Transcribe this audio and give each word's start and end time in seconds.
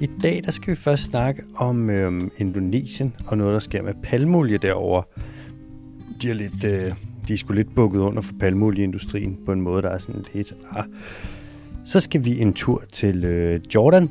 I 0.00 0.10
dag 0.22 0.42
der 0.44 0.50
skal 0.50 0.70
vi 0.70 0.74
først 0.74 1.02
snakke 1.02 1.42
om 1.56 1.90
øhm, 1.90 2.30
Indonesien 2.38 3.16
og 3.26 3.38
noget, 3.38 3.52
der 3.52 3.58
sker 3.58 3.82
med 3.82 3.94
palmolie 4.02 4.58
derovre. 4.58 5.02
De 6.22 6.30
er, 6.30 6.34
lidt, 6.34 6.64
øh, 6.64 6.92
de 7.28 7.32
er 7.32 7.36
sgu 7.36 7.52
lidt 7.52 7.74
bukket 7.74 8.00
under 8.00 8.22
for 8.22 8.32
palmolieindustrien 8.40 9.38
på 9.46 9.52
en 9.52 9.60
måde, 9.60 9.82
der 9.82 9.88
er 9.88 9.98
sådan 9.98 10.24
lidt... 10.34 10.54
Ah. 10.70 10.84
Så 11.84 12.00
skal 12.00 12.24
vi 12.24 12.40
en 12.40 12.52
tur 12.52 12.82
til 12.92 13.24
øh, 13.24 13.60
Jordan, 13.74 14.10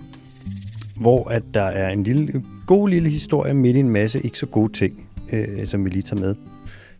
hvor 0.99 1.29
at 1.29 1.43
der 1.53 1.63
er 1.63 1.89
en 1.89 2.03
lille, 2.03 2.43
god 2.67 2.89
lille 2.89 3.09
historie 3.09 3.53
midt 3.53 3.77
i 3.77 3.79
en 3.79 3.89
masse 3.89 4.21
ikke 4.21 4.39
så 4.39 4.45
gode 4.45 4.73
ting, 4.73 5.07
øh, 5.31 5.67
som 5.67 5.85
vi 5.85 5.89
lige 5.89 6.01
tager 6.01 6.21
med. 6.21 6.35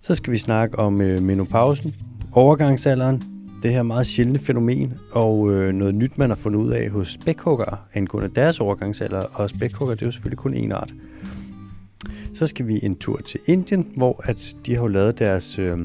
Så 0.02 0.16
skal 0.16 0.34
vi 0.34 0.38
snakke 0.38 0.80
om 0.80 1.02
øh, 1.02 1.23
menopausen, 1.23 1.94
overgangsalderen, 2.31 3.23
det 3.63 3.72
her 3.72 3.84
meget 3.84 4.08
sjældne 4.08 4.40
fænomen, 4.40 4.94
og 5.12 5.54
øh, 5.54 5.73
noget 5.73 5.95
nyt, 5.95 6.17
man 6.17 6.30
har 6.30 6.36
fundet 6.36 6.59
ud 6.59 6.72
af 6.72 6.90
hos 6.90 7.12
spækhuggere 7.12 7.77
angående 7.94 8.30
deres 8.36 8.59
overgangsalder, 8.59 9.20
og 9.20 9.50
spækhugger, 9.50 9.95
det 9.95 10.02
er 10.02 10.05
jo 10.05 10.12
selvfølgelig 10.12 10.38
kun 10.38 10.54
en 10.54 10.72
art. 10.72 10.94
Så 12.34 12.48
skal 12.48 12.67
vi 12.67 12.80
en 12.84 12.95
tur 12.95 13.17
til 13.17 13.40
Indien, 13.45 13.88
hvor 13.95 14.22
at 14.23 14.55
de 14.66 14.76
har 14.76 14.88
lavet 14.88 15.20
deres 15.20 15.59
øh, 15.59 15.77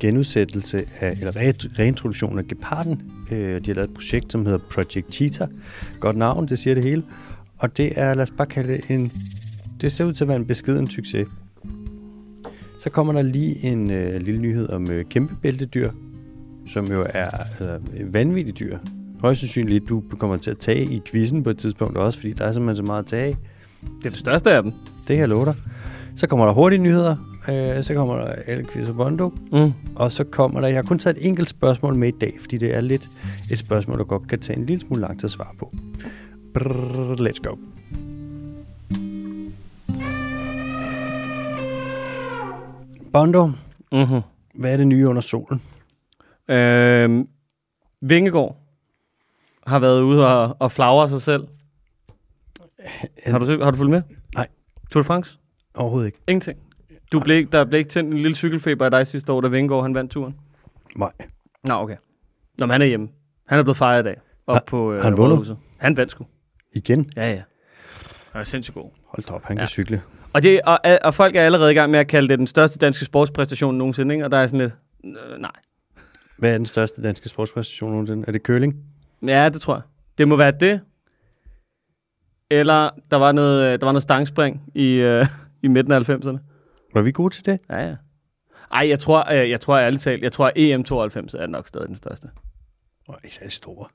genudsættelse 0.00 0.84
af, 1.00 1.12
eller 1.12 1.32
re- 1.32 1.78
reintroduktion 1.78 2.38
af 2.38 2.48
geparden. 2.48 3.02
Øh, 3.30 3.38
de 3.38 3.66
har 3.66 3.74
lavet 3.74 3.88
et 3.88 3.94
projekt, 3.94 4.32
som 4.32 4.46
hedder 4.46 4.58
Project 4.70 5.12
Cheetah. 5.12 5.48
Godt 6.00 6.16
navn, 6.16 6.48
det 6.48 6.58
siger 6.58 6.74
det 6.74 6.82
hele. 6.82 7.02
Og 7.58 7.76
det 7.76 7.92
er, 7.96 8.14
lad 8.14 8.22
os 8.22 8.30
bare 8.30 8.46
kalde 8.46 8.72
det 8.72 8.84
en, 8.88 9.12
det 9.80 9.92
ser 9.92 10.04
ud 10.04 10.12
til 10.12 10.24
at 10.24 10.28
være 10.28 10.36
en 10.36 10.46
beskeden 10.46 10.90
succes. 10.90 11.28
Så 12.80 12.90
kommer 12.90 13.12
der 13.12 13.22
lige 13.22 13.66
en 13.66 13.90
øh, 13.90 14.20
lille 14.20 14.40
nyhed 14.40 14.68
om 14.68 14.90
øh, 14.90 15.04
kæmpebæltedyr, 15.04 15.90
som 16.72 16.86
jo 16.92 17.00
er 17.14 17.24
altså, 17.30 17.78
vanvittige 18.04 18.54
dyr. 18.60 18.78
Højst 19.20 19.40
sandsynligt, 19.40 19.88
du 19.88 20.02
kommer 20.18 20.36
til 20.36 20.50
at 20.50 20.58
tage 20.58 20.84
i 20.84 21.00
quizzen 21.06 21.42
på 21.42 21.50
et 21.50 21.58
tidspunkt 21.58 21.96
også, 21.96 22.18
fordi 22.18 22.32
der 22.32 22.44
er 22.44 22.52
simpelthen 22.52 22.76
så 22.76 22.82
meget 22.82 23.02
at 23.02 23.06
tage 23.06 23.36
Det 23.98 24.06
er 24.06 24.10
det 24.10 24.18
største 24.18 24.50
af 24.52 24.62
dem. 24.62 24.72
Det 24.72 25.06
kan 25.08 25.18
jeg 25.18 25.28
love 25.28 25.44
dig. 25.44 25.54
Så 26.16 26.26
kommer 26.26 26.46
der 26.46 26.52
hurtige 26.52 26.82
nyheder, 26.82 27.16
øh, 27.48 27.84
så 27.84 27.94
kommer 27.94 28.14
der 28.16 28.34
El 28.46 28.66
Quiz 28.66 28.88
og 28.88 28.96
Bondo, 28.96 29.32
Mm. 29.52 29.72
og 29.96 30.12
så 30.12 30.24
kommer 30.24 30.60
der, 30.60 30.68
jeg 30.68 30.76
har 30.76 30.82
kun 30.82 30.98
taget 30.98 31.16
et 31.16 31.26
enkelt 31.26 31.48
spørgsmål 31.48 31.94
med 31.94 32.08
i 32.08 32.16
dag, 32.20 32.32
fordi 32.40 32.58
det 32.58 32.74
er 32.74 32.80
lidt 32.80 33.08
et 33.52 33.58
spørgsmål, 33.58 33.98
der 33.98 34.04
godt 34.04 34.28
kan 34.28 34.40
tage 34.40 34.58
en 34.58 34.66
lille 34.66 34.86
smule 34.86 35.00
lang 35.00 35.18
tid 35.20 35.24
at 35.24 35.30
svare 35.30 35.54
på. 35.58 35.74
Brrr, 36.54 37.28
let's 37.28 37.42
go. 37.48 37.56
Bondo, 43.12 43.50
Mm-hmm. 43.92 44.20
hvad 44.54 44.72
er 44.72 44.76
det 44.76 44.86
nye 44.86 45.08
under 45.08 45.22
solen? 45.22 45.62
Øhm, 46.48 47.28
Vingegaard 48.00 48.56
har 49.66 49.78
været 49.78 50.02
ude 50.02 50.28
og, 50.28 50.56
og 50.58 50.72
flagre 50.72 51.08
sig 51.08 51.22
selv. 51.22 51.46
Har 53.26 53.38
du, 53.38 53.62
har 53.64 53.70
du 53.70 53.76
fulgt 53.76 53.90
med? 53.90 54.02
Nej. 54.34 54.48
Tour 54.92 55.02
de 55.02 55.06
France? 55.06 55.38
Overhovedet 55.74 56.06
ikke. 56.06 56.18
Ingenting. 56.28 56.58
Du 57.12 57.20
blev, 57.20 57.46
der 57.46 57.64
blev 57.64 57.78
ikke 57.78 57.90
tændt 57.90 58.12
en 58.14 58.18
lille 58.20 58.34
cykelfeber 58.36 58.84
af 58.84 58.90
dig 58.90 59.06
sidste 59.06 59.32
år, 59.32 59.40
da 59.40 59.48
Vingegaard 59.48 59.82
han 59.82 59.94
vandt 59.94 60.10
turen? 60.12 60.36
Nej. 60.96 61.12
Nå, 61.64 61.74
okay. 61.74 61.96
Nå, 62.58 62.66
men 62.66 62.70
han 62.70 62.82
er 62.82 62.86
hjemme. 62.86 63.08
Han 63.46 63.58
er 63.58 63.62
blevet 63.62 63.76
fejret 63.76 64.00
i 64.00 64.04
dag. 64.04 64.16
Op 64.46 64.54
Har- 64.54 64.64
på 64.66 64.92
øh, 64.92 65.02
han 65.02 65.16
vundet? 65.16 65.56
Han 65.78 65.96
vandt 65.96 66.10
sgu. 66.12 66.26
Igen? 66.74 67.10
Ja, 67.16 67.30
ja. 67.32 67.42
Han 68.32 68.40
er 68.40 68.44
sindssygt 68.44 68.74
god. 68.74 68.90
Hold 69.06 69.24
da 69.28 69.32
op, 69.32 69.44
han 69.44 69.56
Ja. 69.56 69.60
kan 69.60 69.68
cykle. 69.68 70.02
Og, 70.32 70.42
det, 70.42 70.60
og, 70.62 70.78
og 71.04 71.14
folk 71.14 71.36
er 71.36 71.42
allerede 71.42 71.70
i 71.70 71.74
gang 71.74 71.90
med 71.90 71.98
at 71.98 72.08
kalde 72.08 72.28
det 72.28 72.38
den 72.38 72.46
største 72.46 72.78
danske 72.78 73.04
sportspræstation 73.04 73.74
nogensinde, 73.78 74.14
ikke? 74.14 74.24
Og 74.24 74.30
der 74.30 74.36
er 74.38 74.46
sådan 74.46 74.60
lidt, 74.60 74.72
øh, 75.04 75.38
nej. 75.40 75.50
Hvad 76.42 76.52
er 76.52 76.56
den 76.56 76.66
største 76.66 77.02
danske 77.02 77.28
sportspræstation 77.28 77.90
nogensinde? 77.90 78.24
Er 78.28 78.32
det 78.32 78.42
curling? 78.42 78.76
Ja, 79.26 79.48
det 79.48 79.60
tror 79.60 79.74
jeg. 79.74 79.82
Det 80.18 80.28
må 80.28 80.36
være 80.36 80.52
det. 80.60 80.80
Eller 82.50 82.90
der 83.10 83.16
var 83.16 83.32
noget, 83.32 83.72
øh, 83.72 83.80
der 83.80 83.86
var 83.86 83.92
noget 83.92 84.02
stangspring 84.02 84.62
i, 84.74 84.94
øh, 84.94 85.26
i 85.62 85.68
midten 85.68 85.92
af 85.92 86.10
90'erne. 86.10 86.38
Var 86.94 87.02
vi 87.02 87.12
gode 87.12 87.34
til 87.34 87.46
det? 87.46 87.60
Ja, 87.70 87.88
ja. 87.88 87.96
Ej, 88.72 88.88
jeg 88.88 88.98
tror, 88.98 89.32
øh, 89.32 89.50
jeg 89.50 89.60
tror 89.60 89.78
ærligt 89.78 90.02
talt, 90.02 90.22
jeg 90.22 90.32
tror, 90.32 90.46
at 90.46 90.52
E 90.56 90.74
EM92 90.74 91.42
er 91.42 91.46
nok 91.46 91.68
stadig 91.68 91.88
den 91.88 91.96
største. 91.96 92.28
Åh, 93.08 93.14
ikke 93.24 93.36
særlig 93.36 93.52
store. 93.52 93.88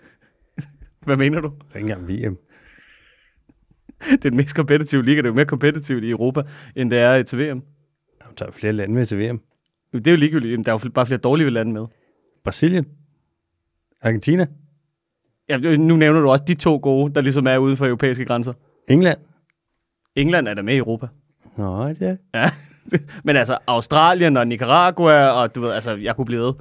Hvad 1.06 1.16
mener 1.16 1.40
du? 1.40 1.48
Det 1.48 1.72
er 1.72 1.76
ikke 1.76 1.92
engang 1.92 2.08
VM. 2.08 2.38
Det 4.10 4.24
er 4.24 4.30
den 4.30 4.36
mest 4.36 4.54
kompetitive 4.54 5.04
liga. 5.04 5.16
Det 5.16 5.26
er 5.26 5.30
jo 5.30 5.34
mere 5.34 5.46
kompetitivt 5.46 6.04
i 6.04 6.10
Europa, 6.10 6.42
end 6.76 6.90
det 6.90 6.98
er 6.98 7.22
til 7.22 7.38
VM. 7.38 7.62
Der 8.18 8.24
tager 8.36 8.52
flere 8.52 8.72
lande 8.72 8.94
med 8.94 9.06
til 9.06 9.18
VM. 9.18 9.40
Det 9.92 10.06
er 10.06 10.10
jo 10.10 10.16
ligegyldigt. 10.16 10.66
Der 10.66 10.72
er 10.72 10.78
jo 10.84 10.90
bare 10.90 11.06
flere 11.06 11.20
dårlige 11.20 11.50
lande 11.50 11.72
med. 11.72 11.86
Brasilien. 12.44 12.86
Argentina. 14.02 14.46
Ja, 15.48 15.76
nu 15.76 15.96
nævner 15.96 16.20
du 16.20 16.30
også 16.30 16.44
de 16.44 16.54
to 16.54 16.80
gode, 16.82 17.14
der 17.14 17.20
ligesom 17.20 17.46
er 17.46 17.58
uden 17.58 17.76
for 17.76 17.86
europæiske 17.86 18.24
grænser. 18.24 18.52
England. 18.88 19.18
England 20.16 20.48
er 20.48 20.54
der 20.54 20.62
med 20.62 20.74
i 20.74 20.76
Europa. 20.76 21.06
Nå, 21.56 21.88
det 21.88 22.02
er. 22.02 22.16
Ja. 22.34 22.50
Men 23.24 23.36
altså, 23.36 23.58
Australien 23.66 24.36
og 24.36 24.46
Nicaragua, 24.46 25.28
og 25.28 25.54
du 25.54 25.60
ved, 25.60 25.70
altså, 25.70 25.90
jeg 25.90 26.16
kunne 26.16 26.24
blive 26.24 26.40
ved. 26.40 26.54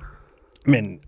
Men, 0.65 0.99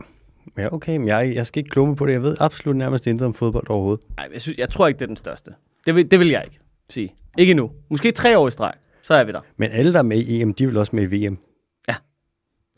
ja, 0.57 0.73
okay, 0.73 0.97
men 0.97 1.07
jeg, 1.07 1.31
jeg 1.35 1.47
skal 1.47 1.59
ikke 1.59 1.69
klumme 1.69 1.95
på 1.95 2.05
det. 2.05 2.13
Jeg 2.13 2.23
ved 2.23 2.35
absolut 2.39 2.75
nærmest 2.75 3.07
intet 3.07 3.25
om 3.25 3.33
fodbold 3.33 3.69
overhovedet. 3.69 4.05
Ej, 4.17 4.29
jeg, 4.33 4.41
synes, 4.41 4.57
jeg 4.57 4.69
tror 4.69 4.87
ikke, 4.87 4.97
det 4.97 5.05
er 5.05 5.07
den 5.07 5.17
største. 5.17 5.51
Det 5.85 5.95
vil, 5.95 6.11
det 6.11 6.19
vil 6.19 6.29
jeg 6.29 6.41
ikke 6.45 6.59
sige. 6.89 7.15
Ikke 7.37 7.51
endnu. 7.51 7.71
Måske 7.89 8.11
tre 8.11 8.37
år 8.37 8.47
i 8.47 8.51
streg, 8.51 8.73
så 9.01 9.13
er 9.13 9.23
vi 9.23 9.31
der. 9.31 9.41
Men 9.57 9.69
alle, 9.71 9.93
der 9.93 9.99
er 9.99 10.03
med 10.03 10.17
i 10.17 10.41
EM, 10.41 10.53
de 10.53 10.67
vel 10.67 10.77
også 10.77 10.95
med 10.95 11.11
i 11.11 11.27
VM. 11.27 11.37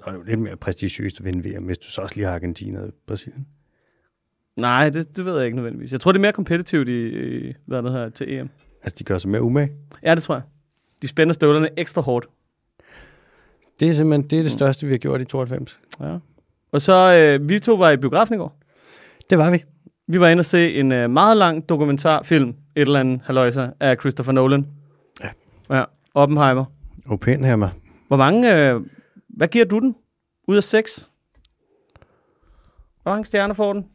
Ja. 0.06 0.12
Så 0.12 0.18
er 0.18 0.20
det 0.20 0.20
jo 0.20 0.24
lidt 0.24 0.40
mere 0.40 0.56
prestigiøst 0.56 1.20
at 1.20 1.26
vinde 1.26 1.50
VM, 1.50 1.64
hvis 1.64 1.78
du 1.78 1.92
så 1.92 2.02
også 2.02 2.16
lige 2.16 2.26
har 2.26 2.34
Argentina 2.34 2.80
og 2.80 2.90
Brasilien. 3.08 3.48
Nej, 4.56 4.90
det, 4.90 5.18
det 5.18 5.26
ved 5.26 5.36
jeg 5.36 5.46
ikke 5.46 5.56
nødvendigvis. 5.56 5.92
Jeg 5.92 6.00
tror, 6.00 6.12
det 6.12 6.20
er 6.20 6.22
mere 6.22 6.34
kompetitivt 6.34 6.88
i, 6.90 7.08
i 7.48 7.54
hvad 7.66 7.78
er 7.78 7.82
det 7.82 7.92
her, 7.92 8.10
til 8.10 8.34
EM. 8.34 8.50
Altså, 8.84 8.96
de 9.00 9.04
gør 9.04 9.18
sig 9.18 9.30
mere 9.30 9.42
umage. 9.42 9.72
Ja, 10.04 10.16
det 10.16 10.24
tror 10.24 10.36
jeg. 10.36 10.44
De 11.02 11.08
spænder 11.08 11.34
støvlerne 11.34 11.70
ekstra 11.78 12.02
hårdt. 12.02 12.28
Det 13.80 13.88
er 13.88 13.92
simpelthen 13.92 14.30
det, 14.30 14.40
er 14.40 14.44
det 14.44 14.52
største, 14.52 14.86
vi 14.86 14.94
har 14.94 14.98
gjort 14.98 15.22
i 15.22 15.26
92. 15.26 15.80
Ja. 16.00 16.18
Og 16.72 16.82
så, 16.82 16.94
øh, 17.40 17.50
vi 17.50 17.60
to 17.60 17.74
var 17.76 17.92
i 17.92 17.98
biografen 17.98 18.36
i 18.36 18.38
går. 18.38 18.60
Det 19.30 19.38
var 19.38 19.52
vi. 19.52 19.64
Vi 20.08 20.20
var 20.20 20.28
inde 20.30 20.42
og 20.42 20.46
se 20.46 20.74
en 20.76 20.92
øh, 20.92 21.10
meget 21.10 21.38
lang 21.38 21.70
dokumentarfilm, 21.70 22.50
et 22.50 22.56
eller 22.76 23.00
andet 23.00 23.22
haløjser, 23.26 23.70
af 23.80 23.98
Christopher 24.00 24.34
Nolan. 24.34 24.68
Ja. 25.24 25.30
Ja, 25.76 25.84
Oppenheimer. 26.14 26.66
Oppenheimer. 27.06 27.70
Hvor 28.08 28.18
mange, 28.18 28.70
øh, 28.70 28.82
hvad 29.36 29.48
giver 29.48 29.66
du 29.66 29.80
den? 29.80 29.96
Ud 30.48 30.58
af 30.58 30.64
seks? 30.64 31.10
Hvor 33.04 33.12
mange 33.12 33.26
stjerner 33.26 33.54
får 33.54 33.74
den? 33.74 33.86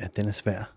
Ja, 0.00 0.06
den 0.16 0.28
er 0.28 0.32
svær. 0.32 0.72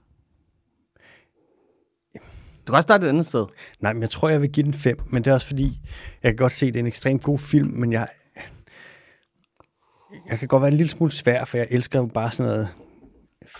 Du 2.67 2.71
kan 2.71 2.75
også 2.75 2.85
starte 2.85 3.05
et 3.05 3.09
andet 3.09 3.25
sted. 3.25 3.45
Nej, 3.79 3.93
men 3.93 4.01
jeg 4.01 4.09
tror, 4.09 4.29
jeg 4.29 4.41
vil 4.41 4.51
give 4.51 4.63
den 4.63 4.73
5, 4.73 4.97
men 5.09 5.23
det 5.23 5.29
er 5.29 5.33
også 5.33 5.47
fordi, 5.47 5.79
jeg 6.23 6.31
kan 6.31 6.35
godt 6.37 6.53
se, 6.53 6.65
at 6.65 6.73
det 6.73 6.79
er 6.79 6.83
en 6.83 6.87
ekstremt 6.87 7.23
god 7.23 7.39
film, 7.39 7.69
men 7.69 7.91
jeg, 7.93 8.07
jeg 10.29 10.39
kan 10.39 10.47
godt 10.47 10.61
være 10.61 10.71
en 10.71 10.77
lille 10.77 10.89
smule 10.89 11.11
svær, 11.11 11.45
for 11.45 11.57
jeg 11.57 11.67
elsker 11.69 11.99
jo 11.99 12.05
bare 12.05 12.31
sådan 12.31 12.51
noget 12.51 12.69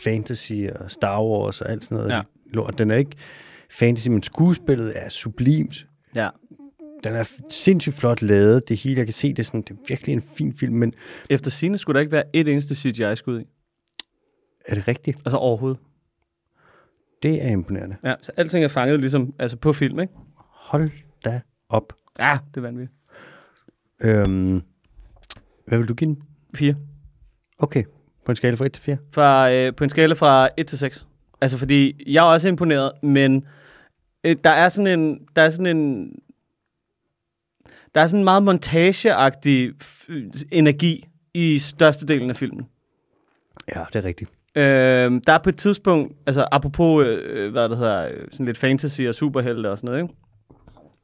fantasy 0.04 0.54
og 0.76 0.92
Star 0.92 1.24
Wars 1.24 1.62
og 1.62 1.70
alt 1.72 1.84
sådan 1.84 1.96
noget 1.98 2.10
Ja. 2.12 2.22
lort. 2.46 2.78
Den 2.78 2.92
er 2.92 2.96
ikke 2.96 3.16
fantasy, 3.72 4.08
men 4.10 4.24
skuespillet 4.24 4.98
er 5.00 5.10
sublimt. 5.10 5.88
Ja. 6.16 6.30
Den 7.04 7.16
er 7.16 7.32
sindssygt 7.50 7.96
flot 7.96 8.22
lavet, 8.22 8.70
det 8.70 8.78
hele. 8.78 8.98
Jeg 8.98 9.06
kan 9.06 9.14
se, 9.14 9.30
det 9.30 9.40
er, 9.40 9.44
sådan, 9.44 9.62
det 9.62 9.72
er 9.72 9.76
virkelig 9.88 10.14
en 10.14 10.22
fin 10.22 10.54
film, 10.54 10.74
men 10.76 10.94
Efter 11.30 11.52
sine 11.52 11.78
skulle 11.78 11.96
der 11.96 12.00
ikke 12.00 12.12
være 12.12 12.24
et 12.34 12.48
eneste 12.48 12.76
CGI-skud 12.76 13.40
i. 13.40 13.46
er 14.66 14.76
det 14.76 14.88
rigtigt? 14.88 15.18
Altså 15.18 15.38
overhovedet. 15.38 15.80
Det 17.24 17.46
er 17.46 17.50
imponerende. 17.50 17.96
Ja, 18.04 18.14
så 18.22 18.32
alting 18.38 18.64
er 18.64 18.68
fanget 18.68 19.00
ligesom 19.00 19.34
altså 19.40 19.58
på 19.58 19.74
film, 19.74 20.00
ikke? 20.00 20.14
Hold 20.46 20.90
da 21.26 21.42
op. 21.70 21.94
Ja, 22.20 22.38
det 22.50 22.58
er 22.58 22.62
vanvittigt. 22.62 22.92
Øhm, 24.04 24.62
hvad 25.68 25.78
vil 25.78 25.88
du 25.88 25.94
give 25.94 26.08
den? 26.08 26.24
Fire. 26.56 26.76
Okay, 27.58 27.84
på 28.26 28.32
en 28.32 28.36
skala 28.36 28.56
fra 28.56 28.66
1 28.66 28.74
til 28.74 28.84
4. 28.84 28.98
Fra, 29.12 29.52
øh, 29.52 29.76
på 29.76 29.84
en 29.84 29.90
skala 29.90 30.14
fra 30.14 30.50
1 30.58 30.68
til 30.68 30.78
6. 30.78 31.08
Altså 31.42 31.58
fordi, 31.58 32.04
jeg 32.14 32.28
er 32.28 32.32
også 32.34 32.48
imponeret, 32.48 32.92
men 33.04 33.46
øh, 34.24 34.36
der 34.44 34.50
er 34.50 34.70
sådan 34.70 35.00
en, 35.00 35.28
der 35.36 35.42
er 35.42 35.50
sådan 35.50 35.78
en, 35.78 36.12
der 37.96 38.02
er 38.02 38.08
sådan 38.08 38.20
en 38.20 38.24
meget 38.24 38.44
montageagtig 38.44 39.72
f- 39.84 40.44
energi 40.52 41.08
i 41.34 41.60
størstedelen 41.60 42.30
af 42.30 42.36
filmen. 42.36 42.68
Ja, 43.76 43.84
det 43.94 43.96
er 43.96 44.06
rigtigt. 44.06 44.32
Øh, 44.56 44.64
der 45.28 45.34
er 45.34 45.38
på 45.44 45.50
et 45.50 45.58
tidspunkt, 45.58 46.14
altså 46.28 46.48
apropos, 46.52 47.06
øh, 47.08 47.52
hvad 47.52 47.70
det 47.70 47.78
hedder, 47.78 48.08
øh, 48.08 48.28
sådan 48.32 48.46
lidt 48.46 48.58
fantasy 48.58 49.02
og 49.02 49.16
superhelte 49.16 49.72
og 49.72 49.78
sådan 49.78 49.88
noget, 49.88 50.04
ikke? 50.04 50.14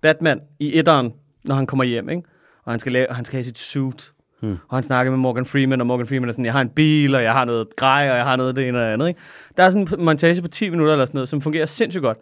Batman 0.01 0.41
i 0.59 0.79
etteren, 0.79 1.13
når 1.43 1.55
han 1.55 1.65
kommer 1.67 1.83
hjem, 1.83 2.09
ikke? 2.09 2.23
Og 2.63 2.73
han 2.73 2.79
skal, 2.79 2.91
lave, 2.91 3.07
han 3.09 3.25
skal 3.25 3.38
have 3.38 3.43
sit 3.43 3.57
suit. 3.57 4.11
Hmm. 4.41 4.57
Og 4.69 4.77
han 4.77 4.83
snakker 4.83 5.11
med 5.11 5.19
Morgan 5.19 5.45
Freeman, 5.45 5.81
og 5.81 5.88
Morgan 5.88 6.07
Freeman 6.07 6.29
er 6.29 6.33
sådan, 6.33 6.45
jeg 6.45 6.53
har 6.53 6.61
en 6.61 6.69
bil, 6.69 7.15
og 7.15 7.23
jeg 7.23 7.33
har 7.33 7.45
noget 7.45 7.75
grej, 7.75 8.09
og 8.11 8.17
jeg 8.17 8.23
har 8.25 8.35
noget 8.35 8.55
det 8.55 8.67
ene 8.67 8.77
og 8.79 8.83
det 8.85 8.91
andet, 8.91 9.07
ikke? 9.07 9.19
Der 9.57 9.63
er 9.63 9.69
sådan 9.69 9.88
en 9.99 10.05
montage 10.05 10.41
på 10.41 10.47
10 10.47 10.69
minutter 10.69 10.93
eller 10.93 11.05
sådan 11.05 11.17
noget, 11.17 11.29
som 11.29 11.41
fungerer 11.41 11.65
sindssygt 11.65 12.01
godt. 12.01 12.17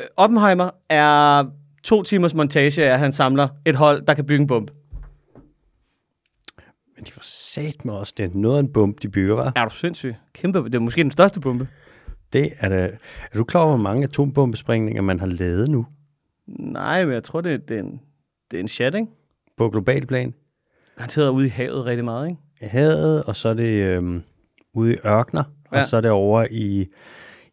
Øh, 0.00 0.04
Oppenheimer 0.16 0.70
er 0.88 1.44
to 1.82 2.02
timers 2.02 2.34
montage 2.34 2.84
af, 2.84 2.92
at 2.92 2.98
han 2.98 3.12
samler 3.12 3.48
et 3.66 3.76
hold, 3.76 4.06
der 4.06 4.14
kan 4.14 4.26
bygge 4.26 4.40
en 4.40 4.46
bombe. 4.46 4.72
Men 6.96 7.04
de 7.04 7.10
var 7.16 7.22
sat 7.22 7.84
med 7.84 7.94
også. 7.94 8.14
Det 8.16 8.24
er 8.24 8.30
noget 8.34 8.56
af 8.56 8.60
en 8.60 8.72
bump, 8.72 9.02
de 9.02 9.08
bygger, 9.08 9.34
var. 9.34 9.52
Er 9.56 9.64
du 9.68 9.74
sindssyg? 9.74 10.14
Kæmpe, 10.32 10.64
det 10.64 10.74
er 10.74 10.78
måske 10.78 11.02
den 11.02 11.10
største 11.10 11.40
bombe. 11.40 11.68
Det 12.32 12.50
er, 12.58 12.68
da, 12.68 12.90
er 13.32 13.38
du 13.38 13.44
klar 13.44 13.60
over, 13.60 13.68
hvor 13.70 13.82
mange 13.82 14.04
atombombesprængninger 14.04 15.02
man 15.02 15.20
har 15.20 15.26
lavet 15.26 15.68
nu 15.70 15.86
Nej, 16.46 17.04
men 17.04 17.14
jeg 17.14 17.24
tror, 17.24 17.40
det, 17.40 17.52
er- 17.54 17.58
det, 17.58 17.76
er, 17.76 17.80
en, 17.80 18.00
det 18.50 18.56
er 18.56 18.60
en 18.60 18.68
chat, 18.68 18.94
ikke? 18.94 19.06
på 19.56 19.70
global 19.70 20.06
plan? 20.06 20.34
Garanteret 20.96 21.28
ude 21.30 21.46
i 21.46 21.48
havet 21.48 21.84
rigtig 21.84 22.04
meget, 22.04 22.28
ikke? 22.28 22.40
I 22.62 22.64
havet, 22.64 23.22
og 23.24 23.36
så 23.36 23.48
er 23.48 23.54
det 23.54 23.84
øhm, 23.84 24.22
ude 24.74 24.94
i 24.94 24.96
ørkner, 25.06 25.42
og 25.70 25.76
Ja. 25.76 25.82
så 25.82 25.96
er 25.96 26.00
det 26.00 26.10
over 26.10 26.46
i 26.50 26.86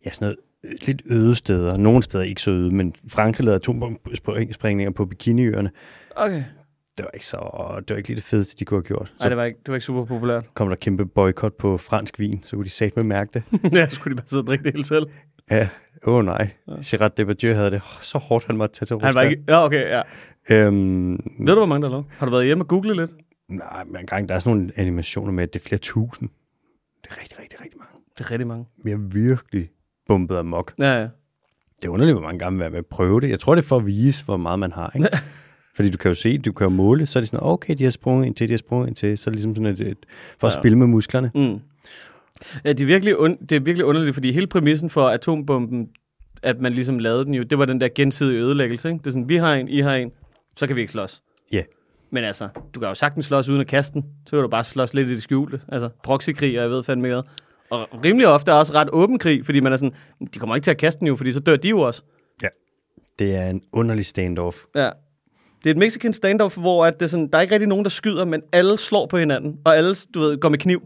ja, 0.05 0.11
sådan 0.11 0.25
noget 0.25 0.37
lidt 0.63 1.01
øde 1.05 1.35
steder. 1.35 1.77
Nogle 1.77 2.03
steder 2.03 2.23
ikke 2.23 2.41
så 2.41 2.51
øde, 2.51 2.71
men 2.75 2.93
Frankrig 3.09 3.45
lavede 3.45 3.55
atombombesprængninger 3.55 4.91
på 4.91 5.05
Bikiniøerne. 5.05 5.71
Okay. 6.15 6.43
Det 6.97 7.03
var 7.05 7.11
ikke 7.13 7.25
så, 7.25 7.37
det 7.79 7.89
var 7.89 7.97
ikke 7.97 8.09
lige 8.09 8.15
det 8.15 8.23
fedeste, 8.23 8.55
de 8.59 8.65
kunne 8.65 8.77
have 8.77 8.83
gjort. 8.83 9.13
Nej, 9.19 9.29
det 9.29 9.37
var 9.37 9.43
ikke, 9.43 9.59
det 9.59 9.67
var 9.67 9.75
ikke 9.75 9.85
super 9.85 10.05
populært. 10.05 10.53
kom 10.53 10.69
der 10.69 10.75
kæmpe 10.75 11.05
boykot 11.05 11.53
på 11.53 11.77
fransk 11.77 12.19
vin, 12.19 12.39
så 12.43 12.55
kunne 12.55 12.65
de 12.65 12.69
satme 12.69 13.03
mærke 13.03 13.29
det. 13.33 13.43
ja, 13.77 13.89
så 13.89 13.95
skulle 13.95 14.15
de 14.15 14.21
bare 14.21 14.27
sidde 14.27 14.41
og 14.43 14.47
drikke 14.47 14.63
det 14.63 14.71
hele 14.73 14.83
selv. 14.85 15.05
Ja, 15.51 15.69
åh 16.07 16.13
oh, 16.15 16.25
nej. 16.25 16.49
Gerard 16.85 17.15
Depardieu 17.15 17.53
havde 17.53 17.71
det 17.71 17.81
så 18.01 18.17
hårdt, 18.17 18.45
han 18.45 18.57
måtte 18.57 18.75
tage 18.75 18.85
til 18.85 18.93
Han 18.93 19.01
var 19.01 19.07
Rusland. 19.07 19.31
ikke... 19.31 19.43
Ja, 19.47 19.65
okay, 19.65 19.89
ja. 19.89 20.01
Øhm, 20.49 21.11
Ved 21.39 21.47
du, 21.47 21.55
hvor 21.55 21.65
mange 21.65 21.83
der 21.85 21.89
lå? 21.91 22.03
Har 22.09 22.25
du 22.25 22.31
været 22.31 22.45
hjemme 22.45 22.63
og 22.63 22.67
googlet 22.67 22.95
lidt? 22.97 23.11
nej, 23.49 23.83
men 23.83 23.95
engang, 23.95 24.29
der 24.29 24.35
er 24.35 24.39
sådan 24.39 24.57
nogle 24.57 24.71
animationer 24.75 25.31
med, 25.31 25.43
at 25.43 25.53
det 25.53 25.59
er 25.59 25.63
flere 25.63 25.79
tusind. 25.79 26.29
Det 27.03 27.11
er 27.11 27.21
rigtig, 27.21 27.39
rigtig, 27.39 27.61
rigtig 27.61 27.77
mange. 27.79 27.93
Det 28.17 28.25
er 28.25 28.31
rigtig 28.31 28.47
mange. 28.47 28.65
Vi 28.83 28.91
har 28.91 28.97
virkelig 29.13 29.69
bumpet 30.07 30.35
amok. 30.37 30.73
Ja, 30.79 30.93
ja. 30.99 31.07
Det 31.81 31.85
er 31.85 31.89
underligt, 31.89 32.15
hvor 32.17 32.23
mange 32.27 32.39
gange 32.39 32.53
vil 32.57 32.59
være 32.59 32.69
med 32.69 32.79
at 32.79 32.85
prøve 32.85 33.21
det. 33.21 33.29
Jeg 33.29 33.39
tror, 33.39 33.55
det 33.55 33.61
er 33.61 33.67
for 33.67 33.77
at 33.77 33.85
vise, 33.85 34.25
hvor 34.25 34.37
meget 34.37 34.59
man 34.59 34.71
har. 34.71 34.91
Ikke? 34.95 35.09
Fordi 35.75 35.89
du 35.89 35.97
kan 35.97 36.09
jo 36.09 36.15
se, 36.15 36.37
du 36.37 36.51
kan 36.51 36.65
jo 36.65 36.69
måle, 36.69 37.05
så 37.05 37.19
er 37.19 37.21
det 37.21 37.29
sådan, 37.29 37.45
okay, 37.47 37.75
de 37.77 37.83
har 37.83 37.91
sprunget 37.91 38.25
ind 38.25 38.35
til, 38.35 38.47
de 38.47 38.53
har 38.53 38.57
sprunget 38.57 38.87
ind 38.87 38.95
til, 38.95 39.17
så 39.17 39.29
er 39.29 39.31
det 39.31 39.35
ligesom 39.35 39.55
sådan 39.55 39.73
et, 39.73 39.79
et 39.81 39.97
for 40.39 40.47
at 40.47 40.55
Ja. 40.55 40.59
spille 40.61 40.77
med 40.77 40.87
musklerne. 40.87 41.31
Mm. 41.35 41.59
Ja, 42.65 42.69
det 42.73 42.81
er, 42.81 42.85
virkelig 42.85 43.13
un- 43.15 43.45
det 43.45 43.55
er 43.55 43.59
virkelig 43.59 43.85
underligt, 43.85 44.13
fordi 44.13 44.31
hele 44.31 44.47
præmissen 44.47 44.89
for 44.89 45.07
atombomben, 45.09 45.87
at 46.43 46.61
man 46.61 46.73
ligesom 46.73 46.99
lavede 46.99 47.25
den 47.25 47.33
jo, 47.33 47.43
det 47.43 47.57
var 47.59 47.65
den 47.65 47.81
der 47.81 47.87
gensidige 47.95 48.39
ødelæggelse. 48.39 48.87
Ikke? 48.89 48.99
Det 48.99 49.07
er 49.07 49.11
sådan, 49.11 49.29
vi 49.29 49.35
har 49.35 49.53
en, 49.55 49.67
I 49.67 49.79
har 49.79 49.95
en, 49.95 50.11
så 50.57 50.67
kan 50.67 50.75
vi 50.75 50.81
ikke 50.81 50.91
slås. 50.91 51.21
Ja. 51.53 51.63
Men 52.11 52.23
altså, 52.23 52.47
du 52.75 52.79
kan 52.79 52.89
jo 52.89 52.95
sagtens 52.95 53.25
slås 53.25 53.49
uden 53.49 53.61
at 53.61 53.67
kaste 53.67 53.93
den. 53.93 54.05
Så 54.25 54.31
kan 54.31 54.39
du 54.39 54.47
bare 54.47 54.63
slås 54.63 54.93
lidt 54.93 55.09
i 55.09 55.13
det 55.13 55.23
skjulte. 55.23 55.61
Altså, 55.67 55.89
proxykrig, 56.03 56.57
og 56.57 56.63
jeg 56.63 56.71
ved 56.71 56.83
fandme 56.83 57.07
ikke. 57.07 57.21
Og 57.69 57.87
rimelig 58.03 58.27
ofte 58.27 58.51
er 58.51 58.55
også 58.55 58.73
ret 58.73 58.89
åben 58.91 59.19
krig, 59.19 59.45
fordi 59.45 59.59
man 59.59 59.73
er 59.73 59.77
sådan, 59.77 59.93
de 60.33 60.39
kommer 60.39 60.55
ikke 60.55 60.65
til 60.65 60.71
at 60.71 60.77
kaste 60.77 60.99
den 60.99 61.07
jo, 61.07 61.15
fordi 61.15 61.31
så 61.31 61.39
dør 61.39 61.55
de 61.55 61.69
jo 61.69 61.79
også. 61.79 62.01
Det 63.19 63.35
er 63.35 63.49
en 63.49 63.61
underlig 63.73 64.05
standoff. 64.05 64.57
Ja. 64.75 64.89
Det 65.63 65.69
er 65.69 65.71
et 65.71 65.77
Mexican 65.77 66.13
standoff, 66.13 66.57
hvor 66.57 66.85
at 66.85 66.93
det 66.93 67.01
er 67.01 67.09
sådan, 67.09 67.27
der 67.27 67.37
er 67.37 67.41
ikke 67.41 67.53
rigtig 67.53 67.67
nogen, 67.67 67.85
der 67.85 67.89
skyder, 67.89 68.25
men 68.25 68.41
alle 68.51 68.77
slår 68.77 69.05
på 69.05 69.17
hinanden, 69.17 69.59
og 69.65 69.77
alle, 69.77 69.95
du 70.13 70.19
ved, 70.19 70.37
går 70.37 70.49
med 70.49 70.59
kniv. 70.59 70.81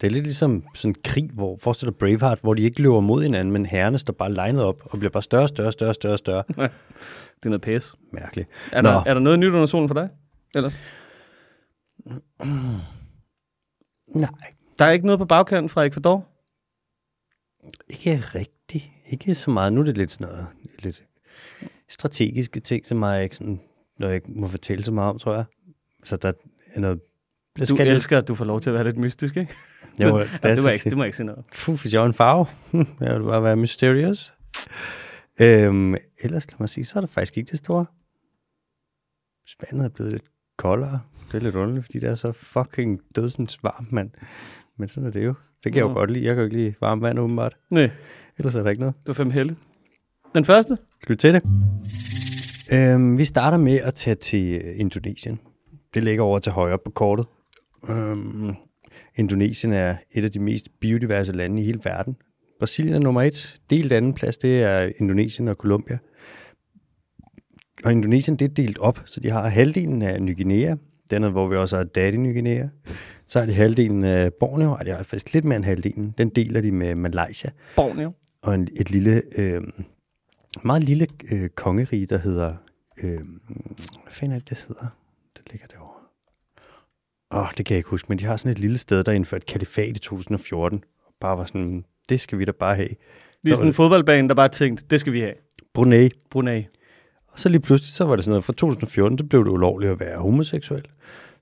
Det 0.00 0.06
er 0.06 0.10
lidt 0.10 0.24
ligesom 0.24 0.64
sådan 0.74 0.90
en 0.90 0.96
krig, 1.04 1.30
hvor, 1.32 1.58
forestil 1.60 1.88
dig 1.88 1.96
Braveheart, 1.96 2.38
hvor 2.42 2.54
de 2.54 2.62
ikke 2.62 2.82
løber 2.82 3.00
mod 3.00 3.22
hinanden, 3.22 3.52
men 3.52 3.66
herrerne 3.66 3.98
står 3.98 4.12
bare 4.12 4.32
legnet 4.32 4.62
op 4.64 4.82
og 4.84 4.98
bliver 4.98 5.10
bare 5.10 5.22
større, 5.22 5.48
større, 5.48 5.72
større, 5.72 5.94
større, 5.94 6.18
større. 6.18 6.44
Det 7.36 7.46
er 7.46 7.48
noget 7.48 7.62
pæs. 7.62 7.94
Mærkeligt. 8.12 8.48
Er 8.72 8.82
Nå. 8.82 8.88
der, 8.88 9.02
er 9.06 9.14
der 9.14 9.20
noget 9.20 9.38
nyt 9.38 9.52
under 9.52 9.66
solen 9.66 9.88
for 9.88 9.94
dig? 9.94 10.08
Ellers? 10.54 10.80
Nej, 14.14 14.30
Der 14.78 14.84
er 14.84 14.90
ikke 14.90 15.06
noget 15.06 15.18
på 15.18 15.24
bagkanten 15.24 15.68
fra 15.68 15.84
Ecuador? 15.84 16.28
ikke 17.88 18.16
rigtigt. 18.34 18.90
Ikke 19.06 19.34
så 19.34 19.50
meget. 19.50 19.72
Nu 19.72 19.80
er 19.80 19.84
det 19.84 19.96
lidt 19.96 20.12
sådan 20.12 20.26
noget, 20.26 20.46
lidt 20.78 21.04
strategiske 21.88 22.60
ting, 22.60 22.86
som 22.86 23.02
jeg 23.02 23.22
ikke 23.22 23.36
sådan, 23.36 23.60
når 23.98 24.06
jeg 24.06 24.14
ikke 24.14 24.30
må 24.30 24.48
fortælle 24.48 24.84
så 24.84 24.92
meget 24.92 25.10
om, 25.10 25.18
tror 25.18 25.34
jeg. 25.34 25.44
Så 26.04 26.16
der 26.16 26.32
er 26.74 26.80
noget... 26.80 27.00
Det 27.56 27.68
Du 27.68 27.76
elsker, 27.76 28.18
at 28.18 28.28
du 28.28 28.34
får 28.34 28.44
lov 28.44 28.60
til 28.60 28.70
at 28.70 28.74
være 28.74 28.84
lidt 28.84 28.98
mystisk, 28.98 29.36
ikke? 29.36 29.54
Jeg 29.98 30.10
må, 30.10 30.18
Ja, 30.18 30.24
det, 30.24 30.62
må 30.62 30.68
jeg 30.68 30.74
ikke, 30.74 30.90
det 30.90 30.96
må 30.96 31.02
jeg 31.02 31.06
ikke 31.08 31.16
sige 31.16 31.26
noget. 31.26 31.44
Puh, 31.64 31.80
hvis 31.80 31.92
jeg 31.92 32.00
var 32.00 32.06
en 32.06 32.14
farve, 32.14 32.46
jeg 33.00 33.12
ville 33.12 33.28
bare 33.28 33.42
være 33.42 33.56
mysterious. 33.56 34.34
Øhm, 35.40 35.94
ellers 36.20 36.46
kan 36.46 36.56
man 36.58 36.68
sige, 36.68 36.84
så 36.84 36.98
er 36.98 37.00
der 37.00 37.08
faktisk 37.08 37.38
ikke 37.38 37.50
det 37.50 37.58
store. 37.58 37.86
Spandet 39.46 39.84
er 39.84 39.88
blevet 39.88 40.12
lidt 40.12 40.24
koldere. 40.56 41.00
Det 41.26 41.34
er 41.34 41.42
lidt 41.42 41.54
underligt, 41.54 41.84
fordi 41.84 41.98
det 41.98 42.08
er 42.08 42.14
så 42.14 42.32
fucking 42.32 43.00
dødsens 43.16 43.62
varmt, 43.62 43.92
mand. 43.92 44.10
Men 44.78 44.88
sådan 44.88 45.06
er 45.06 45.12
det 45.12 45.24
jo. 45.24 45.34
Det 45.64 45.72
kan 45.72 45.80
jeg 45.82 45.88
jo 45.88 45.92
godt 45.92 46.10
lide. 46.10 46.24
Jeg 46.24 46.34
kan 46.34 46.40
jo 46.40 46.44
ikke 46.44 46.56
lide 46.56 46.74
varmt 46.80 47.02
vand, 47.02 47.18
åbenbart. 47.18 47.56
Nej, 47.70 47.90
Ellers 48.38 48.54
er 48.54 48.62
der 48.62 48.70
ikke 48.70 48.80
noget. 48.80 48.94
du 49.06 49.10
er 49.10 49.14
fem 49.14 49.30
heldig. 49.30 49.56
Den 50.34 50.44
første? 50.44 50.78
Skal 51.02 51.12
vi 51.12 51.16
til 51.16 51.32
det? 51.34 51.42
Øhm, 52.72 53.18
vi 53.18 53.24
starter 53.24 53.58
med 53.58 53.76
at 53.80 53.94
tage 53.94 54.14
til 54.14 54.62
Indonesien. 54.80 55.40
Det 55.94 56.04
ligger 56.04 56.22
over 56.24 56.38
til 56.38 56.52
højre 56.52 56.78
på 56.84 56.90
kortet. 56.90 57.26
Øhm, 57.88 58.54
Indonesien 59.16 59.72
er 59.72 59.96
et 60.12 60.24
af 60.24 60.32
de 60.32 60.38
mest 60.38 60.68
biodiverse 60.80 61.32
lande 61.32 61.62
i 61.62 61.64
hele 61.64 61.80
verden. 61.84 62.16
Brasilien 62.58 62.94
er 62.94 62.98
nummer 62.98 63.22
et. 63.22 63.60
Delt 63.70 63.92
anden 63.92 64.14
plads, 64.14 64.38
det 64.38 64.62
er 64.62 64.90
Indonesien 65.00 65.48
og 65.48 65.54
Colombia. 65.54 65.98
Og 67.84 67.92
Indonesien, 67.92 68.36
det 68.36 68.44
er 68.50 68.54
delt 68.54 68.78
op, 68.78 69.00
så 69.04 69.20
de 69.20 69.30
har 69.30 69.48
halvdelen 69.48 70.02
af 70.02 70.22
Ny 70.22 70.36
Guinea, 70.36 70.74
den 71.10 71.22
er, 71.24 71.28
hvor 71.30 71.48
vi 71.48 71.56
også 71.56 71.76
har 71.76 71.84
Daddy 71.84 72.14
Ny 72.16 72.32
Guinea. 72.32 72.68
Så 73.26 73.38
har 73.38 73.46
de 73.46 73.52
halvdelen 73.52 74.04
af 74.04 74.34
Borneo, 74.34 74.72
og 74.72 74.86
de 74.86 74.90
har 74.90 75.02
faktisk 75.02 75.32
lidt 75.32 75.44
mere 75.44 75.56
end 75.56 75.64
halvdelen. 75.64 76.14
Den 76.18 76.28
deler 76.28 76.60
de 76.60 76.70
med 76.72 76.94
Malaysia 76.94 77.50
Borneo. 77.76 78.12
og 78.42 78.54
en, 78.54 78.68
et 78.76 78.90
lille, 78.90 79.22
øh, 79.36 79.62
meget 80.62 80.84
lille 80.84 81.06
øh, 81.32 81.48
kongerige, 81.48 82.06
der 82.06 82.18
hedder, 82.18 82.54
øh, 83.02 83.20
hvad 84.02 84.12
fanden 84.12 84.36
er 84.36 84.38
det, 84.38 84.50
det 84.50 84.64
hedder? 84.68 84.86
Det 85.36 85.52
ligger 85.52 85.66
derovre. 85.66 85.94
Åh, 87.30 87.40
oh, 87.40 87.48
det 87.56 87.66
kan 87.66 87.74
jeg 87.74 87.78
ikke 87.78 87.90
huske, 87.90 88.06
men 88.08 88.18
de 88.18 88.24
har 88.24 88.36
sådan 88.36 88.52
et 88.52 88.58
lille 88.58 88.78
sted, 88.78 89.04
der 89.04 89.12
indførte 89.12 89.46
kalifat 89.46 89.96
i 89.96 90.00
2014. 90.00 90.84
Og 91.06 91.12
bare 91.20 91.38
var 91.38 91.44
sådan, 91.44 91.84
det 92.08 92.20
skal 92.20 92.38
vi 92.38 92.44
da 92.44 92.52
bare 92.52 92.76
have. 92.76 92.88
Vi 93.42 93.50
er 93.50 93.54
sådan 93.54 93.66
en 93.66 93.66
det 93.66 93.76
fodboldbane, 93.76 94.28
der 94.28 94.34
bare 94.34 94.48
tænkte, 94.48 94.84
det 94.90 95.00
skal 95.00 95.12
vi 95.12 95.20
have. 95.20 95.34
Brunei. 95.74 96.10
Brunei. 96.30 96.66
Og 97.28 97.38
så 97.38 97.48
lige 97.48 97.60
pludselig, 97.60 97.94
så 97.94 98.04
var 98.04 98.16
det 98.16 98.24
sådan 98.24 98.30
noget, 98.30 98.44
fra 98.44 98.52
2014, 98.52 99.18
så 99.18 99.24
blev 99.24 99.44
det 99.44 99.50
ulovligt 99.50 99.92
at 99.92 100.00
være 100.00 100.18
homoseksuel. 100.18 100.84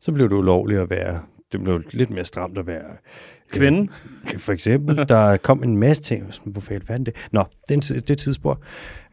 Så 0.00 0.12
blev 0.12 0.30
det 0.30 0.36
ulovligt 0.36 0.80
at 0.80 0.90
være, 0.90 1.22
det 1.52 1.60
blev 1.60 1.82
lidt 1.90 2.10
mere 2.10 2.24
stramt 2.24 2.58
at 2.58 2.66
være 2.66 2.96
Kvinde. 3.52 3.92
Øh, 4.32 4.38
for 4.38 4.52
eksempel, 4.52 5.08
der 5.08 5.36
kom 5.36 5.62
en 5.62 5.76
masse 5.76 6.02
ting. 6.02 6.34
som, 6.34 6.52
Hvorfor 6.52 6.74
i 6.74 6.78
det? 6.78 7.16
Nå, 7.32 7.44
den, 7.68 7.80
det 7.80 8.18
tidsspor. 8.18 8.62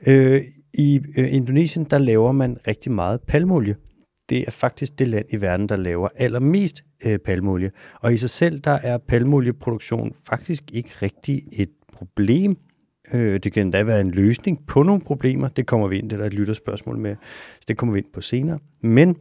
Øh, 0.07 0.41
I 0.74 1.00
øh, 1.17 1.34
Indonesien, 1.34 1.84
der 1.84 1.98
laver 1.98 2.31
man 2.31 2.58
rigtig 2.67 2.91
meget 2.91 3.22
palmolie. 3.27 3.75
Det 4.29 4.48
er 4.48 4.51
faktisk 4.51 5.00
det 5.00 5.08
land 5.08 5.25
i 5.29 5.41
verden, 5.41 5.69
der 5.69 5.75
laver 5.75 6.10
allermest 6.15 6.84
øh, 7.05 7.19
palmolie. 7.19 7.72
Og 8.01 8.13
i 8.13 8.17
sig 8.17 8.29
selv, 8.29 8.60
der 8.60 8.72
er 8.72 8.98
palmolieproduktion 8.98 10.13
faktisk 10.25 10.63
ikke 10.74 10.89
rigtig 11.01 11.43
et 11.51 11.69
problem. 11.93 12.58
Øh, 13.13 13.39
det 13.39 13.53
kan 13.53 13.63
endda 13.63 13.84
være 13.84 14.01
en 14.01 14.12
løsning 14.12 14.67
på 14.67 14.84
nogle 14.84 15.01
problemer. 15.01 15.48
Det 15.48 15.67
kommer 15.67 15.88
vi 15.88 15.98
ind, 16.00 16.10
det 16.10 16.15
er 16.15 16.19
der 16.19 16.27
et 16.27 16.34
lytterspørgsmål 16.34 16.98
med. 16.98 17.15
Så 17.55 17.65
det 17.67 17.77
kommer 17.77 17.93
vi 17.93 18.00
ind 18.00 18.12
på 18.13 18.22
senere. 18.22 18.60
Men 18.81 19.15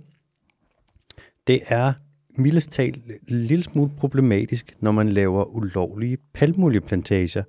det 1.46 1.60
er 1.66 1.92
mildest 2.38 2.70
talt 2.70 2.96
en 3.28 3.46
lille 3.46 3.64
smule 3.64 3.90
problematisk, 3.98 4.76
når 4.80 4.90
man 4.90 5.08
laver 5.08 5.44
ulovlige 5.44 6.18
palmolieplantager, 6.34 7.42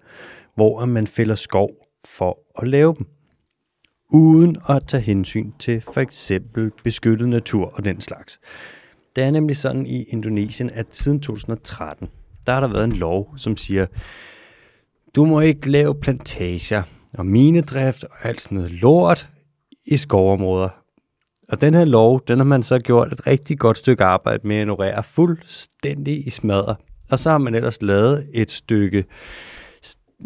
hvor 0.56 0.86
man 0.86 1.08
fælder 1.08 1.36
skov 1.36 1.72
for 2.06 2.40
at 2.62 2.68
lave 2.68 2.96
dem, 2.98 3.06
uden 4.14 4.58
at 4.70 4.88
tage 4.88 5.04
hensyn 5.04 5.52
til 5.60 5.82
for 5.82 6.02
eksempel 6.02 6.72
beskyttet 6.84 7.30
natur 7.30 7.66
og 7.74 7.86
den 7.86 8.02
slags. 8.02 8.40
Det 9.16 9.24
er 9.24 9.32
nemlig 9.32 9.58
sådan 9.58 9.86
i 9.86 10.04
Indonesien, 10.04 10.70
at 10.70 10.86
siden 10.90 11.20
2013, 11.20 12.08
der 12.48 12.54
har 12.54 12.60
der 12.60 12.68
været 12.68 12.84
en 12.84 12.92
lov, 12.92 13.34
som 13.38 13.58
siger, 13.58 13.86
du 15.16 15.26
må 15.26 15.40
ikke 15.40 15.72
lave 15.72 15.96
plantager 15.96 16.84
og 17.18 17.26
minedrift 17.26 18.04
og 18.04 18.16
alt 18.24 18.42
sådan 18.42 18.56
noget 18.56 18.72
lort 18.72 19.30
i 19.86 19.98
skovområder. 19.98 20.70
Og 21.52 21.62
den 21.62 21.74
her 21.74 21.86
lov, 21.86 22.22
den 22.28 22.38
har 22.38 22.46
man 22.46 22.64
så 22.64 22.80
gjort 22.80 23.14
et 23.14 23.28
rigtig 23.28 23.60
godt 23.60 23.78
stykke 23.78 24.04
arbejde 24.04 24.48
med 24.48 24.56
at 24.56 24.62
ignorere 24.62 25.04
fuldstændig 25.04 26.28
i 26.28 26.30
smadret. 26.30 26.78
Og 27.10 27.20
så 27.20 27.30
har 27.30 27.38
man 27.38 27.56
ellers 27.56 27.82
lavet 27.82 28.28
et 28.34 28.52
stykke 28.52 29.06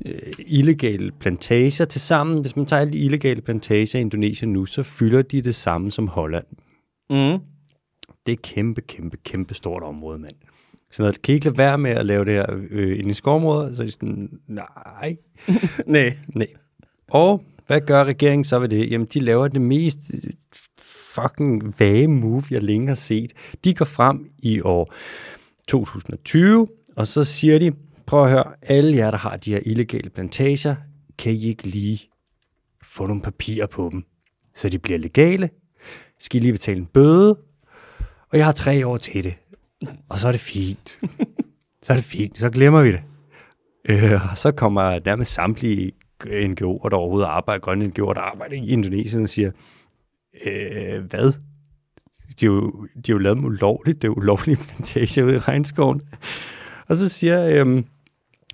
øh, 0.05 0.33
illegale 0.39 1.11
plantager 1.11 1.85
til 1.85 2.01
sammen. 2.01 2.41
Hvis 2.41 2.55
man 2.55 2.65
tager 2.65 2.79
alle 2.79 2.93
de 2.93 2.97
illegale 2.97 3.41
plantager 3.41 3.99
i 3.99 4.01
Indonesien 4.01 4.53
nu, 4.53 4.65
så 4.65 4.83
fylder 4.83 5.21
de 5.21 5.41
det 5.41 5.55
samme 5.55 5.91
som 5.91 6.07
Holland. 6.07 6.45
Mm. 7.09 7.39
Det 8.25 8.31
er 8.31 8.37
kæmpe, 8.43 8.81
kæmpe, 8.81 9.17
kæmpe 9.17 9.53
stort 9.53 9.83
område, 9.83 10.19
mand. 10.19 10.35
Så 10.91 11.01
noget, 11.01 11.21
kan 11.21 11.33
I 11.33 11.35
ikke 11.35 11.45
lade 11.45 11.57
være 11.57 11.77
med 11.77 11.91
at 11.91 12.05
lave 12.05 12.25
det 12.25 12.33
her 12.33 12.45
øh, 12.69 12.99
inde 12.99 13.09
i 13.09 13.13
skovområdet? 13.13 13.77
Så 13.77 13.83
er 13.83 13.85
de 13.85 13.91
sådan, 13.91 14.29
nej, 14.47 15.17
Nej. 15.85 16.17
nej. 16.35 16.47
Og 17.09 17.43
hvad 17.67 17.81
gør 17.81 18.03
regeringen 18.03 18.43
så 18.43 18.59
ved 18.59 18.69
det? 18.69 18.91
Jamen, 18.91 19.07
de 19.13 19.19
laver 19.19 19.47
det 19.47 19.61
mest 19.61 19.99
fucking 21.15 21.79
vage 21.79 22.07
move, 22.07 22.43
jeg 22.51 22.63
længe 22.63 22.87
har 22.87 22.95
set. 22.95 23.33
De 23.63 23.73
går 23.73 23.85
frem 23.85 24.29
i 24.39 24.61
år 24.61 24.93
2020, 25.67 26.67
og 26.95 27.07
så 27.07 27.23
siger 27.23 27.59
de, 27.59 27.71
prøv 28.05 28.23
at 28.23 28.29
høre, 28.29 28.43
alle 28.61 28.97
jer, 28.97 29.11
der 29.11 29.17
har 29.17 29.37
de 29.37 29.53
her 29.53 29.59
illegale 29.65 30.09
plantager, 30.09 30.75
kan 31.17 31.33
I 31.33 31.47
ikke 31.47 31.67
lige 31.67 31.99
få 32.83 33.07
nogle 33.07 33.21
papirer 33.21 33.67
på 33.67 33.89
dem, 33.91 34.03
så 34.55 34.69
de 34.69 34.79
bliver 34.79 34.99
legale? 34.99 35.49
Skal 36.19 36.39
I 36.39 36.43
lige 36.43 36.53
betale 36.53 36.79
en 36.79 36.85
bøde? 36.85 37.37
Og 38.31 38.37
jeg 38.37 38.45
har 38.45 38.51
tre 38.51 38.87
år 38.87 38.97
til 38.97 39.23
det. 39.23 39.35
Og 40.09 40.19
så 40.19 40.27
er 40.27 40.31
det 40.31 40.41
fint. 40.41 40.99
Så 41.83 41.93
er 41.93 41.95
det 41.95 42.05
fint. 42.05 42.37
Så 42.37 42.49
glemmer 42.49 42.81
vi 42.81 42.91
det. 42.91 43.01
Øh, 43.89 44.31
og 44.31 44.37
så 44.37 44.51
kommer 44.51 44.99
nærmest 45.05 45.33
samtlige 45.33 45.91
NGO'er, 46.23 46.89
der 46.89 46.95
overhovedet 46.95 47.27
arbejder, 47.27 47.61
grønne 47.61 47.85
NGO'er, 47.85 48.13
der 48.13 48.21
arbejder 48.21 48.55
i 48.55 48.67
Indonesien 48.67 49.23
og 49.23 49.29
siger, 49.29 49.51
øh, 50.45 51.03
hvad? 51.03 51.33
De 52.39 52.45
er, 52.45 52.49
jo, 52.49 52.87
de 52.95 53.11
er 53.11 53.13
jo 53.13 53.17
lavet 53.17 53.37
ulovligt. 53.37 54.01
Det 54.01 54.07
er 54.07 54.11
ulovlige 54.11 54.57
plantager 54.57 55.23
ude 55.25 55.35
i 55.35 55.37
regnskoven. 55.37 56.01
Og 56.87 56.95
så 56.97 57.09
siger 57.09 57.61
øhm, 57.61 57.85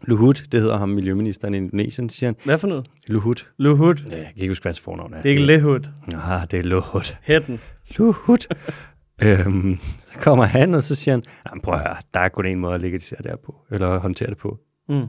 Luhut, 0.01 0.43
det 0.51 0.61
hedder 0.61 0.77
ham 0.77 0.89
miljøministeren 0.89 1.53
i 1.53 1.57
Indonesien, 1.57 2.09
siger 2.09 2.27
han, 2.27 2.35
Hvad 2.43 2.57
for 2.57 2.67
noget? 2.67 2.89
Luhut. 3.07 3.49
Luhut. 3.57 4.09
Ja, 4.09 4.15
jeg 4.17 4.25
kan 4.25 4.33
ikke 4.35 4.51
huske, 4.51 4.63
hvad 4.63 4.69
hans 4.69 4.79
fornavn 4.79 5.13
er. 5.13 5.21
Det 5.21 5.25
er 5.25 5.29
ikke 5.29 5.45
Lehut. 5.45 5.89
Ah, 6.13 6.41
det 6.51 6.59
er 6.59 6.63
Luhut. 6.63 7.17
Hætten. 7.21 7.59
Luhut. 7.97 8.47
øhm, 9.23 9.77
så 9.99 10.17
kommer 10.21 10.45
han, 10.45 10.73
og 10.73 10.83
så 10.83 10.95
siger 10.95 11.15
han, 11.15 11.23
"Jamen, 11.49 11.61
prøv 11.61 11.73
at 11.73 11.79
høre, 11.79 11.95
der 12.13 12.19
er 12.19 12.29
kun 12.29 12.45
en 12.45 12.59
måde 12.59 12.75
at 12.75 12.81
legalisere 12.81 13.17
det 13.23 13.31
her 13.31 13.37
på, 13.45 13.55
eller 13.71 13.97
håndtere 13.99 14.29
det 14.29 14.37
på. 14.37 14.59
Mm. 14.89 15.05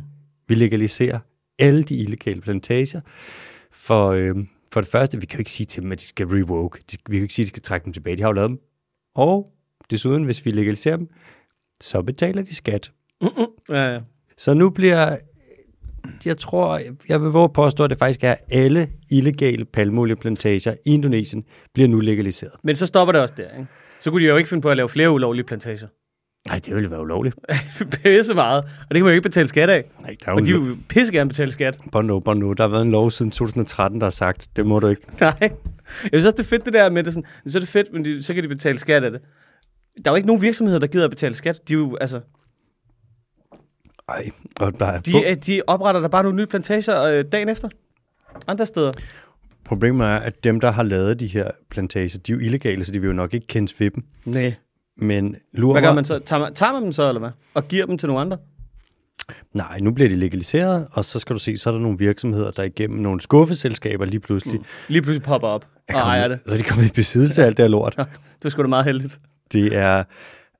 Vi 0.49 0.55
legaliserer 0.55 1.19
alle 1.59 1.83
de 1.83 1.97
illegale 1.97 2.41
plantager, 2.41 3.01
for, 3.73 4.09
øhm, 4.11 4.49
for 4.73 4.81
det 4.81 4.91
første, 4.91 5.21
vi 5.21 5.27
kan 5.27 5.39
jo 5.39 5.41
ikke 5.41 5.51
sige 5.51 5.67
til 5.67 5.83
dem, 5.83 5.93
at 5.93 6.01
de 6.01 6.05
skal 6.05 6.27
revoke. 6.27 6.79
Vi 6.91 6.97
kan 7.07 7.17
jo 7.17 7.23
ikke 7.23 7.35
sige, 7.35 7.43
at 7.43 7.47
de 7.47 7.49
skal 7.49 7.63
trække 7.63 7.85
dem 7.85 7.93
tilbage. 7.93 8.17
De 8.17 8.23
har 8.23 8.29
jo 8.29 8.33
lavet 8.33 8.51
dem. 8.51 8.59
Og 9.15 9.53
desuden, 9.91 10.25
hvis 10.25 10.45
vi 10.45 10.51
legaliserer 10.51 10.97
dem, 10.97 11.09
så 11.81 12.03
betaler 12.03 12.43
de 12.43 12.55
skat. 12.55 12.93
Ja, 13.69 13.93
ja. 13.93 14.01
Så 14.37 14.55
nu 14.55 14.71
bliver, 14.71 15.17
jeg 16.25 16.39
tror, 16.39 16.81
jeg 17.09 17.23
vil 17.23 17.31
våge 17.31 17.45
at 17.45 17.53
påstå, 17.53 17.85
at 17.85 17.91
det 17.91 17.99
faktisk 17.99 18.25
er 18.25 18.35
alle 18.51 18.91
illegale 19.11 19.65
palmolieplantager 19.65 20.75
i 20.87 20.95
Indonesien, 20.95 21.45
bliver 21.75 21.89
nu 21.89 22.01
legaliseret. 22.01 22.53
Men 22.63 22.77
så 22.77 22.87
stopper 22.87 23.13
det 23.13 23.21
også 23.23 23.35
der, 23.37 23.51
ikke? 23.51 23.67
Så 24.01 24.11
kunne 24.11 24.25
de 24.25 24.29
jo 24.29 24.37
ikke 24.37 24.49
finde 24.49 24.63
på 24.63 24.71
at 24.71 24.77
lave 24.77 24.89
flere 24.89 25.11
ulovlige 25.11 25.45
plantager. 25.45 25.87
Nej, 26.47 26.59
det 26.59 26.75
ville 26.75 26.91
være 26.91 27.01
ulovligt. 27.01 27.37
Pisse 27.93 28.35
meget. 28.35 28.63
Og 28.65 28.89
det 28.89 28.95
kan 28.95 29.05
man 29.05 29.11
jo 29.11 29.15
ikke 29.15 29.29
betale 29.29 29.49
skat 29.49 29.71
af. 29.71 29.85
Nej, 30.01 30.17
der 30.25 30.31
er 30.31 30.35
Og 30.35 30.47
de 30.47 30.51
jo 30.51 30.59
vil 30.59 30.77
pisse 30.89 31.13
gerne 31.13 31.29
betale 31.29 31.53
skat. 31.53 31.79
Bono, 31.93 32.21
Bono. 32.21 32.53
Der 32.53 32.63
har 32.63 32.69
været 32.69 32.83
en 32.85 32.91
lov 32.91 33.11
siden 33.11 33.31
2013, 33.31 34.01
der 34.01 34.07
har 34.07 34.11
sagt, 34.11 34.49
det 34.57 34.67
må 34.67 34.81
du 34.81 34.87
ikke. 34.87 35.03
Nej. 35.21 35.35
Jeg 35.41 36.11
synes 36.13 36.25
også, 36.25 36.37
det 36.37 36.41
er 36.41 36.49
fedt 36.49 36.65
det 36.65 36.73
der 36.73 36.91
med 36.91 37.05
det 37.05 37.13
sådan. 37.15 37.29
Så 37.47 37.59
er 37.59 37.61
det 37.61 37.69
fedt, 37.69 37.93
men 37.93 38.05
de, 38.05 38.23
så 38.23 38.35
kan 38.35 38.43
de 38.43 38.49
betale 38.49 38.79
skat 38.79 39.05
af 39.05 39.11
det. 39.11 39.21
Der 40.05 40.11
er 40.11 40.13
jo 40.13 40.17
ikke 40.17 40.27
nogen 40.27 40.43
virksomheder, 40.43 40.79
der 40.79 40.87
gider 40.87 41.05
at 41.05 41.11
betale 41.11 41.35
skat. 41.35 41.69
De, 41.69 41.73
er 41.73 41.79
jo, 41.79 41.97
altså, 42.01 42.21
Ej, 44.09 44.31
og 44.61 44.79
der 44.79 44.87
er 44.87 45.01
de, 45.01 45.31
øh, 45.31 45.37
de 45.47 45.63
opretter 45.67 46.01
der 46.01 46.09
bare 46.09 46.23
nogle 46.23 46.37
nye 46.37 46.47
plantager 46.47 47.03
øh, 47.03 47.25
dagen 47.33 47.49
efter. 47.49 47.69
Andre 48.47 48.67
steder. 48.67 48.93
Problemet 49.65 50.07
er, 50.07 50.17
at 50.17 50.45
dem, 50.45 50.61
der 50.61 50.71
har 50.71 50.83
lavet 50.83 51.21
de 51.21 51.27
her 51.27 51.51
plantager, 51.71 52.19
de 52.27 52.33
er 52.33 52.37
jo 52.37 52.41
illegale, 52.41 52.85
så 52.85 52.93
de 52.93 53.01
vil 53.01 53.07
jo 53.07 53.13
nok 53.13 53.35
ikke 53.35 53.47
kendes 53.47 53.81
ved 53.81 53.91
dem. 53.91 54.05
Nej. 54.25 54.55
Men 55.01 55.37
lurer 55.53 55.73
Hvad 55.75 55.83
gør 55.89 55.95
man 55.95 56.05
så? 56.05 56.19
Tager 56.19 56.41
man, 56.41 56.55
tager 56.55 56.73
man 56.73 56.83
dem 56.83 56.93
så, 56.93 57.09
eller 57.09 57.19
hvad? 57.21 57.31
Og 57.55 57.69
giver 57.69 57.87
dem 57.87 57.99
til 57.99 58.07
nogle 58.07 58.21
andre? 58.21 58.37
Nej, 59.55 59.79
nu 59.79 59.91
bliver 59.91 60.09
de 60.09 60.17
legaliseret, 60.17 60.87
og 60.93 61.05
så 61.05 61.19
skal 61.19 61.35
du 61.35 61.41
se, 61.41 61.57
så 61.57 61.71
er 61.71 61.75
der 61.75 61.81
nogle 61.81 61.99
virksomheder, 61.99 62.51
der 62.51 62.63
igennem 62.63 62.99
nogle 62.99 63.21
skuffeselskaber 63.21 64.05
lige 64.05 64.21
pludselig 64.21 64.59
mm. 64.59 64.65
Lige 64.89 65.03
pludselig 65.03 65.23
popper 65.23 65.49
op 65.49 65.67
og 65.89 65.95
ejer 66.01 66.29
det. 66.29 66.39
Så 66.47 66.55
er 66.55 66.59
de 66.59 66.63
kommet 66.65 66.87
i 66.87 66.93
besiddelse 66.93 67.43
af 67.43 67.47
alt 67.47 67.57
det 67.57 67.63
her 67.63 67.69
lort. 67.71 67.97
Det 68.39 68.45
er 68.45 68.49
sgu 68.49 68.63
da 68.63 68.69
meget 68.69 68.85
heldigt. 68.85 69.19
Det 69.53 69.77
er, 69.77 70.05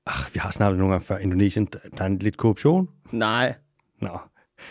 ah, 0.07 0.13
vi 0.33 0.39
har 0.39 0.51
snakket 0.51 0.79
nogle 0.79 0.93
gange 0.93 1.05
før, 1.05 1.17
Indonesien, 1.17 1.65
der 1.73 1.79
der 1.97 2.03
er 2.03 2.07
en 2.07 2.17
lidt 2.19 2.37
korruption. 2.37 2.87
Nej. 3.11 3.53
Nå, 4.01 4.19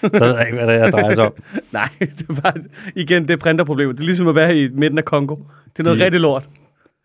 så 0.03 0.09
ved 0.25 0.37
jeg 0.37 0.47
ikke, 0.47 0.59
hvad 0.65 0.75
det 0.75 0.83
er, 0.83 0.91
drejer 0.91 1.15
sig 1.15 1.25
om. 1.27 1.33
Nej, 1.73 1.89
det 2.01 2.27
er 2.29 2.35
bare, 2.41 2.53
igen, 2.97 3.23
det 3.23 3.31
er 3.31 3.37
printerproblemet. 3.37 3.97
Det 3.97 4.03
er 4.03 4.07
ligesom 4.07 4.29
at 4.29 4.35
være 4.35 4.57
i 4.59 4.69
midten 4.73 4.99
af 4.99 5.05
Kongo. 5.05 5.37
Det 5.37 5.79
er 5.79 5.83
noget 5.83 6.01
De- 6.01 6.05
rigtig 6.05 6.21
lort. 6.21 6.49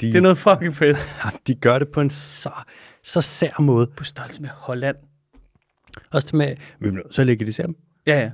De, 0.01 0.07
Det 0.07 0.15
er 0.15 0.21
noget 0.21 0.37
fucking 0.37 0.75
fedt. 0.75 0.97
de 1.47 1.55
gør 1.55 1.79
det 1.79 1.87
på 1.87 2.01
en 2.01 2.09
så, 2.09 2.51
så 3.03 3.21
sær 3.21 3.61
måde. 3.61 3.87
På 3.87 4.03
størrelse 4.03 4.41
med 4.41 4.49
Holland. 4.49 4.95
Også 6.11 6.27
til 6.27 6.37
med, 6.37 6.55
til 7.11 7.21
at 7.21 7.27
legalisere 7.27 7.67
dem. 7.67 7.75
Ja, 8.07 8.19
ja. 8.19 8.31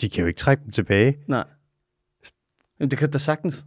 De 0.00 0.08
kan 0.08 0.20
jo 0.20 0.26
ikke 0.26 0.38
trække 0.38 0.62
dem 0.64 0.70
tilbage. 0.70 1.16
Nej. 1.28 1.44
Jamen, 2.80 2.90
det 2.90 2.98
kan 2.98 3.10
da 3.10 3.18
sagtens. 3.18 3.64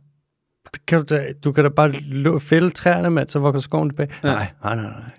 Det 0.74 0.86
Kan 0.86 1.00
du, 1.06 1.16
da, 1.16 1.34
du 1.44 1.52
kan 1.52 1.64
da 1.64 1.70
bare 1.70 2.40
fælde 2.40 2.70
træerne, 2.70 3.10
mand, 3.10 3.30
så 3.30 3.40
vokser 3.40 3.62
skoven 3.62 3.90
tilbage. 3.90 4.10
Ja. 4.24 4.30
Ja. 4.30 4.36
Nej, 4.36 4.52
nej, 4.64 4.76
nej, 4.76 4.84
nej. 5.00 5.12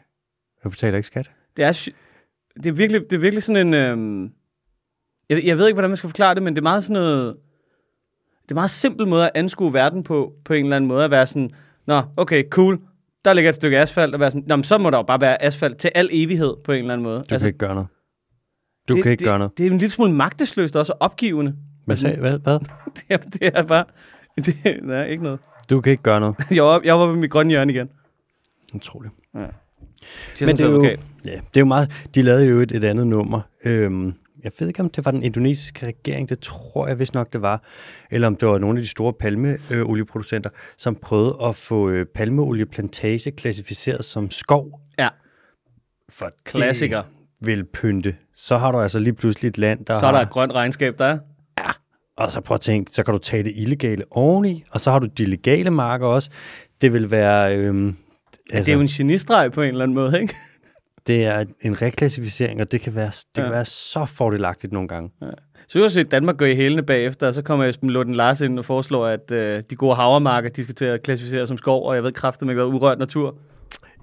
Du 0.64 0.70
betaler 0.70 0.96
ikke 0.96 1.06
skat. 1.06 1.30
Det 1.56 1.64
er, 1.64 1.72
sy- 1.72 1.88
det 2.56 2.66
er, 2.66 2.72
virkelig, 2.72 3.00
det 3.10 3.12
er 3.12 3.20
virkelig 3.20 3.42
sådan 3.42 3.66
en... 3.66 3.74
Øhm, 3.74 4.32
jeg, 5.28 5.44
jeg 5.44 5.58
ved 5.58 5.66
ikke, 5.66 5.74
hvordan 5.74 5.90
man 5.90 5.96
skal 5.96 6.10
forklare 6.10 6.34
det, 6.34 6.42
men 6.42 6.54
det 6.54 6.58
er 6.60 6.62
meget 6.62 6.84
sådan 6.84 7.02
noget... 7.02 7.36
Det 8.42 8.50
er 8.50 8.54
en 8.54 8.54
meget 8.54 8.70
simpel 8.70 9.06
måde 9.06 9.24
at 9.24 9.30
anskue 9.34 9.72
verden 9.72 10.02
på, 10.02 10.32
på 10.44 10.52
en 10.52 10.64
eller 10.64 10.76
anden 10.76 10.88
måde. 10.88 11.04
At 11.04 11.10
være 11.10 11.26
sådan, 11.26 11.50
nå, 11.88 12.02
okay, 12.16 12.44
cool. 12.50 12.78
Der 13.24 13.32
ligger 13.32 13.48
et 13.48 13.54
stykke 13.54 13.78
asfalt, 13.78 14.14
og 14.14 14.20
være 14.20 14.30
sådan, 14.30 14.44
nå, 14.48 14.56
men 14.56 14.64
så 14.64 14.78
må 14.78 14.90
der 14.90 14.96
jo 14.96 15.02
bare 15.02 15.20
være 15.20 15.42
asfalt 15.42 15.78
til 15.78 15.90
al 15.94 16.08
evighed 16.12 16.54
på 16.64 16.72
en 16.72 16.78
eller 16.78 16.92
anden 16.92 17.02
måde. 17.02 17.14
Du 17.16 17.18
altså, 17.18 17.38
kan 17.38 17.46
ikke 17.46 17.58
gøre 17.58 17.74
noget. 17.74 17.88
Du 18.88 18.94
det, 18.94 19.02
kan 19.02 19.12
ikke 19.12 19.20
det, 19.20 19.26
gøre 19.26 19.38
noget. 19.38 19.58
Det 19.58 19.66
er 19.66 19.70
en 19.70 19.78
lille 19.78 19.92
smule 19.92 20.12
magtesløst 20.12 20.76
også 20.76 20.92
og 20.92 21.02
opgivende. 21.02 21.54
Hvad, 21.84 21.96
sag, 21.96 22.18
hvad, 22.18 22.38
hvad? 22.38 22.58
Det 22.96 23.04
er, 23.08 23.16
det 23.16 23.50
er 23.54 23.62
bare... 23.62 23.84
Det, 24.46 24.56
nej, 24.82 25.04
ikke 25.04 25.22
noget. 25.22 25.40
Du 25.70 25.80
kan 25.80 25.90
ikke 25.90 26.02
gøre 26.02 26.20
noget. 26.20 26.36
Jeg 26.50 26.64
var, 26.64 26.80
jeg 26.84 26.98
var 26.98 27.06
på 27.06 27.14
mit 27.14 27.30
grønne 27.30 27.50
hjørne 27.50 27.72
igen. 27.72 27.88
Utroligt. 28.74 29.14
Men 29.34 29.50
det 30.40 30.60
er 30.60 30.70
jo, 30.70 30.84
ja, 30.84 30.96
det 31.24 31.56
er 31.56 31.60
jo 31.60 31.64
meget, 31.64 32.06
de 32.14 32.22
lavede 32.22 32.46
jo 32.46 32.60
et, 32.60 32.72
et 32.72 32.84
andet 32.84 33.06
nummer. 33.06 33.40
Øhm, 33.64 34.14
jeg 34.44 34.52
ved 34.58 34.68
ikke, 34.68 34.80
om 34.80 34.90
det 34.90 35.04
var 35.04 35.10
den 35.10 35.22
indonesiske 35.22 35.86
regering, 35.86 36.28
det 36.28 36.40
tror 36.40 36.88
jeg 36.88 36.98
vist 36.98 37.14
nok, 37.14 37.32
det 37.32 37.42
var, 37.42 37.62
eller 38.10 38.26
om 38.26 38.36
det 38.36 38.48
var 38.48 38.58
nogle 38.58 38.78
af 38.78 38.82
de 38.82 38.88
store 38.88 39.12
palmeolieproducenter, 39.12 40.50
som 40.76 40.94
prøvede 40.94 41.36
at 41.44 41.56
få 41.56 41.90
øh, 41.90 42.06
palmeolieplantage 42.14 43.30
klassificeret 43.30 44.04
som 44.04 44.30
skov. 44.30 44.80
Ja, 44.98 45.08
For 46.08 46.30
Klassiker. 46.44 47.02
Det 47.02 47.06
vil 47.46 47.64
pynte. 47.64 48.16
Så 48.34 48.56
har 48.56 48.72
du 48.72 48.80
altså 48.80 48.98
lige 48.98 49.14
pludselig 49.14 49.48
et 49.48 49.58
land, 49.58 49.84
der 49.84 49.98
så 49.98 50.06
er 50.06 50.10
der 50.10 50.18
har... 50.18 50.24
et 50.24 50.30
grønt 50.30 50.52
regnskab, 50.52 50.98
der 50.98 51.04
er. 51.04 51.18
Og 52.16 52.32
så 52.32 52.40
prøv 52.40 52.54
at 52.54 52.60
tænke, 52.60 52.92
så 52.92 53.02
kan 53.02 53.12
du 53.12 53.18
tage 53.18 53.42
det 53.42 53.52
illegale 53.56 54.04
oveni, 54.10 54.64
og 54.70 54.80
så 54.80 54.90
har 54.90 54.98
du 54.98 55.06
de 55.06 55.24
legale 55.26 55.70
marker 55.70 56.06
også. 56.06 56.30
Det 56.80 56.92
vil 56.92 57.10
være... 57.10 57.56
Øhm, 57.56 57.96
Altså, 58.50 58.66
det 58.66 58.72
er 58.72 58.76
jo 58.76 58.80
en 58.80 58.86
genistreg 58.86 59.52
på 59.52 59.62
en 59.62 59.68
eller 59.68 59.82
anden 59.82 59.94
måde, 59.94 60.20
ikke? 60.20 60.34
Det 61.08 61.24
er 61.24 61.44
en 61.62 61.82
reklassificering, 61.82 62.60
og 62.60 62.72
det 62.72 62.80
kan 62.80 62.94
være, 62.94 63.06
det 63.06 63.24
Ja. 63.36 63.42
kan 63.42 63.52
være 63.52 63.64
så 63.64 64.06
fordelagtigt 64.06 64.72
nogle 64.72 64.88
gange. 64.88 65.10
Så 65.68 65.80
jeg 65.80 65.90
set 65.90 66.10
Danmark 66.10 66.36
gå 66.36 66.44
i 66.44 66.54
hælene 66.54 66.82
bagefter, 66.82 67.26
og 67.26 67.34
så 67.34 67.42
kommer 67.42 67.64
Esben 67.66 67.90
Lunden 67.90 68.14
Lars 68.14 68.40
ind 68.40 68.58
og 68.58 68.64
foreslår, 68.64 69.06
at 69.06 69.30
øh, 69.30 69.62
de 69.70 69.76
gode 69.76 69.94
havermarker, 69.94 70.48
de 70.48 70.62
skal 70.62 70.74
til 70.74 70.84
at 70.84 71.02
klassificere 71.02 71.46
som 71.46 71.58
skov, 71.58 71.86
og 71.88 71.94
jeg 71.94 72.02
ved 72.04 72.12
kraftigt 72.12 72.50
ikke, 72.50 72.66
urørt 72.66 72.98
natur. 72.98 73.36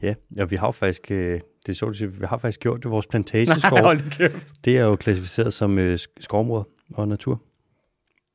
Ja, 0.02 0.14
og 0.40 0.52
vi 0.52 0.56
har 0.56 0.68
jo 0.68 0.72
faktisk, 0.72 1.12
øh, 1.12 1.34
det 1.66 1.70
er 1.70 1.74
sjovt 1.74 2.02
at 2.02 2.22
vi 2.22 2.26
har 2.26 2.38
faktisk 2.38 2.60
gjort 2.60 2.84
det, 2.84 2.92
vores 2.92 3.08
plantageskov, 3.12 3.78
da 3.80 3.96
kæft. 4.12 4.50
det 4.66 4.78
er 4.78 4.82
jo 4.84 4.96
klassificeret 4.96 5.54
som 5.54 5.78
øh, 5.80 5.94
sk- 5.94 6.16
skovområder 6.20 6.64
og 6.94 7.08
natur. 7.08 7.42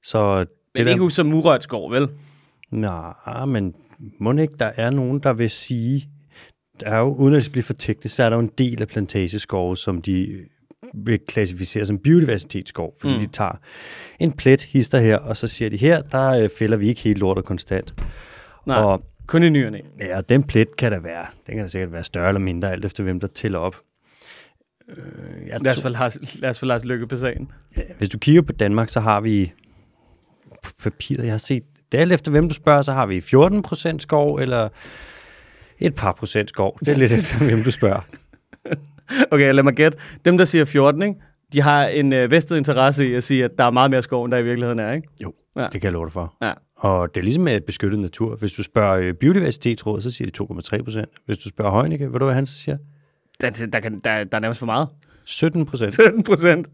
Så 0.05 0.37
Men 0.37 0.47
det 0.87 0.91
ikke 0.93 1.03
der, 1.03 1.09
som 1.09 1.35
urørt 1.35 1.63
skov, 1.65 1.91
vel? 1.93 2.09
nej, 2.71 3.45
men 3.47 3.75
må 4.21 4.33
ikke, 4.33 4.55
der 4.59 4.71
er 4.77 4.91
nogen, 4.91 5.19
der 5.21 5.33
vil 5.33 5.51
sige, 5.51 6.09
der 6.81 6.87
er 6.91 6.99
jo, 6.99 7.15
uden 7.15 7.35
at 7.35 7.43
det 7.43 7.53
bliver 7.53 7.63
for 7.65 7.73
teknisk, 7.73 8.15
så 8.17 8.23
er 8.25 8.29
der 8.31 8.37
jo 8.37 8.41
en 8.43 8.51
del 8.59 8.83
af 8.83 8.89
plantageskove, 8.89 9.77
som 9.77 10.03
de 10.03 10.39
vil 10.95 11.19
klassificere 11.29 11.85
som 11.85 11.99
biodiversitetsskov, 11.99 12.95
fordi 13.01 13.15
Mm. 13.15 13.21
de 13.21 13.27
tager 13.27 13.59
en 14.19 14.33
plet, 14.33 14.63
hister 14.63 14.99
her, 14.99 15.17
og 15.19 15.37
så 15.37 15.49
siger 15.49 15.71
de, 15.71 15.77
her, 15.77 16.03
der 16.03 16.31
øh, 16.31 16.49
fælder 16.59 16.77
vi 16.77 16.89
ikke 16.89 17.01
helt 17.01 17.19
lortet 17.19 17.45
konstant. 17.45 17.95
Nej, 18.67 18.77
Og 18.77 19.03
kun 19.27 19.43
i 19.43 19.49
ny 19.49 19.67
og 19.67 19.73
næ. 19.73 19.79
Ja, 20.01 20.21
den 20.21 20.43
plet 20.43 20.77
kan 20.77 20.93
der 20.93 21.01
være. 21.01 21.27
Den 21.47 21.55
kan 21.55 21.65
da 21.65 21.69
sikkert 21.69 21.93
være 21.93 22.05
større 22.05 22.29
eller 22.29 22.41
mindre, 22.41 22.73
alt 22.73 22.85
efter 22.85 23.03
hvem 23.05 23.21
der 23.21 23.27
tæller 23.27 23.59
op. 23.59 23.77
Øh, 24.89 24.97
jeg 25.49 25.61
Lad 25.61 25.73
os 25.73 25.83
få 25.83 25.89
Lars, 25.89 26.19
lad 26.41 26.51
os 26.51 26.59
få 26.59 26.67
Lars 26.67 26.85
Lykke 26.85 27.07
på 27.07 27.17
sagen. 27.17 27.51
Ja, 27.77 27.83
Hvis 27.99 28.09
du 28.09 28.19
kigger 28.19 28.43
på 28.43 28.53
Danmark, 28.53 28.89
så 28.89 29.01
har 29.01 29.21
vi 29.21 29.53
papiret, 30.83 31.25
jeg 31.25 31.33
har 31.33 31.39
set, 31.39 31.63
det 31.93 31.99
er 31.99 32.03
alt 32.03 32.13
efter 32.13 32.31
hvem 32.31 32.49
du 32.49 32.55
spørger, 32.55 32.83
så 32.83 32.93
har 32.93 33.07
vi 33.07 33.21
14% 33.21 33.99
skov, 33.99 34.37
eller 34.37 34.69
et 35.81 35.95
par 35.95 36.13
procent 36.13 36.49
skov. 36.49 36.79
Det 36.81 36.89
er 36.89 36.97
lidt 36.99 37.13
efter 37.13 37.39
hvem 37.45 37.63
du 37.63 37.71
spørger. 37.71 38.01
Okay, 39.31 39.53
lad 39.55 39.63
mig 39.63 39.75
gætte. 39.75 39.99
Dem, 40.25 40.39
der 40.39 40.45
siger 40.45 40.65
14, 40.65 41.03
ikke? 41.03 41.15
de 41.53 41.61
har 41.61 41.87
en 41.87 42.13
øh, 42.13 42.31
vestet 42.31 42.57
interesse 42.57 43.09
i 43.09 43.15
at 43.15 43.25
sige, 43.25 43.45
at 43.45 43.51
der 43.59 43.65
er 43.65 43.71
meget 43.71 43.91
mere 43.91 44.03
skov, 44.03 44.25
end 44.25 44.33
der 44.33 44.39
i 44.39 44.43
virkeligheden 44.45 44.79
er, 44.79 44.93
ikke? 44.93 45.09
Jo, 45.23 45.33
Ja. 45.57 45.63
det 45.63 45.71
kan 45.73 45.83
jeg 45.83 45.93
love 45.93 46.05
dig 46.07 46.13
for. 46.13 46.35
Ja. 46.43 46.53
Og 46.77 47.15
det 47.15 47.21
er 47.21 47.25
ligesom 47.25 47.43
med 47.45 47.57
et 47.57 47.65
beskyttet 47.65 48.01
natur. 48.01 48.37
Hvis 48.37 48.53
du 48.53 48.63
spørger 48.63 48.97
øh, 48.97 49.15
biodiversitetsrådet, 49.15 50.03
så 50.03 50.11
siger 50.11 50.31
de 50.31 50.77
2,3 50.79 50.83
procent. 50.83 51.09
Hvis 51.27 51.39
du 51.39 51.49
spørger 51.49 51.71
Heunicke, 51.81 52.13
ved 52.13 52.19
du 52.19 52.25
hvad 52.25 52.35
han 52.35 52.47
siger? 52.47 52.77
Der, 53.41 53.67
der, 53.73 53.81
kan, 53.81 53.93
der, 54.05 54.25
der 54.25 54.37
er 54.37 54.41
nærmest 54.41 54.59
for 54.59 54.67
meget. 54.67 54.89
17 55.25 55.67
procent. 55.67 55.93
17 55.93 56.23
procent. 56.23 56.69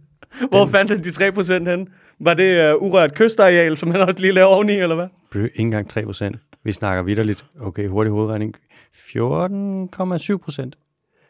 Hvor 0.50 0.66
fandt 0.66 0.90
han 0.90 1.04
de 1.04 1.10
3 1.10 1.32
procent 1.32 1.68
hen? 1.68 1.88
Var 2.20 2.34
det 2.34 2.74
uh, 2.74 2.82
urørt 2.82 3.14
kystareal, 3.14 3.76
som 3.76 3.90
han 3.90 4.00
også 4.00 4.20
lige 4.20 4.32
laver 4.32 4.48
oveni, 4.48 4.72
eller 4.72 4.94
hvad? 4.94 5.06
Ikke 5.34 5.50
engang 5.56 5.90
3 5.90 6.04
procent. 6.04 6.36
Vi 6.64 6.72
snakker 6.72 7.02
vidderligt. 7.02 7.44
Okay, 7.60 7.88
hurtig 7.88 8.10
hovedregning. 8.10 8.54
14,7 8.96 10.36
procent. 10.36 10.78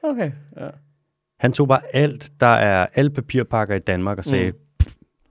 Okay, 0.03 0.31
ja. 0.61 0.67
Han 1.39 1.53
tog 1.53 1.69
bare 1.69 1.81
alt, 1.93 2.31
der 2.41 2.47
er 2.47 2.87
alle 2.95 3.11
papirpakker 3.11 3.75
i 3.75 3.79
Danmark 3.79 4.19
og 4.19 4.25
sagde, 4.25 4.51
Mm. 4.51 4.57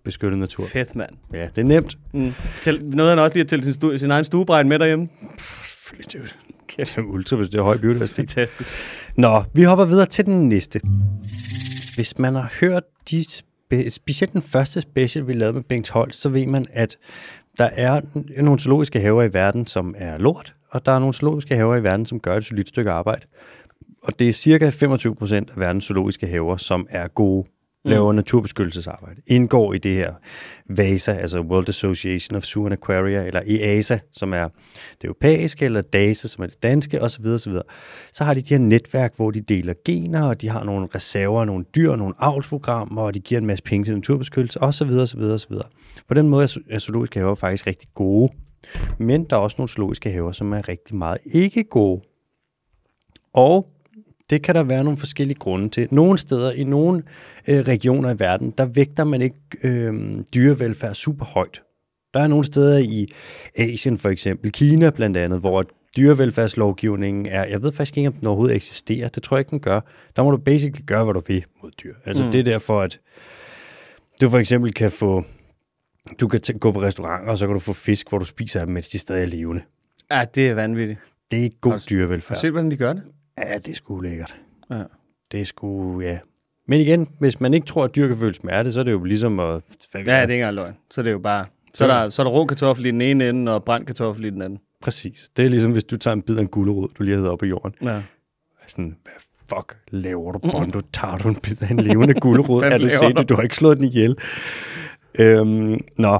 beskyttet 0.04 0.40
natur. 0.40 0.66
Fedt, 0.66 0.96
mand. 0.96 1.10
Ja, 1.34 1.44
det 1.48 1.58
er 1.58 1.64
nemt. 1.64 1.98
Mm. 2.14 2.32
Til, 2.62 2.86
noget 2.86 3.10
han 3.12 3.20
også 3.20 3.38
lige 3.38 3.46
til 3.46 3.64
sin, 3.64 3.74
stu, 3.74 3.98
sin 3.98 4.12
egen 4.12 4.24
stuebregn 4.24 4.70
med 4.70 4.80
derhjemme. 4.80 5.08
Det 6.78 6.98
er 6.98 7.02
ultra, 7.02 7.38
det 7.38 7.56
er 7.56 7.62
høj 7.62 7.78
biodiversitet. 7.78 8.16
Fantastisk. 8.32 8.70
Nå, 9.18 9.44
vi 9.54 9.64
hopper 9.64 9.86
videre 9.86 10.06
til 10.06 10.26
den 10.26 10.50
næste. 10.50 10.82
Hvis 11.96 12.20
man 12.20 12.36
har 12.36 12.54
hørt 12.62 12.84
de 13.12 13.22
spe- 13.22 13.90
specielt 13.90 14.34
den 14.34 14.42
første 14.42 14.82
special, 14.82 15.28
vi 15.28 15.34
lavede 15.34 15.54
med 15.54 15.64
Bengt 15.64 15.90
Holst, 15.90 16.22
så 16.22 16.30
ved 16.30 16.46
man, 16.46 16.66
at 16.74 16.98
der 17.58 17.70
er 17.74 18.02
nogle 18.42 18.60
zoologiske 18.60 19.00
haver 19.00 19.24
i 19.24 19.34
verden, 19.34 19.68
som 19.68 19.96
er 19.98 20.18
lort, 20.18 20.56
og 20.70 20.86
der 20.86 20.92
er 20.92 21.00
nogle 21.00 21.14
zoologiske 21.14 21.56
haver 21.56 21.76
i 21.76 21.84
verden, 21.84 22.06
som 22.06 22.20
gør 22.20 22.38
et 22.38 22.46
solidt 22.46 22.68
stykke 22.68 22.92
arbejde. 22.92 23.26
Og 24.04 24.20
det 24.20 24.30
er 24.30 24.34
cirka 24.34 24.70
25 24.70 25.16
procent 25.16 25.50
af 25.50 25.60
verdens 25.60 25.86
zoologiske 25.86 26.28
haver, 26.28 26.58
som 26.58 26.88
er 26.90 27.08
gode, 27.08 27.48
Mm. 27.86 27.92
laver 27.92 28.12
mm. 28.12 28.16
naturbeskyttelsesarbejde, 28.16 29.22
indgår 29.28 29.74
i 29.74 29.78
det 29.78 29.96
her 29.96 30.14
VASA, 30.70 31.12
altså 31.12 31.40
World 31.40 31.70
Association 31.70 32.36
of 32.36 32.44
Zoo 32.44 32.66
and 32.66 32.74
Aquaria, 32.74 33.24
eller 33.24 33.42
EASA, 33.48 33.98
som 34.14 34.34
er 34.34 34.48
det 35.02 35.04
europæiske, 35.04 35.66
eller 35.66 35.82
DASA, 35.82 36.28
som 36.28 36.44
er 36.44 36.48
det 36.48 36.64
danske, 36.64 37.02
osv. 37.02 37.26
osv. 37.26 37.54
Så 38.12 38.24
har 38.24 38.34
de 38.34 38.42
de 38.42 38.54
her 38.54 38.60
netværk, 38.60 39.14
hvor 39.16 39.32
de 39.32 39.42
deler 39.42 39.74
gener, 39.86 40.24
og 40.24 40.42
de 40.42 40.50
har 40.50 40.64
nogle 40.64 40.88
reserver, 40.96 41.46
nogle 41.46 41.66
dyr, 41.76 41.96
nogle 41.96 42.14
avlsprogrammer, 42.20 43.02
og 43.02 43.14
de 43.14 43.20
giver 43.20 43.42
en 43.42 43.48
masse 43.48 43.64
penge 43.64 43.86
til 43.86 43.96
naturbeskyttelse, 43.96 44.62
osv. 44.62 44.90
osv. 44.90 45.20
osv. 45.20 45.56
På 46.08 46.14
den 46.14 46.30
måde 46.30 46.44
er 46.44 46.58
er 46.70 46.80
zoologiske 46.80 47.20
haver 47.20 47.36
faktisk 47.36 47.68
rigtig 47.68 47.90
gode. 47.94 48.34
Men 48.98 49.24
der 49.24 49.36
er 49.36 49.40
også 49.40 49.56
nogle 49.58 49.70
zoologiske 49.70 50.12
haver, 50.12 50.32
som 50.32 50.54
er 50.54 50.70
rigtig 50.70 50.96
meget 50.96 51.18
ikke 51.26 51.64
gode. 51.64 52.02
Og 53.34 53.75
det 54.30 54.42
kan 54.42 54.56
der 54.56 54.64
være 54.64 54.84
nogle 54.84 54.98
forskellige 55.00 55.40
grunde 55.40 55.70
til. 55.70 55.88
Nogle 55.92 56.18
steder 56.18 56.52
i 56.52 56.64
nogle 56.64 57.04
øh, 57.48 57.60
regioner 57.60 58.14
i 58.14 58.20
verden, 58.20 58.52
der 58.58 58.66
vægter 58.66 59.04
man 59.04 59.22
ikke 59.22 59.36
øh, 59.64 60.20
dyrevelfærd 60.36 60.94
super 60.94 61.26
højt. 61.26 61.62
Der 62.14 62.20
er 62.20 62.28
nogle 62.28 62.44
steder 62.46 62.78
i 62.78 63.08
Asien 63.58 63.98
for 63.98 64.10
eksempel, 64.10 64.52
Kina 64.52 64.90
blandt 64.90 65.18
andet, 65.18 65.40
hvor 65.40 65.66
dyrevelfærdslovgivningen 65.98 67.26
er, 67.26 67.46
jeg 67.46 67.62
ved 67.64 67.72
faktisk 67.72 67.98
ikke, 67.98 68.08
om 68.08 68.14
den 68.14 68.28
overhovedet 68.28 68.56
eksisterer. 68.56 69.10
Det 69.10 69.24
tror 69.24 69.38
jeg 69.38 69.42
ikke, 69.42 69.52
den 69.52 69.60
gør. 69.60 69.80
Der 70.16 70.24
må 70.24 70.32
du 70.32 70.38
basically 70.38 70.86
gøre, 70.86 71.04
hvad 71.04 71.14
du 71.14 71.22
vil 71.28 71.46
mod 71.64 71.72
dyr. 71.84 71.94
Altså 72.06 72.26
mm. 72.26 72.32
det 72.32 72.40
er 72.40 72.44
derfor, 72.44 72.82
at 72.82 73.00
du 74.22 74.30
for 74.30 74.38
eksempel 74.40 74.74
kan 74.74 74.92
få, 74.92 75.24
du 76.20 76.28
kan 76.28 76.42
t- 76.48 76.58
gå 76.58 76.72
på 76.72 76.82
restauranter, 76.82 77.32
og 77.32 77.38
så 77.38 77.46
kan 77.48 77.54
du 77.54 77.60
få 77.60 77.74
fisk, 77.74 78.10
hvor 78.10 78.18
du 78.18 78.26
spiser 78.26 78.66
dem, 78.66 78.74
mens 78.74 78.90
de 78.90 79.00
stadig 79.00 79.22
er 79.22 79.26
levende. 79.28 79.62
Ja, 80.12 80.26
det 80.36 80.48
er 80.50 80.54
vanvittigt. 80.54 81.00
Det 81.32 81.40
er 81.40 81.44
ikke 81.44 81.60
god 81.62 81.72
Har 81.72 81.80
du- 81.80 81.86
dyrevelfærd. 81.90 82.38
Se, 82.38 82.52
hvordan 82.52 82.72
de 82.72 82.78
gør 82.78 82.94
det. 82.94 83.04
Ja, 83.38 83.58
det 83.58 83.68
er 83.68 83.74
sgu 83.76 84.00
lækkert. 84.00 84.36
Ja. 84.72 84.84
Det 85.32 85.42
er 85.42 85.46
sgu, 85.46 86.02
ja. 86.02 86.18
Men 86.68 86.82
igen, 86.82 87.08
hvis 87.20 87.42
man 87.42 87.54
ikke 87.54 87.68
tror, 87.68 87.84
at 87.84 87.96
dyr 87.96 88.08
kan 88.08 88.18
føle 88.18 88.34
smerte, 88.34 88.72
så 88.72 88.80
er 88.80 88.84
det 88.84 88.92
jo 88.92 89.04
ligesom 89.04 89.40
at... 89.40 89.64
Ja, 89.94 90.00
det 90.00 90.08
er 90.10 90.22
ikke 90.22 90.34
engang 90.34 90.56
løgn. 90.56 90.78
Så 90.92 91.02
det 91.02 91.08
er 91.08 91.12
jo 91.12 91.20
bare... 91.20 91.46
Så 91.74 91.84
er 91.84 91.88
der, 91.88 92.10
så 92.10 92.22
er 92.22 92.24
der 92.24 92.32
rå 92.32 92.46
kartoffel 92.46 92.86
i 92.86 92.92
den 92.92 93.02
ene 93.02 93.30
ende, 93.30 93.56
og 93.56 93.64
brændt 93.64 93.88
kartoffel 93.88 94.26
i 94.26 94.30
den 94.30 94.42
anden. 94.42 94.60
Præcis. 94.82 95.30
Det 95.38 95.46
er 95.46 95.50
ligesom, 95.50 95.72
hvis 95.72 95.84
du 95.84 95.98
tager 95.98 96.14
en 96.14 96.22
bid 96.22 96.38
af 96.38 96.42
en 96.42 96.48
gulerod, 96.48 96.88
du 96.98 97.04
lige 97.04 97.14
har 97.14 97.18
hedder 97.18 97.32
op 97.32 97.44
i 97.44 97.48
jorden. 97.48 97.74
Ja. 97.86 98.02
Sådan, 98.68 98.98
hvad 99.04 99.14
fuck 99.50 99.78
laver 99.88 100.32
du, 100.32 100.40
Bondo? 100.40 100.80
Tager 100.94 101.18
du 101.18 101.28
en 101.28 101.36
bid 101.36 101.64
af 101.64 101.72
en 101.72 101.80
levende 101.80 102.14
gulerod? 102.26 102.64
Er 102.64 102.78
du 102.78 102.90
set 102.90 103.18
du? 103.18 103.24
Du 103.30 103.36
har 103.36 103.42
ikke 103.42 103.56
slået 103.56 103.78
den 103.78 103.86
ihjel. 103.86 104.18
Øhm, 105.20 105.80
nå, 105.98 106.20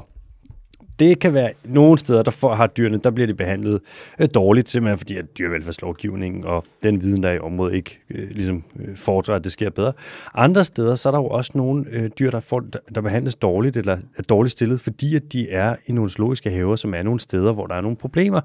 det 0.98 1.18
kan 1.18 1.34
være, 1.34 1.52
nogle 1.64 1.98
steder, 1.98 2.22
der 2.22 2.30
får, 2.30 2.54
har 2.54 2.66
dyrene, 2.66 2.98
der 3.04 3.10
bliver 3.10 3.26
de 3.26 3.34
behandlet 3.34 3.80
øh, 4.18 4.28
dårligt, 4.34 4.70
simpelthen 4.70 4.98
fordi 4.98 5.16
at 5.16 5.38
dyrevelfærdslovgivningen 5.38 6.44
og 6.44 6.64
den 6.82 7.02
viden, 7.02 7.22
der 7.22 7.28
er 7.28 7.34
i 7.34 7.38
området, 7.38 7.74
ikke 7.74 7.98
øh, 8.10 8.30
ligesom 8.30 8.64
øh, 8.80 8.96
fordrer, 8.96 9.34
at 9.34 9.44
det 9.44 9.52
sker 9.52 9.70
bedre. 9.70 9.92
Andre 10.34 10.64
steder, 10.64 10.94
så 10.94 11.08
er 11.08 11.10
der 11.10 11.18
jo 11.18 11.26
også 11.26 11.52
nogle 11.54 11.84
øh, 11.90 12.10
dyr, 12.18 12.30
der, 12.30 12.40
får, 12.40 12.60
der, 12.60 12.78
der 12.94 13.00
behandles 13.00 13.34
dårligt 13.34 13.76
eller 13.76 13.98
er 14.18 14.22
dårligt 14.22 14.52
stillet, 14.52 14.80
fordi 14.80 15.16
at 15.16 15.32
de 15.32 15.50
er 15.50 15.76
i 15.86 15.92
nogle 15.92 16.10
zoologiske 16.10 16.50
haver, 16.50 16.76
som 16.76 16.94
er 16.94 17.02
nogle 17.02 17.20
steder, 17.20 17.52
hvor 17.52 17.66
der 17.66 17.74
er 17.74 17.80
nogle 17.80 17.96
problemer. 17.96 18.40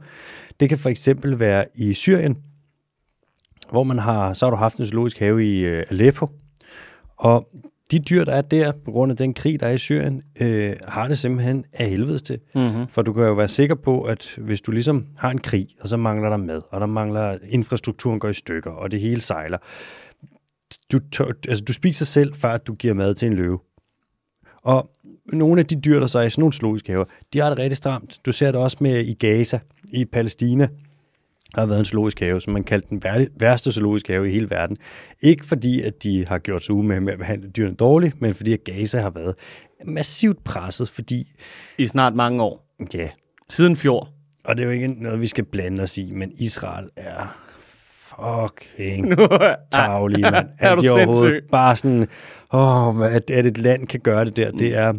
Det 0.59 0.69
kan 0.69 0.77
for 0.77 0.89
eksempel 0.89 1.39
være 1.39 1.65
i 1.75 1.93
Syrien, 1.93 2.37
hvor 3.71 3.83
man 3.83 3.99
har, 3.99 4.33
så 4.33 4.45
har 4.45 4.49
du 4.49 4.55
haft 4.57 4.77
en 4.77 4.85
zoologisk 4.85 5.19
have 5.19 5.45
i 5.45 5.59
øh, 5.59 5.83
Aleppo, 5.89 6.29
og 7.17 7.47
de 7.91 7.99
dyr, 7.99 8.23
der 8.23 8.33
er 8.33 8.41
der, 8.41 8.71
på 8.85 8.91
grund 8.91 9.11
af 9.11 9.17
den 9.17 9.33
krig, 9.33 9.59
der 9.59 9.67
er 9.67 9.71
i 9.71 9.77
Syrien, 9.77 10.21
øh, 10.41 10.75
har 10.87 11.07
det 11.07 11.17
simpelthen 11.17 11.65
af 11.73 11.89
helvedes 11.89 12.21
til. 12.21 12.39
Mm-hmm. 12.55 12.87
For 12.87 13.01
du 13.01 13.13
kan 13.13 13.23
jo 13.23 13.33
være 13.33 13.47
sikker 13.47 13.75
på, 13.75 14.03
at 14.03 14.35
hvis 14.37 14.61
du 14.61 14.71
ligesom 14.71 15.07
har 15.17 15.31
en 15.31 15.37
krig, 15.37 15.67
og 15.81 15.87
så 15.87 15.97
mangler 15.97 16.29
der 16.29 16.37
mad, 16.37 16.61
og 16.69 16.81
der 16.81 16.87
mangler 16.87 17.37
infrastrukturen 17.49 18.19
går 18.19 18.29
i 18.29 18.33
stykker, 18.33 18.71
og 18.71 18.91
det 18.91 18.99
hele 18.99 19.21
sejler. 19.21 19.57
Du, 20.91 20.99
tør, 21.11 21.25
altså, 21.47 21.63
du 21.63 21.73
spiser 21.73 22.05
selv, 22.05 22.33
før 22.35 22.49
at 22.49 22.67
du 22.67 22.73
giver 22.73 22.93
mad 22.93 23.15
til 23.15 23.27
en 23.27 23.33
løve. 23.33 23.59
Og 24.63 24.89
nogle 25.33 25.59
af 25.59 25.65
de 25.67 25.81
dyr, 25.81 25.99
der 25.99 26.07
så 26.07 26.19
er 26.19 26.23
i 26.23 26.29
sådan 26.29 26.41
nogle 26.41 26.53
zoologiske 26.53 26.91
haver, 26.91 27.05
de 27.33 27.39
har 27.39 27.49
det 27.49 27.59
rigtig 27.59 27.77
stramt. 27.77 28.19
Du 28.25 28.31
ser 28.31 28.51
det 28.51 28.61
også 28.61 28.77
med 28.81 29.05
i 29.05 29.13
Gaza, 29.13 29.59
i 29.93 30.05
Palæstina. 30.05 30.67
Der 31.55 31.61
har 31.61 31.67
været 31.67 31.79
en 31.79 31.85
zoologisk 31.85 32.19
have, 32.19 32.41
som 32.41 32.53
man 32.53 32.63
kaldte 32.63 32.87
den 32.89 33.03
vær- 33.03 33.27
værste 33.39 33.71
zoologiske 33.71 34.13
have 34.13 34.29
i 34.29 34.31
hele 34.33 34.49
verden. 34.49 34.77
Ikke 35.21 35.45
fordi, 35.45 35.81
at 35.81 36.03
de 36.03 36.25
har 36.27 36.37
gjort 36.37 36.63
sig 36.63 36.75
umage 36.75 37.01
med 37.01 37.13
at 37.13 37.19
behandle 37.19 37.49
dyrene 37.49 37.75
dårligt, 37.75 38.21
men 38.21 38.33
fordi, 38.33 38.53
at 38.53 38.63
Gaza 38.63 38.99
har 38.99 39.09
været 39.09 39.35
massivt 39.85 40.43
presset, 40.43 40.89
fordi, 40.89 41.31
I 41.77 41.85
snart 41.87 42.15
mange 42.15 42.43
år. 42.43 42.75
ja, 42.93 43.09
Siden 43.49 43.75
fjor. 43.75 44.09
og 44.45 44.55
det 44.55 44.61
er 44.61 44.65
jo 44.65 44.71
ikke 44.71 44.87
noget, 44.87 45.21
vi 45.21 45.27
skal 45.27 45.43
blande 45.43 45.83
os 45.83 45.97
i, 45.97 46.11
men 46.13 46.31
Israel 46.37 46.89
er 46.97 47.37
fucking 47.99 49.17
tavlige, 49.71 50.21
mand. 50.21 50.47
At 50.59 50.77
du 50.77 50.81
de 50.83 50.89
overhovedet 50.89 51.43
bare 51.51 51.75
sådan, 51.75 52.07
åh, 52.53 53.01
at 53.15 53.31
at 53.31 53.45
et 53.45 53.57
land 53.57 53.87
kan 53.87 53.99
gøre 53.99 54.25
det 54.25 54.37
der, 54.37 54.51
det 54.51 54.75
er... 54.77 54.93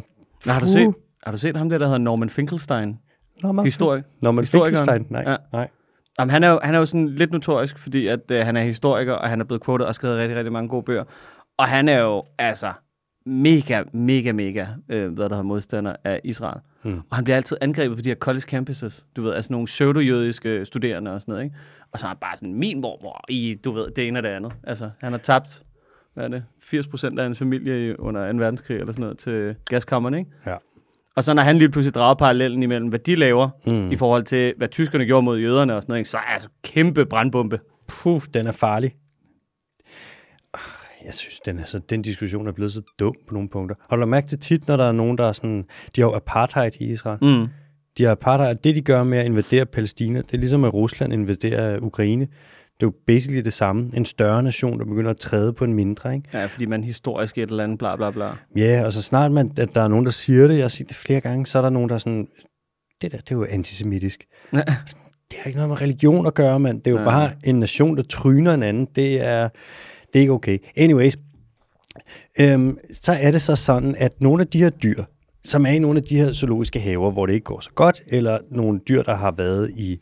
Har, 0.47 0.61
du 0.61 0.67
set, 0.67 0.95
har 1.25 1.33
du 1.33 1.39
set 1.39 1.57
ham 1.57 1.69
der, 1.69 1.79
der 1.79 1.87
hedder 1.87 1.99
Norman 1.99 2.31
Finkelstein? 2.31 2.97
Nå, 3.43 3.53
man, 3.53 3.65
Historik. 3.65 4.03
Nå, 4.23 4.31
men 4.33 4.43
historikeren. 4.43 4.77
Finkelstein, 4.77 5.07
nej, 5.11 5.31
Ja. 5.33 5.37
nej. 5.53 5.69
Jamen, 6.19 6.31
han, 6.31 6.45
er 6.45 6.51
jo, 6.51 6.61
han 6.63 6.75
er 6.75 6.79
jo 6.79 6.87
sådan 6.87 7.09
lidt 7.09 7.33
notorisk, 7.33 7.79
fordi 7.79 8.07
at, 8.07 8.31
øh, 8.31 8.45
han 8.45 8.57
er 8.57 8.63
historiker, 8.63 9.13
og 9.13 9.29
han 9.29 9.41
er 9.41 9.45
blevet 9.45 9.65
quoted 9.65 9.87
og 9.87 9.95
skrevet 9.95 10.19
rigtig, 10.19 10.37
rigtig 10.37 10.53
mange 10.53 10.69
gode 10.69 10.83
bøger. 10.83 11.05
Og 11.59 11.69
han 11.69 11.89
er 11.89 11.99
jo 11.99 12.25
altså 12.39 12.73
mega, 13.27 13.83
mega, 13.93 14.33
mega, 14.33 14.67
øh, 14.89 15.13
hvad 15.13 15.29
der 15.29 15.35
hedder 15.35 15.43
modstander 15.43 15.97
af 16.05 16.21
Israel. 16.25 16.61
Hmm. 16.83 17.01
Og 17.11 17.17
han 17.17 17.25
bliver 17.25 17.37
altid 17.37 17.57
angrebet 17.61 17.97
på 17.97 18.03
de 18.03 18.09
her 18.09 18.17
college 18.17 18.41
campuses, 18.41 19.07
du 19.17 19.23
ved, 19.23 19.33
altså 19.33 19.53
nogle 19.53 19.67
pseudo-jødiske 19.67 20.65
studerende 20.65 21.13
og 21.13 21.21
sådan 21.21 21.33
noget, 21.33 21.45
ikke? 21.45 21.57
Og 21.93 21.99
så 21.99 22.07
er 22.07 22.09
han 22.09 22.17
bare 22.21 22.37
sådan, 22.37 22.55
min 22.55 22.81
mormor 22.81 23.25
i, 23.29 23.55
du 23.65 23.73
ved, 23.73 23.91
det 23.97 24.09
ene 24.09 24.19
og 24.19 24.23
det 24.23 24.29
andet. 24.29 24.53
Altså, 24.65 24.91
han 25.01 25.13
har 25.13 25.19
tabt, 25.19 25.63
hvad 26.15 26.25
er 26.25 26.29
det, 26.29 26.45
80 26.61 26.89
procent 26.89 27.19
af 27.19 27.25
hans 27.25 27.39
familie 27.39 28.01
under 28.01 28.33
2. 28.33 28.39
verdenskrig 28.39 28.79
eller 28.79 28.93
sådan 28.93 29.03
noget 29.03 29.19
til 29.19 29.57
gaskammerne, 29.69 30.19
ikke? 30.19 30.31
Ja. 30.47 30.57
Og 31.17 31.25
så 31.25 31.35
når 31.35 31.43
han 31.43 31.59
lige 31.59 31.69
pludselig 31.71 31.95
drager 31.95 32.15
parallellen 32.15 32.63
imellem, 32.63 32.89
hvad 32.89 32.99
de 32.99 33.15
laver, 33.15 33.49
Mm. 33.67 33.91
i 33.91 33.97
forhold 33.97 34.23
til, 34.25 34.55
hvad 34.57 34.69
tyskerne 34.69 35.05
gjorde 35.05 35.23
mod 35.23 35.39
jøderne 35.41 35.77
og 35.77 35.83
sådan 35.83 35.93
noget, 35.93 36.07
så 36.07 36.17
er 36.17 36.21
altså 36.21 36.49
kæmpe 36.65 37.07
brandbombe. 37.07 37.61
Puh, 37.89 38.21
den 38.35 38.47
er 38.47 38.53
farlig. 38.53 38.95
Ah, 40.55 40.61
Jeg 41.07 41.15
synes, 41.15 41.41
den, 41.41 41.59
er 41.59 41.65
så, 41.65 41.79
den 41.79 42.03
diskussion 42.03 42.47
er 42.47 42.53
blevet 42.53 42.73
så 42.73 42.83
dum 42.99 43.15
på 43.29 43.35
nogle 43.35 43.49
punkter. 43.49 43.77
Du 43.91 43.97
lagt 43.97 44.09
mærke 44.09 44.27
til 44.27 44.39
tit, 44.41 44.69
når 44.69 44.77
der 44.77 44.85
er 44.85 44.93
nogen, 44.93 45.19
der 45.19 45.25
er 45.29 45.33
sådan... 45.33 45.65
De 45.97 46.01
har 46.01 46.09
jo 46.09 46.15
apartheid 46.17 46.71
i 46.81 46.85
Israel. 46.91 47.19
Mm. 47.25 47.47
De 47.99 48.05
har 48.05 48.11
apartheid. 48.11 48.55
Det, 48.55 48.75
de 48.75 48.81
gør 48.83 49.05
med 49.05 49.19
at 49.19 49.25
invadere 49.25 49.67
Palæstina, 49.67 50.19
det 50.19 50.35
er 50.35 50.39
ligesom, 50.39 50.65
at 50.65 50.75
Rusland 50.75 51.13
invaderer 51.13 51.79
Ukraine. 51.81 52.29
Det 52.83 52.87
er 52.87 52.91
jo 52.91 52.95
basically 53.07 53.45
det 53.45 53.53
samme. 53.53 53.91
En 53.97 54.05
større 54.05 54.43
nation, 54.43 54.79
der 54.79 54.85
begynder 54.85 55.11
at 55.11 55.17
træde 55.17 55.53
på 55.53 55.65
en 55.65 55.73
mindre, 55.75 56.15
ikke? 56.15 56.29
Ja, 56.35 56.47
fordi 56.47 56.67
man 56.67 56.85
historisk 56.85 57.39
et 57.39 57.51
eller 57.51 57.65
andet, 57.65 57.79
bla 57.79 57.97
bla 57.97 58.11
bla. 58.11 58.31
Ja, 58.57 58.83
og 58.85 58.93
så 58.93 59.03
snart 59.03 59.33
man, 59.33 59.51
at 59.59 59.75
der 59.75 59.81
er 59.83 59.89
nogen, 59.89 60.05
der 60.05 60.11
siger 60.13 60.47
det, 60.47 60.55
jeg 60.55 60.63
har 60.63 60.69
set 60.69 60.89
det 60.89 60.97
flere 60.97 61.21
gange, 61.21 61.47
så 61.47 61.59
er 61.59 61.63
der 61.63 61.71
nogen, 61.71 61.89
der 61.89 61.95
er 61.95 61.99
sådan, 61.99 62.27
det 63.03 63.13
der, 63.13 63.19
det 63.19 63.31
er 63.31 63.35
jo 63.35 63.47
antisemitisk. 63.51 64.25
Ja. 64.53 64.59
Det 65.31 65.39
har 65.41 65.47
ikke 65.47 65.57
noget 65.57 65.69
med 65.69 65.81
religion 65.83 66.27
at 66.27 66.35
gøre, 66.35 66.61
mand. 66.61 66.79
Det 66.79 66.87
er 66.87 66.91
jo 66.91 66.99
Ja. 66.99 67.05
bare 67.05 67.31
en 67.45 67.61
nation, 67.61 67.97
der 67.97 68.03
tryner 68.03 68.55
en 68.55 68.63
anden. 68.63 68.89
Det 68.97 69.21
er, 69.21 69.49
det 70.13 70.17
er 70.17 70.21
ikke 70.21 70.33
okay. 70.33 70.59
Anyways, 70.77 71.17
øhm, 72.41 72.79
så 72.93 73.13
er 73.13 73.31
det 73.31 73.43
så 73.43 73.57
sådan, 73.57 73.95
at 73.99 74.21
nogle 74.21 74.41
af 74.41 74.47
de 74.47 74.63
her 74.63 74.71
dyr, 74.71 75.05
som 75.45 75.67
er 75.67 75.71
i 75.71 75.79
nogle 75.79 75.99
af 75.99 76.05
de 76.05 76.17
her 76.17 76.33
zoologiske 76.33 76.81
haver, 76.81 77.11
hvor 77.11 77.27
det 77.27 77.33
ikke 77.35 77.45
går 77.45 77.61
så 77.61 77.71
godt, 77.75 78.03
eller 78.07 78.39
nogle 78.51 78.81
dyr, 78.89 79.03
der 79.03 79.15
har 79.15 79.31
været 79.37 79.71
i, 79.77 79.99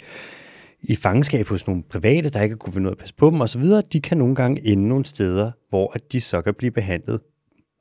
i 0.82 0.96
fangenskab 0.96 1.46
hos 1.48 1.66
nogle 1.66 1.82
private, 1.82 2.30
der 2.30 2.42
ikke 2.42 2.56
kunne 2.56 2.72
finde 2.72 2.86
ud 2.86 2.90
af 2.90 2.94
at 2.94 2.98
passe 2.98 3.14
på 3.14 3.30
dem 3.30 3.40
osv., 3.40 3.64
de 3.92 4.00
kan 4.00 4.18
nogle 4.18 4.34
gange 4.34 4.66
ende 4.66 4.88
nogle 4.88 5.04
steder, 5.04 5.50
hvor 5.68 5.92
at 5.94 6.12
de 6.12 6.20
så 6.20 6.42
kan 6.42 6.54
blive 6.54 6.70
behandlet 6.70 7.20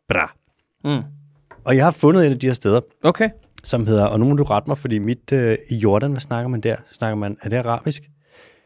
bra. 0.10 0.36
Mm. 0.84 1.04
Og 1.64 1.76
jeg 1.76 1.84
har 1.84 1.92
fundet 1.92 2.26
et 2.28 2.30
af 2.32 2.40
de 2.40 2.48
her 2.48 2.54
steder, 2.54 2.82
Okay. 3.04 3.30
som 3.64 3.88
hedder, 3.88 4.06
og 4.06 4.20
nu 4.20 4.26
må 4.26 4.36
du 4.36 4.44
rette 4.44 4.70
mig, 4.70 4.78
fordi 4.78 4.98
mit 5.00 5.34
øh, 5.34 5.58
i 5.70 5.76
Jordan, 5.76 6.12
hvad 6.12 6.22
snakker 6.22 6.48
man 6.48 6.62
der? 6.62 6.76
Snakker 6.92 7.16
man, 7.16 7.38
er 7.42 7.50
det 7.50 7.58
arabisk? 7.58 8.04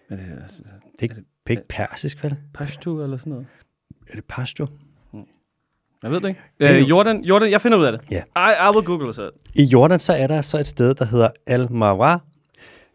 Er 0.09 0.15
det 0.15 0.25
altså, 0.43 0.63
Det 0.63 0.99
er 0.99 1.03
ikke, 1.03 1.15
det 1.15 1.23
er 1.47 1.51
ikke 1.51 1.67
persisk, 1.69 2.23
vel? 2.23 2.35
Pashto 2.53 3.03
eller 3.03 3.17
sådan 3.17 3.31
noget? 3.31 3.45
Er 4.09 4.15
det 4.15 4.25
pashto? 4.25 4.67
Jeg 6.03 6.11
ved 6.11 6.21
det 6.21 6.27
ikke. 6.27 6.39
Er 6.59 6.77
Øh, 6.77 6.89
Jordan, 6.89 7.23
Jordan, 7.23 7.51
jeg 7.51 7.61
finder 7.61 7.77
ud 7.77 7.83
af 7.85 7.91
det. 7.91 8.01
Ja. 8.11 8.23
I, 8.37 8.71
I 8.71 8.75
will 8.75 8.85
google 8.85 9.09
it. 9.09 9.19
I 9.55 9.63
Jordan, 9.63 9.99
så 9.99 10.13
er 10.13 10.27
der 10.27 10.41
så 10.41 10.57
et 10.59 10.67
sted, 10.67 10.93
der 10.95 11.05
hedder 11.05 11.29
Al-Marwa 11.47 12.17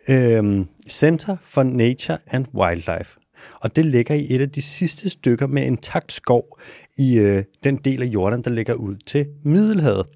øhm, 0.08 0.66
Center 0.88 1.36
for 1.42 1.62
Nature 1.62 2.18
and 2.26 2.46
Wildlife. 2.54 3.18
Og 3.60 3.76
det 3.76 3.86
ligger 3.86 4.14
i 4.14 4.26
et 4.30 4.40
af 4.40 4.50
de 4.50 4.62
sidste 4.62 5.10
stykker 5.10 5.46
med 5.46 5.66
intakt 5.66 6.12
skov 6.12 6.58
i 6.98 7.18
øh, 7.18 7.44
den 7.64 7.76
del 7.76 8.02
af 8.02 8.06
Jordan, 8.06 8.42
der 8.42 8.50
ligger 8.50 8.74
ud 8.74 8.96
til 9.06 9.26
Middelhavet. 9.44 10.06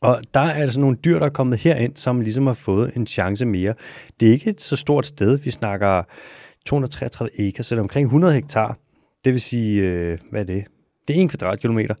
Og 0.00 0.22
der 0.34 0.40
er 0.40 0.52
altså 0.52 0.80
nogle 0.80 0.96
dyr, 1.04 1.18
der 1.18 1.26
er 1.26 1.30
kommet 1.30 1.58
herind, 1.58 1.96
som 1.96 2.20
ligesom 2.20 2.46
har 2.46 2.54
fået 2.54 2.96
en 2.96 3.06
chance 3.06 3.46
mere. 3.46 3.74
Det 4.20 4.28
er 4.28 4.32
ikke 4.32 4.50
et 4.50 4.60
så 4.60 4.76
stort 4.76 5.06
sted. 5.06 5.38
Vi 5.38 5.50
snakker 5.50 6.02
233 6.66 7.30
acre, 7.40 7.62
så 7.62 7.74
det 7.74 7.78
er 7.78 7.82
omkring 7.82 8.06
100 8.06 8.34
hektar. 8.34 8.78
Det 9.24 9.32
vil 9.32 9.40
sige, 9.40 9.82
øh, 9.82 10.18
hvad 10.30 10.40
er 10.40 10.44
det? 10.44 10.64
Det 11.08 11.16
er 11.16 11.20
en 11.20 11.28
kvadratkilometer. 11.28 11.94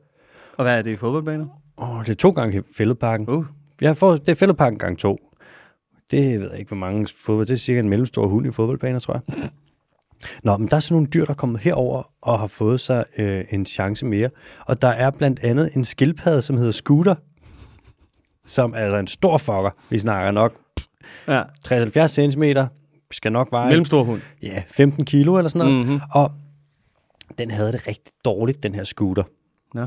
Og 0.56 0.64
hvad 0.64 0.78
er 0.78 0.82
det 0.82 0.90
i 0.90 0.96
fodboldbaner? 0.96 1.46
Åh, 1.78 2.00
det 2.00 2.08
er 2.08 2.14
to 2.14 2.30
gange 2.30 2.62
fældeparken. 2.76 3.28
Uh. 3.28 3.44
Jeg 3.80 3.96
får, 3.96 4.16
det 4.16 4.28
er 4.28 4.34
fældeparken 4.34 4.78
gang 4.78 4.98
to. 4.98 5.29
Det 6.10 6.40
ved 6.40 6.50
jeg 6.50 6.58
ikke, 6.58 6.68
hvor 6.68 6.76
mange 6.76 7.08
fodbold. 7.16 7.46
Det 7.46 7.54
er 7.54 7.58
cirka 7.58 7.80
en 7.80 7.88
mellemstor 7.88 8.26
hund 8.26 8.46
i 8.46 8.50
fodboldbaner, 8.50 8.98
tror 8.98 9.22
jeg. 9.28 9.50
Nå, 10.42 10.56
men 10.56 10.68
der 10.68 10.76
er 10.76 10.80
sådan 10.80 10.94
nogle 10.94 11.08
dyr, 11.08 11.24
der 11.24 11.30
er 11.30 11.34
kommet 11.34 11.60
herover 11.60 12.02
og 12.22 12.38
har 12.38 12.46
fået 12.46 12.80
sig 12.80 13.04
øh, 13.18 13.44
en 13.50 13.66
chance 13.66 14.06
mere. 14.06 14.30
Og 14.66 14.82
der 14.82 14.88
er 14.88 15.10
blandt 15.10 15.40
andet 15.40 15.70
en 15.76 15.84
skildpadde, 15.84 16.42
som 16.42 16.56
hedder 16.56 16.70
Scooter, 16.72 17.14
som 18.44 18.72
er 18.72 18.76
altså 18.78 18.98
en 18.98 19.06
stor 19.06 19.38
fucker. 19.38 19.70
Vi 19.90 19.98
snakker 19.98 20.30
nok 20.30 20.54
Ja. 21.28 21.42
60-70 21.68 22.06
cm, 22.06 22.42
skal 23.10 23.32
nok 23.32 23.48
veje 23.52 23.68
Mellemstor 23.68 24.04
hund. 24.04 24.20
ja, 24.42 24.62
15 24.68 25.04
kilo 25.04 25.36
eller 25.36 25.48
sådan 25.48 25.68
noget. 25.72 25.86
Mhm. 25.86 26.00
Og 26.12 26.32
den 27.38 27.50
havde 27.50 27.72
det 27.72 27.86
rigtig 27.86 28.12
dårligt, 28.24 28.62
den 28.62 28.74
her 28.74 28.84
scooter. 28.84 29.22
Ja. 29.74 29.86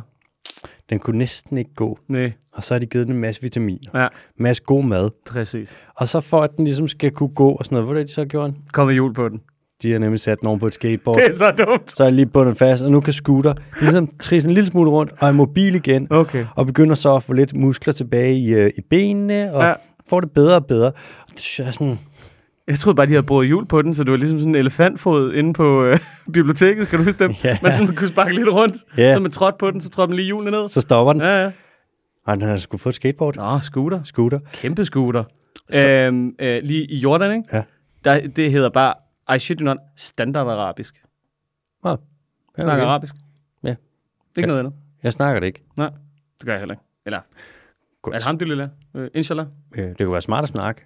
Den 0.90 1.00
kunne 1.00 1.18
næsten 1.18 1.58
ikke 1.58 1.74
gå. 1.76 2.00
Nej. 2.08 2.32
Og 2.54 2.64
så 2.64 2.74
har 2.74 2.80
de 2.80 2.86
givet 2.86 3.08
den 3.08 3.16
en 3.16 3.22
masse 3.22 3.42
vitaminer. 3.42 4.02
Ja, 4.02 4.08
masse 4.38 4.64
god 4.64 4.84
mad. 4.84 5.10
præcis. 5.26 5.78
Og 5.96 6.08
så 6.08 6.20
for 6.20 6.42
at 6.44 6.50
den 6.58 6.66
ligesom 6.66 6.88
skal 6.88 7.12
kunne 7.12 7.30
gå 7.36 7.52
og 7.52 7.66
sådan 7.66 7.76
noget, 7.76 7.88
hvad 7.88 7.96
er 7.96 8.00
det, 8.00 8.10
de 8.10 8.14
så 8.14 8.22
har 8.22 8.26
gjort? 8.26 8.52
Kom 8.72 8.88
med 8.88 8.94
hjul 8.94 9.14
på 9.14 9.30
den. 9.30 9.42
De 9.84 9.92
har 9.92 10.00
nemlig 10.00 10.20
sat 10.20 10.40
den 10.40 10.48
oven 10.48 10.60
på 10.60 10.68
et 10.68 10.74
skateboard. 10.74 11.18
Det 11.18 11.28
er 11.28 11.34
så 11.34 11.52
dumt. 11.66 11.92
Så 11.92 12.04
er 12.04 12.10
lige 12.10 12.26
bundet 12.26 12.58
fast, 12.58 12.84
og 12.84 12.92
nu 12.92 13.02
kan 13.02 13.14
scooter 13.14 13.54
ligesom 13.82 14.08
trisse 14.20 14.50
en 14.50 14.54
lille 14.56 14.68
smule 14.70 14.92
rundt 14.92 15.12
og 15.20 15.28
er 15.28 15.32
mobil 15.32 15.76
igen. 15.76 16.08
Okay. 16.10 16.46
Og 16.56 16.66
begynder 16.66 16.96
så 16.96 17.16
at 17.16 17.24
få 17.24 17.34
lidt 17.34 17.56
muskler 17.56 17.94
tilbage 17.94 18.38
i, 18.40 18.54
øh, 18.54 18.72
i 18.78 18.82
benene, 18.82 19.54
og 19.54 19.64
ja. 19.64 19.74
får 20.10 20.20
det 20.20 20.32
bedre 20.32 20.56
og 20.56 20.66
bedre. 20.66 20.88
Og 20.88 21.30
det 21.32 21.40
synes 21.40 21.60
jeg 21.60 21.68
er 21.68 21.72
sådan, 21.72 22.00
Jeg 22.68 22.80
troede 22.80 22.96
bare, 22.96 23.06
de 23.06 23.12
havde 23.12 23.24
brugt 23.24 23.46
hjul 23.48 23.66
på 23.66 23.82
den, 23.82 23.94
så 23.94 24.04
det 24.04 24.12
var 24.12 24.18
ligesom 24.18 24.40
sådan 24.40 24.50
en 24.56 24.60
elefantfod 24.60 25.34
inde 25.34 25.54
på 25.54 25.84
øh, 25.84 26.00
biblioteket. 26.34 26.88
Kan 26.88 27.00
du 27.00 27.06
huske 27.06 27.24
dem? 27.24 27.32
Ja. 27.44 27.58
Man 27.64 27.72
sådan 27.74 27.96
kunne 27.96 28.08
sparke 28.08 28.34
lidt 28.36 28.50
rundt. 28.50 28.76
Ja. 28.98 29.14
Så 29.16 29.20
man 29.20 29.32
trådte 29.32 29.56
på 29.60 29.72
den, 29.72 29.82
så 29.82 29.90
trådte 29.90 30.10
man 30.10 30.16
lige 30.16 30.26
hjulene 30.26 30.52
ned. 30.52 30.70
så 30.70 30.82
stopper 30.82 31.14
den. 31.14 31.22
Ja. 31.22 31.44
Ja. 31.44 31.52
Og 32.26 32.38
den 32.38 32.48
har 32.48 32.58
sgu 32.58 32.78
fået 32.78 32.92
et 32.92 32.96
skateboard. 32.96 33.36
Nå, 33.36 33.60
scooter. 33.60 34.04
Scooter. 34.04 34.40
Kæmpe 34.54 34.86
scooter. 34.86 35.24
Så- 35.72 35.88
Øhm, 35.88 36.36
øh, 36.40 36.62
lige 36.64 36.86
i 36.86 36.98
Jordan, 36.98 37.32
ikke? 37.38 37.50
Ja. 37.58 37.64
Der, 38.04 38.28
det 38.28 38.52
hedder 38.52 38.70
bare, 38.70 38.94
I 39.36 39.40
shit 39.40 39.60
you 39.60 39.66
not, 39.66 39.78
standard 39.98 40.48
arabisk. 40.48 40.96
Ja, 41.86 41.96
Snakker 42.56 42.74
okay. 42.74 42.84
arabisk. 42.92 43.16
Ja. 43.64 43.70
Ikke 43.70 43.78
Ja. 44.38 44.46
noget 44.46 44.60
andet. 44.60 44.74
Jeg 45.04 45.14
snakker 45.14 45.40
det 45.40 45.48
ikke. 45.48 45.64
Nej, 45.78 45.90
det 46.40 46.46
gør 46.46 46.52
jeg 46.54 46.60
heller 46.60 46.74
ikke. 46.74 46.84
Eller, 47.06 47.20
Godt. 48.02 48.16
alhamdulillah. 48.16 48.70
Øh, 48.96 49.10
inshallah. 49.16 49.46
Øh, 49.76 49.84
Det 49.90 49.98
kunne 49.98 50.12
være 50.12 50.22
smart 50.22 50.44
at 50.44 50.50
snakke. 50.50 50.82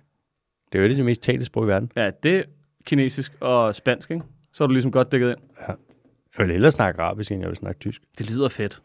Det 0.72 0.78
er 0.78 0.84
jo 0.84 0.86
et 0.86 0.90
af 0.90 0.96
de 0.96 1.04
mest 1.04 1.22
talte 1.22 1.46
sprog 1.46 1.64
i 1.64 1.68
verden. 1.68 1.92
Ja, 1.96 2.12
det 2.24 2.36
er 2.36 2.44
kinesisk 2.86 3.34
og 3.40 3.76
spansk, 3.76 4.12
ikke? 4.12 4.24
Så 4.54 4.64
er 4.64 4.68
du 4.68 4.74
ligesom 4.74 4.92
godt 4.92 5.12
dækket 5.12 5.30
ind. 5.30 5.38
Jeg 6.38 6.46
vil 6.46 6.52
hellere 6.52 6.72
snakke 6.72 7.02
arabisk, 7.02 7.32
end 7.32 7.42
jeg 7.42 7.50
vil 7.50 7.58
snakke 7.58 7.80
tysk. 7.80 8.02
Det 8.18 8.30
lyder 8.30 8.50
fedt. 8.50 8.82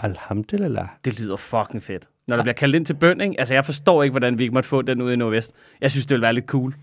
Alhamdulillah. 0.00 0.88
Det 1.04 1.20
lyder 1.20 1.36
fucking 1.36 1.82
fedt. 1.82 2.08
Når 2.28 2.36
der 2.36 2.42
bliver 2.42 2.54
kaldt 2.54 2.74
ind 2.74 2.86
til 2.86 2.94
bøn, 2.94 3.20
ikke? 3.20 3.34
Altså, 3.38 3.54
jeg 3.54 3.64
forstår 3.64 4.02
ikke, 4.02 4.12
hvordan 4.12 4.38
vi 4.38 4.42
ikke 4.42 4.54
måtte 4.54 4.68
få 4.68 4.82
den 4.82 5.02
ude 5.02 5.12
i 5.12 5.16
Nordvest. 5.16 5.54
Jeg 5.80 5.90
synes, 5.90 6.06
det 6.06 6.14
ville 6.14 6.22
være 6.22 6.32
lidt 6.32 6.46
cool. 6.46 6.74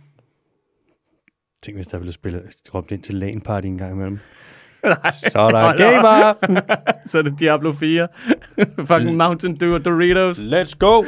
Tænk, 1.63 1.77
hvis 1.77 1.87
der 1.87 1.97
ville 1.97 2.11
spille 2.11 2.43
råbt 2.73 2.91
ind 2.91 3.01
til 3.01 3.15
LAN 3.15 3.41
party 3.41 3.67
en 3.67 3.77
gang 3.77 3.91
imellem. 3.93 4.19
Nej. 4.83 5.11
Så 5.11 5.39
er 5.39 5.49
der 5.49 5.77
gamer! 5.77 6.33
Så 7.09 7.17
er 7.17 7.21
det 7.21 7.39
Diablo 7.39 7.71
4. 7.73 8.07
fucking 8.87 9.17
Mountain 9.17 9.55
Dew 9.55 9.73
og 9.73 9.85
Doritos. 9.85 10.39
Let's 10.39 10.75
go! 10.79 11.03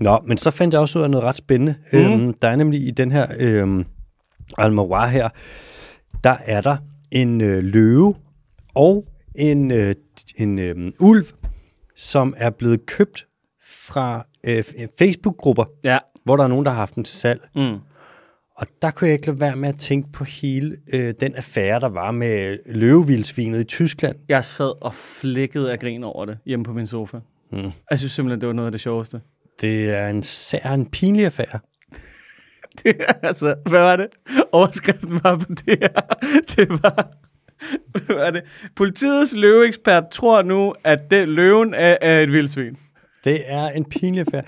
Nå, 0.00 0.18
men 0.26 0.38
så 0.38 0.50
fandt 0.50 0.74
jeg 0.74 0.80
også 0.80 0.98
ud 0.98 1.04
af 1.04 1.10
noget 1.10 1.24
ret 1.24 1.36
spændende. 1.36 1.74
Mm. 1.92 1.98
Øhm, 1.98 2.32
der 2.34 2.48
er 2.48 2.56
nemlig 2.56 2.86
i 2.86 2.90
den 2.90 3.12
her 3.12 3.26
øhm, 3.38 3.84
Almawar 4.58 5.06
her, 5.06 5.28
der 6.24 6.36
er 6.44 6.60
der 6.60 6.76
en 7.10 7.40
øh, 7.40 7.64
løve 7.64 8.14
og 8.74 9.04
en, 9.34 9.70
øh, 9.70 9.94
en 10.36 10.58
øh, 10.58 10.92
ulv, 11.00 11.24
som 11.96 12.34
er 12.36 12.50
blevet 12.50 12.86
købt 12.86 13.26
fra 13.64 14.26
øh, 14.44 14.64
Facebook-grupper, 14.98 15.64
Ja. 15.84 15.98
hvor 16.24 16.36
der 16.36 16.44
er 16.44 16.48
nogen, 16.48 16.64
der 16.64 16.70
har 16.70 16.78
haft 16.78 16.94
den 16.94 17.04
til 17.04 17.16
salg. 17.16 17.40
Mm. 17.54 17.76
Og 18.56 18.66
der 18.82 18.90
kunne 18.90 19.08
jeg 19.08 19.14
ikke 19.14 19.26
lade 19.26 19.40
være 19.40 19.56
med 19.56 19.68
at 19.68 19.78
tænke 19.78 20.12
på 20.12 20.24
hele 20.24 20.76
øh, 20.92 21.14
den 21.20 21.34
affære, 21.34 21.80
der 21.80 21.88
var 21.88 22.10
med 22.10 22.58
løvevildsvinet 22.66 23.60
i 23.60 23.64
Tyskland. 23.64 24.16
Jeg 24.28 24.44
sad 24.44 24.82
og 24.82 24.94
flækkede 24.94 25.72
af 25.72 25.78
grin 25.80 26.04
over 26.04 26.24
det 26.24 26.38
hjemme 26.46 26.64
på 26.64 26.72
min 26.72 26.86
sofa. 26.86 27.18
Mm. 27.52 27.70
Jeg 27.90 27.98
synes 27.98 28.12
simpelthen, 28.12 28.40
det 28.40 28.46
var 28.46 28.52
noget 28.52 28.66
af 28.66 28.72
det 28.72 28.80
sjoveste. 28.80 29.20
Det 29.60 29.90
er 29.90 30.08
en 30.08 30.22
sær, 30.22 30.74
en 30.74 30.90
pinlig 30.90 31.24
affære. 31.24 31.58
Det, 32.82 32.96
er 33.00 33.12
altså, 33.22 33.54
hvad 33.66 33.80
var 33.80 33.96
det? 33.96 34.06
Overskriften 34.52 35.20
var 35.24 35.36
på 35.36 35.46
det 35.66 35.78
her. 35.80 35.88
Det 36.56 36.68
var, 36.70 37.08
hvad 37.92 38.16
var 38.16 38.30
det? 38.30 38.42
Politiets 38.76 39.34
løveekspert 39.36 40.04
tror 40.12 40.42
nu, 40.42 40.74
at 40.84 41.00
det, 41.10 41.28
løven 41.28 41.74
er, 41.74 41.96
er 42.00 42.20
et 42.20 42.32
vildsvin. 42.32 42.76
Det 43.24 43.42
er 43.46 43.68
en 43.68 43.84
pinlig 43.84 44.20
affære. 44.20 44.42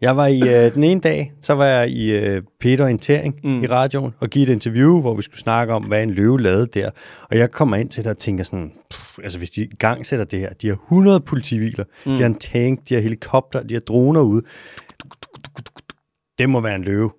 Jeg 0.00 0.16
var 0.16 0.26
i 0.26 0.40
øh, 0.40 0.74
den 0.74 0.84
ene 0.84 1.00
dag, 1.00 1.32
så 1.42 1.54
var 1.54 1.66
jeg 1.66 1.88
i 1.90 2.12
øh, 2.12 2.42
Peter 2.60 2.84
Orientering 2.84 3.40
mm. 3.44 3.62
i 3.62 3.66
radioen 3.66 4.14
og 4.20 4.28
give 4.30 4.42
et 4.46 4.52
interview, 4.52 5.00
hvor 5.00 5.14
vi 5.14 5.22
skulle 5.22 5.40
snakke 5.40 5.74
om, 5.74 5.82
hvad 5.84 6.02
en 6.02 6.10
løve 6.10 6.40
lavede 6.40 6.66
der. 6.66 6.90
Og 7.30 7.36
jeg 7.38 7.50
kommer 7.50 7.76
ind 7.76 7.88
til 7.88 8.04
det 8.04 8.10
og 8.10 8.18
tænker 8.18 8.44
sådan, 8.44 8.72
pff, 8.90 9.18
altså 9.22 9.38
hvis 9.38 9.50
de 9.50 9.62
i 9.62 9.76
gang 9.78 10.06
sætter 10.06 10.24
det 10.24 10.40
her, 10.40 10.52
de 10.52 10.68
har 10.68 10.74
100 10.74 11.20
politibiler, 11.20 11.84
mm. 12.06 12.12
de 12.12 12.18
har 12.22 12.26
en 12.26 12.34
tank, 12.34 12.80
de 12.88 12.94
har 12.94 13.00
helikopter, 13.00 13.62
de 13.62 13.74
har 13.74 13.80
droner 13.80 14.20
ude. 14.20 14.42
Det 16.38 16.48
må 16.50 16.60
være 16.60 16.74
en 16.74 16.82
løve. 16.84 17.10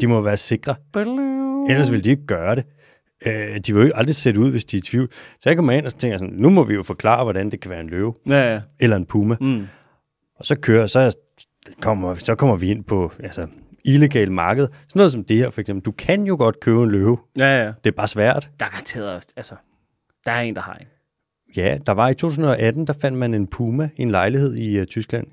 De 0.00 0.06
må 0.06 0.20
være 0.20 0.36
sikre. 0.36 0.74
Ellers 1.70 1.92
vil 1.92 2.04
de 2.04 2.10
ikke 2.10 2.26
gøre 2.26 2.54
det. 2.56 2.64
Øh, 3.26 3.58
de 3.66 3.74
vil 3.74 3.86
jo 3.86 3.92
aldrig 3.94 4.14
sætte 4.14 4.40
ud, 4.40 4.50
hvis 4.50 4.64
de 4.64 4.76
er 4.76 4.78
i 4.78 4.82
tvivl. 4.82 5.08
Så 5.40 5.50
jeg 5.50 5.56
kommer 5.56 5.72
ind 5.72 5.84
og 5.84 5.90
så 5.90 5.96
tænker 5.96 6.18
sådan, 6.18 6.34
nu 6.38 6.50
må 6.50 6.64
vi 6.64 6.74
jo 6.74 6.82
forklare, 6.82 7.24
hvordan 7.24 7.50
det 7.50 7.60
kan 7.60 7.70
være 7.70 7.80
en 7.80 7.88
løve 7.88 8.14
Ja, 8.28 8.52
ja. 8.52 8.60
eller 8.80 8.96
en 8.96 9.06
puma. 9.06 9.36
Mm. 9.40 9.66
Og 10.40 10.46
så 10.46 10.56
kører, 10.56 10.86
så, 10.86 10.98
er 11.00 11.10
kommer, 11.80 12.14
så 12.14 12.34
kommer 12.34 12.56
vi 12.56 12.70
ind 12.70 12.84
på 12.84 13.12
altså, 13.22 13.46
illegal 13.84 14.32
marked. 14.32 14.68
Sådan 14.88 14.98
noget 14.98 15.12
som 15.12 15.24
det 15.24 15.36
her 15.36 15.50
for 15.50 15.60
eksempel. 15.60 15.84
Du 15.84 15.92
kan 15.92 16.24
jo 16.24 16.36
godt 16.36 16.60
købe 16.60 16.82
en 16.82 16.90
løve. 16.90 17.18
Ja, 17.38 17.64
ja. 17.64 17.72
Det 17.84 17.90
er 17.90 17.96
bare 17.96 18.08
svært. 18.08 18.50
Der 18.60 18.66
er 18.66 18.70
garanteret 18.70 19.10
også, 19.16 19.28
altså, 19.36 19.54
der 20.26 20.32
er 20.32 20.40
en, 20.40 20.54
der 20.54 20.60
har 20.60 20.74
en. 20.74 20.86
Ja, 21.56 21.78
der 21.86 21.92
var 21.92 22.08
i 22.08 22.14
2018, 22.14 22.86
der 22.86 22.92
fandt 23.00 23.18
man 23.18 23.34
en 23.34 23.46
puma 23.46 23.90
i 23.96 24.02
en 24.02 24.10
lejlighed 24.10 24.56
i 24.56 24.80
uh, 24.80 24.86
Tyskland. 24.86 25.26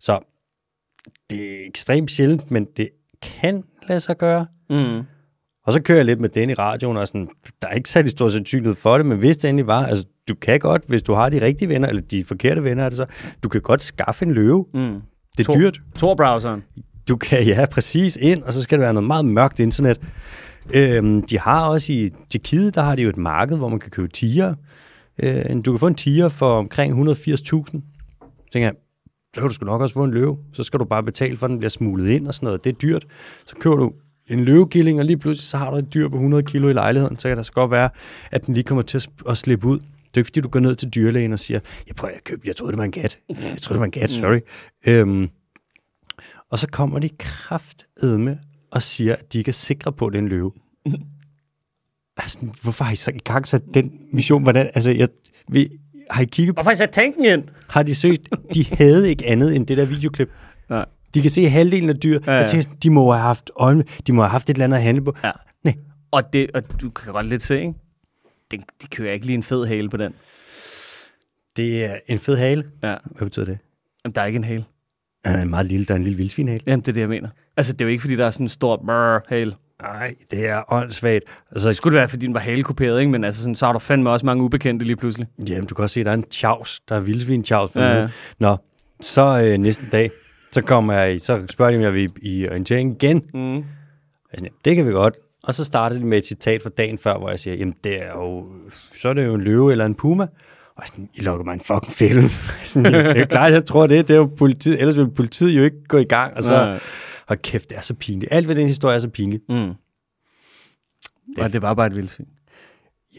Så 0.00 0.20
det 1.30 1.62
er 1.62 1.66
ekstremt 1.66 2.10
sjældent, 2.10 2.50
men 2.50 2.64
det 2.76 2.88
kan 3.22 3.64
lade 3.88 4.00
sig 4.00 4.16
gøre. 4.18 4.46
Mm. 4.70 5.02
Og 5.64 5.72
så 5.72 5.82
kører 5.82 5.98
jeg 5.98 6.04
lidt 6.04 6.20
med 6.20 6.28
den 6.28 6.50
i 6.50 6.54
radioen, 6.54 6.96
og 6.96 7.06
sådan, 7.06 7.28
der 7.62 7.68
er 7.68 7.72
ikke 7.72 7.90
særlig 7.90 8.10
stor 8.10 8.28
sandsynlighed 8.28 8.74
for 8.74 8.96
det, 8.96 9.06
men 9.06 9.18
hvis 9.18 9.36
det 9.36 9.48
endelig 9.48 9.66
var, 9.66 9.86
altså 9.86 10.04
du 10.30 10.34
kan 10.34 10.58
godt, 10.60 10.82
hvis 10.88 11.02
du 11.02 11.12
har 11.14 11.28
de 11.28 11.40
rigtige 11.40 11.68
venner, 11.68 11.88
eller 11.88 12.02
de 12.02 12.24
forkerte 12.24 12.64
venner, 12.64 12.84
er 12.84 12.88
det 12.88 12.96
så, 12.96 13.06
du 13.42 13.48
kan 13.48 13.60
godt 13.60 13.82
skaffe 13.82 14.24
en 14.24 14.32
løve. 14.32 14.66
Mm. 14.74 14.80
Det 15.36 15.48
er 15.48 15.52
Tor- 15.52 15.54
dyrt. 15.58 15.80
Tor-browseren. 15.98 16.62
Du 17.08 17.16
kan, 17.16 17.46
ja, 17.46 17.66
præcis 17.66 18.18
ind, 18.20 18.42
og 18.42 18.52
så 18.52 18.62
skal 18.62 18.78
det 18.78 18.82
være 18.82 18.94
noget 18.94 19.06
meget 19.06 19.24
mørkt 19.24 19.60
internet. 19.60 20.00
Øhm, 20.74 21.22
de 21.22 21.38
har 21.38 21.66
også 21.68 21.92
i 21.92 22.10
Tjekkiet, 22.30 22.74
der 22.74 22.82
har 22.82 22.96
de 22.96 23.02
jo 23.02 23.08
et 23.08 23.16
marked, 23.16 23.56
hvor 23.56 23.68
man 23.68 23.78
kan 23.80 23.90
købe 23.90 24.08
tiger. 24.08 24.54
Øh, 25.22 25.44
du 25.64 25.72
kan 25.72 25.78
få 25.78 25.86
en 25.86 25.94
tiger 25.94 26.28
for 26.28 26.58
omkring 26.58 27.10
180.000. 27.10 27.14
Så 27.16 27.80
tænker 28.52 28.66
jeg, 28.68 28.74
så 29.34 29.40
kan 29.40 29.48
du 29.48 29.54
sgu 29.54 29.66
nok 29.66 29.80
også 29.80 29.92
få 29.94 30.04
en 30.04 30.10
løve. 30.10 30.38
Så 30.52 30.62
skal 30.64 30.80
du 30.80 30.84
bare 30.84 31.02
betale 31.02 31.36
for, 31.36 31.46
at 31.46 31.50
den 31.50 31.58
bliver 31.58 31.70
smuglet 31.70 32.08
ind 32.10 32.28
og 32.28 32.34
sådan 32.34 32.46
noget. 32.46 32.64
Det 32.64 32.72
er 32.72 32.76
dyrt. 32.76 33.06
Så 33.46 33.56
køber 33.60 33.76
du 33.76 33.92
en 34.28 34.40
løvegilling, 34.40 34.98
og 34.98 35.04
lige 35.04 35.16
pludselig 35.18 35.48
så 35.48 35.56
har 35.56 35.70
du 35.70 35.76
et 35.76 35.94
dyr 35.94 36.08
på 36.08 36.14
100 36.14 36.42
kilo 36.42 36.68
i 36.68 36.72
lejligheden. 36.72 37.18
Så 37.18 37.28
kan 37.28 37.36
det 37.36 37.46
så 37.46 37.52
godt 37.52 37.70
være, 37.70 37.90
at 38.30 38.46
den 38.46 38.54
lige 38.54 38.64
kommer 38.64 38.82
til 38.82 39.08
at 39.28 39.36
slippe 39.36 39.66
ud. 39.66 39.78
Det 40.10 40.16
er 40.16 40.20
ikke, 40.20 40.26
fordi 40.26 40.40
du 40.40 40.48
går 40.48 40.60
ned 40.60 40.76
til 40.76 40.88
dyrlægen 40.88 41.32
og 41.32 41.38
siger, 41.38 41.60
jeg 41.86 41.96
prøver 41.96 42.14
at 42.14 42.24
købe, 42.24 42.42
jeg 42.44 42.56
troede, 42.56 42.72
det 42.72 42.78
var 42.78 42.84
en 42.84 42.92
kat. 42.92 43.18
Jeg 43.28 43.36
troede, 43.38 43.74
det 43.74 43.78
var 43.78 43.84
en 43.84 43.90
kat, 43.90 44.10
sorry. 44.10 44.40
Øhm, 44.86 45.28
og 46.50 46.58
så 46.58 46.66
kommer 46.72 46.98
de 46.98 47.08
kraftedme 47.18 48.38
og 48.70 48.82
siger, 48.82 49.16
at 49.16 49.32
de 49.32 49.38
ikke 49.38 49.48
er 49.48 49.52
sikre 49.52 49.92
på, 49.92 50.06
at 50.06 50.12
det 50.12 50.18
er 50.18 50.22
en 50.22 50.28
løve. 50.28 50.52
altså, 52.16 52.38
hvorfor 52.62 52.84
har 52.84 52.92
I 52.92 52.96
så 52.96 53.10
i 53.10 53.18
gang 53.18 53.48
sat 53.48 53.62
den 53.74 53.92
mission? 54.12 54.42
Hvordan, 54.42 54.70
altså, 54.74 54.90
jeg, 54.90 55.08
vi, 55.48 55.68
har 56.10 56.22
I 56.22 56.24
kigget 56.24 56.54
på, 56.54 56.58
Hvorfor 56.58 56.70
har 56.70 56.74
I 56.74 56.76
sat 56.76 56.90
tanken 56.90 57.24
ind? 57.24 57.44
har 57.68 57.82
de 57.82 57.94
søgt? 57.94 58.28
De 58.54 58.64
havde 58.66 59.10
ikke 59.10 59.26
andet 59.26 59.56
end 59.56 59.66
det 59.66 59.76
der 59.76 59.84
videoklip. 59.84 60.30
Nej. 60.70 60.84
De 61.14 61.22
kan 61.22 61.30
se 61.30 61.48
halvdelen 61.48 61.88
af 61.88 61.96
dyr. 61.96 62.18
Ja, 62.26 62.32
Ja. 62.32 62.38
Jeg 62.38 62.50
tænker, 62.50 62.68
de 62.82 62.90
må 62.90 63.12
have 63.12 63.22
haft 63.22 63.50
øjne, 63.56 63.84
de 64.06 64.12
må 64.12 64.22
have 64.22 64.30
haft 64.30 64.50
et 64.50 64.54
eller 64.54 64.64
andet 64.64 64.76
at 64.76 64.82
handle 64.82 65.04
på. 65.04 65.14
Ja. 65.24 65.30
Nej, 65.64 65.74
Og, 66.10 66.32
det, 66.32 66.50
og 66.54 66.80
du 66.80 66.90
kan 66.90 67.12
godt 67.12 67.26
lidt 67.26 67.42
se, 67.42 67.60
ikke? 67.60 67.74
Det, 68.50 68.60
de 68.82 68.86
kører 68.86 69.12
ikke 69.12 69.26
lige 69.26 69.36
en 69.36 69.42
fed 69.42 69.66
hale 69.66 69.90
på 69.90 69.96
den. 69.96 70.14
det 71.56 71.84
er 71.84 71.96
en 72.06 72.18
fed 72.18 72.36
hale. 72.36 72.64
Ja. 72.82 72.96
Hvad 73.04 73.26
betyder 73.26 73.46
det? 73.46 73.58
Jamen, 74.04 74.14
der 74.14 74.20
er 74.20 74.26
ikke 74.26 74.36
en 74.36 74.44
hale. 74.44 74.64
Den 75.24 75.34
er 75.34 75.44
meget 75.44 75.66
lille, 75.66 75.86
der 75.86 75.94
er 75.94 75.96
en 75.96 76.04
lille 76.04 76.16
vildsvinhale. 76.16 76.60
Jamen, 76.66 76.80
det 76.80 76.88
er 76.88 76.92
det, 76.92 77.00
jeg 77.00 77.08
mener. 77.08 77.28
Altså, 77.56 77.72
det 77.72 77.80
er 77.80 77.84
jo 77.84 77.90
ikke, 77.90 78.00
fordi 78.00 78.16
der 78.16 78.26
er 78.26 78.30
sådan 78.30 78.44
en 78.44 78.48
stor 78.48 78.76
brrr 78.76 79.20
hale. 79.28 79.54
Nej, 79.82 80.14
det 80.30 80.48
er 80.48 80.72
åndssvagt. 80.72 81.24
Altså, 81.50 81.68
Det 81.68 81.76
skulle 81.76 81.94
det 81.94 82.00
være, 82.00 82.08
fordi 82.08 82.26
den 82.26 82.34
var 82.34 82.40
halekuperet, 82.40 83.00
ikke? 83.00 83.12
Men 83.12 83.24
altså, 83.24 83.40
sådan, 83.42 83.54
så 83.54 83.66
har 83.66 83.72
du 83.72 83.78
fandme 83.78 84.10
også 84.10 84.26
mange 84.26 84.44
ubekendte 84.44 84.84
lige 84.84 84.96
pludselig. 84.96 85.26
jamen, 85.48 85.66
du 85.66 85.74
kan 85.74 85.82
også 85.82 85.94
se, 85.94 86.00
at 86.00 86.06
der 86.06 86.12
er 86.12 86.16
en 86.16 86.24
chaus. 86.30 86.80
Der 86.88 86.94
er 86.96 87.00
vildsvin 87.00 87.44
chaus. 87.44 87.76
Ja, 87.76 88.00
ja. 88.00 88.08
Nå, 88.38 88.56
Så 89.00 89.42
øh, 89.44 89.58
næste 89.58 89.86
dag, 89.92 90.10
så 90.52 90.62
kommer 90.62 90.92
jeg, 90.94 91.20
så 91.20 91.46
spørger 91.50 91.70
de, 91.72 91.76
om 91.76 91.82
jeg 91.82 91.94
vil 91.94 92.10
i, 92.22 92.48
orientering 92.48 93.02
igen. 93.02 93.16
Mm. 93.34 93.64
Siger, 94.38 94.50
det 94.64 94.76
kan 94.76 94.86
vi 94.86 94.90
godt. 94.92 95.14
Og 95.42 95.54
så 95.54 95.64
starter 95.64 95.98
de 95.98 96.04
med 96.04 96.18
et 96.18 96.26
citat 96.26 96.62
fra 96.62 96.70
dagen 96.70 96.98
før, 96.98 97.18
hvor 97.18 97.30
jeg 97.30 97.38
siger, 97.38 97.56
jamen 97.56 97.74
det 97.84 98.02
er 98.02 98.12
jo, 98.12 98.46
så 98.96 99.08
er 99.08 99.14
det 99.14 99.26
jo 99.26 99.34
en 99.34 99.40
løve 99.40 99.72
eller 99.72 99.86
en 99.86 99.94
puma. 99.94 100.26
Og 100.76 100.86
sådan, 100.86 101.08
I 101.14 101.20
lukker 101.20 101.44
mig 101.44 101.54
en 101.54 101.60
fucking 101.60 101.92
film. 101.94 102.28
sådan, 102.64 102.92
det 102.94 103.18
er 103.18 103.26
klart, 103.26 103.52
jeg 103.52 103.64
tror 103.64 103.86
det. 103.86 104.08
Det 104.08 104.14
er 104.14 104.18
jo 104.18 104.30
politiet. 104.36 104.80
Ellers 104.80 104.96
ville 104.96 105.10
politiet 105.10 105.56
jo 105.56 105.62
ikke 105.62 105.84
gå 105.88 105.98
i 105.98 106.04
gang. 106.04 106.36
Og 106.36 106.42
så, 106.42 106.54
Nej. 106.54 106.80
og 107.26 107.42
kæft, 107.42 107.70
det 107.70 107.76
er 107.76 107.80
så 107.80 107.94
pinligt. 107.94 108.32
Alt 108.32 108.48
ved 108.48 108.56
den 108.56 108.66
historie 108.66 108.94
er 108.94 108.98
så 108.98 109.08
pinligt. 109.08 109.42
Mm. 109.48 109.72
Og 111.38 111.52
det 111.52 111.62
var 111.62 111.74
bare 111.74 111.86
et 111.86 111.96
vildsvin. 111.96 112.26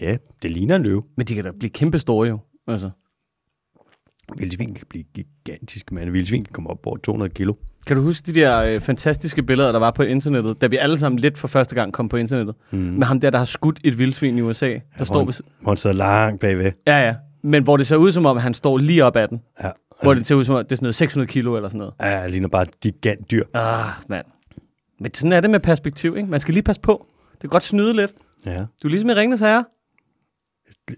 Ja, 0.02 0.18
det 0.42 0.52
ligner 0.52 0.76
en 0.76 0.84
løve. 0.84 1.04
Men 1.18 1.28
de 1.28 1.36
kan 1.36 1.44
da 1.44 1.52
blive 1.60 1.70
kæmpe 1.70 2.00
store 2.00 2.28
jo. 2.28 2.40
Altså. 2.68 2.90
Vildsvin 4.38 4.74
kan 4.74 4.86
blive 4.90 5.04
gigantisk, 5.14 5.92
men 5.92 6.14
vildsvin 6.14 6.44
kan 6.44 6.54
komme 6.54 6.70
op 6.70 6.86
over 6.86 6.98
200 6.98 7.34
kilo. 7.34 7.54
Kan 7.88 7.96
du 7.96 8.02
huske 8.04 8.34
de 8.34 8.40
der 8.40 8.64
øh, 8.64 8.80
fantastiske 8.82 9.44
billeder, 9.44 9.72
der 9.72 9.80
var 9.80 9.92
på 9.92 10.04
internettet, 10.04 10.62
da 10.62 10.68
vi 10.68 10.78
alle 10.78 10.98
sammen 10.98 11.20
lidt 11.20 11.38
for 11.38 11.48
første 11.48 11.76
gang 11.76 11.94
kom 11.94 12.10
på 12.10 12.18
internettet? 12.18 12.56
Mm. 12.72 12.78
Med 12.80 13.08
ham 13.08 13.20
der, 13.20 13.30
der 13.30 13.38
har 13.38 13.46
skudt 13.46 13.80
et 13.84 13.98
vildsvin 14.00 14.38
i 14.38 14.42
USA, 14.42 14.68
der 14.70 14.80
ja, 15.00 15.04
står 15.04 15.16
hvor, 15.16 15.26
ved... 15.26 15.34
hvor 15.62 15.72
han 15.72 15.78
sidder 15.78 15.96
langt 15.96 16.40
bagved. 16.42 16.72
Ja, 16.88 16.98
ja. 16.98 17.16
Men 17.44 17.64
hvor 17.64 17.78
det 17.78 17.88
ser 17.88 17.96
ud 17.96 18.12
som 18.12 18.26
om, 18.26 18.38
han 18.38 18.54
står 18.54 18.78
lige 18.78 19.06
op 19.06 19.16
ad 19.16 19.28
den. 19.28 19.42
Ja, 19.64 19.70
Hvor 20.04 20.14
det 20.14 20.26
ser 20.26 20.36
ud 20.36 20.44
som 20.44 20.56
om, 20.56 20.64
det 20.64 20.72
er 20.72 20.76
sådan 20.76 20.86
noget 20.86 20.96
600 20.96 21.32
kilo 21.32 21.56
eller 21.56 21.70
sådan 21.70 21.78
noget. 21.78 21.94
ja, 22.04 22.20
han 22.20 22.32
ligner 22.32 22.48
bare 22.48 22.64
et 22.64 22.80
gigantdyr. 22.80 23.44
Ah, 23.54 23.90
mand. 24.08 24.26
Men 25.00 25.14
sådan 25.14 25.32
er 25.32 25.42
det 25.42 25.50
med 25.50 25.60
perspektiv, 25.60 26.18
ikke? 26.18 26.30
Man 26.30 26.40
skal 26.40 26.54
lige 26.54 26.64
passe 26.64 26.82
på. 26.82 27.08
Det 27.32 27.42
kan 27.42 27.50
godt 27.50 27.64
snyde 27.64 27.94
lidt. 27.94 28.12
Ja. 28.46 28.52
Du 28.54 28.88
er 28.88 28.90
ligesom 28.90 29.10
i 29.10 29.14
Ringnes 29.14 29.40
Herre. 29.40 29.66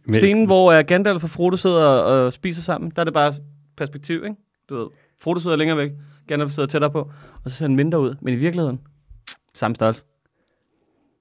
Men, 0.05 0.15
Scenen, 0.15 0.45
hvor 0.45 0.79
uh, 0.79 0.85
Gandalf 0.85 1.23
og 1.23 1.29
Frodo 1.29 1.55
sidder 1.55 1.85
og, 1.85 2.25
og 2.25 2.33
spiser 2.33 2.61
sammen, 2.61 2.91
der 2.95 2.99
er 2.99 3.03
det 3.03 3.13
bare 3.13 3.33
perspektiv, 3.77 4.23
ikke? 4.23 4.35
Du 4.69 4.75
ved, 4.75 4.87
Frodo 5.21 5.39
sidder 5.39 5.57
længere 5.57 5.77
væk, 5.77 5.91
Gandalf 6.27 6.51
sidder 6.51 6.67
tættere 6.67 6.91
på, 6.91 7.11
og 7.43 7.51
så 7.51 7.57
ser 7.57 7.65
han 7.65 7.75
mindre 7.75 7.99
ud. 7.99 8.15
Men 8.21 8.33
i 8.33 8.37
virkeligheden, 8.37 8.79
samme 9.53 9.75
størrelse. 9.75 10.03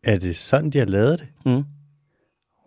er 0.05 0.19
det 0.19 0.37
sådan, 0.37 0.71
de 0.71 0.79
har 0.79 0.87
lavet 0.87 1.21
det? 1.21 1.29
Mm. 1.47 1.65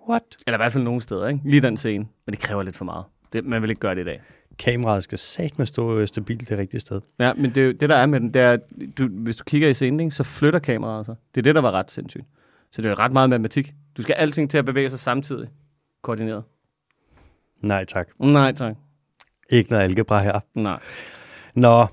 What? 0.09 0.23
Eller 0.47 0.57
i 0.57 0.61
hvert 0.61 0.71
fald 0.71 0.83
nogle 0.83 1.01
steder, 1.01 1.27
ikke? 1.27 1.41
Lige 1.45 1.61
den 1.61 1.77
scene. 1.77 2.05
Men 2.25 2.33
det 2.33 2.39
kræver 2.39 2.63
lidt 2.63 2.75
for 2.75 2.85
meget. 2.85 3.05
Det, 3.33 3.45
man 3.45 3.61
vil 3.61 3.69
ikke 3.69 3.79
gøre 3.79 3.95
det 3.95 4.01
i 4.01 4.05
dag. 4.05 4.21
Kameraet 4.59 5.03
skal 5.03 5.17
sat 5.17 5.57
med 5.57 5.65
stå 5.65 5.97
øh, 5.97 6.07
stabilt 6.07 6.49
det 6.49 6.57
rigtige 6.57 6.81
sted. 6.81 7.01
Ja, 7.19 7.33
men 7.33 7.55
det, 7.55 7.81
det 7.81 7.89
der 7.89 7.95
er 7.95 8.05
med 8.05 8.19
den, 8.19 8.33
det 8.33 8.41
er, 8.41 8.57
du, 8.97 9.07
hvis 9.07 9.35
du 9.35 9.43
kigger 9.43 9.69
i 9.69 9.73
scenen, 9.73 10.11
så 10.11 10.23
flytter 10.23 10.59
kameraet 10.59 11.05
sig. 11.05 11.15
Det 11.35 11.41
er 11.41 11.43
det, 11.43 11.55
der 11.55 11.61
var 11.61 11.71
ret 11.71 11.91
sindssygt. 11.91 12.25
Så 12.71 12.81
det 12.81 12.91
er 12.91 12.99
ret 12.99 13.11
meget 13.11 13.29
matematik. 13.29 13.73
Du 13.97 14.01
skal 14.01 14.13
alting 14.13 14.49
til 14.49 14.57
at 14.57 14.65
bevæge 14.65 14.89
sig 14.89 14.99
samtidig. 14.99 15.49
Koordineret. 16.05 16.43
Nej 17.61 17.85
tak. 17.85 18.07
Nej, 18.19 18.51
tak. 18.51 18.75
Ikke 19.49 19.71
noget 19.71 19.83
algebra 19.83 20.21
her. 20.21 20.39
Nej. 20.55 20.79
Nå, 21.55 21.85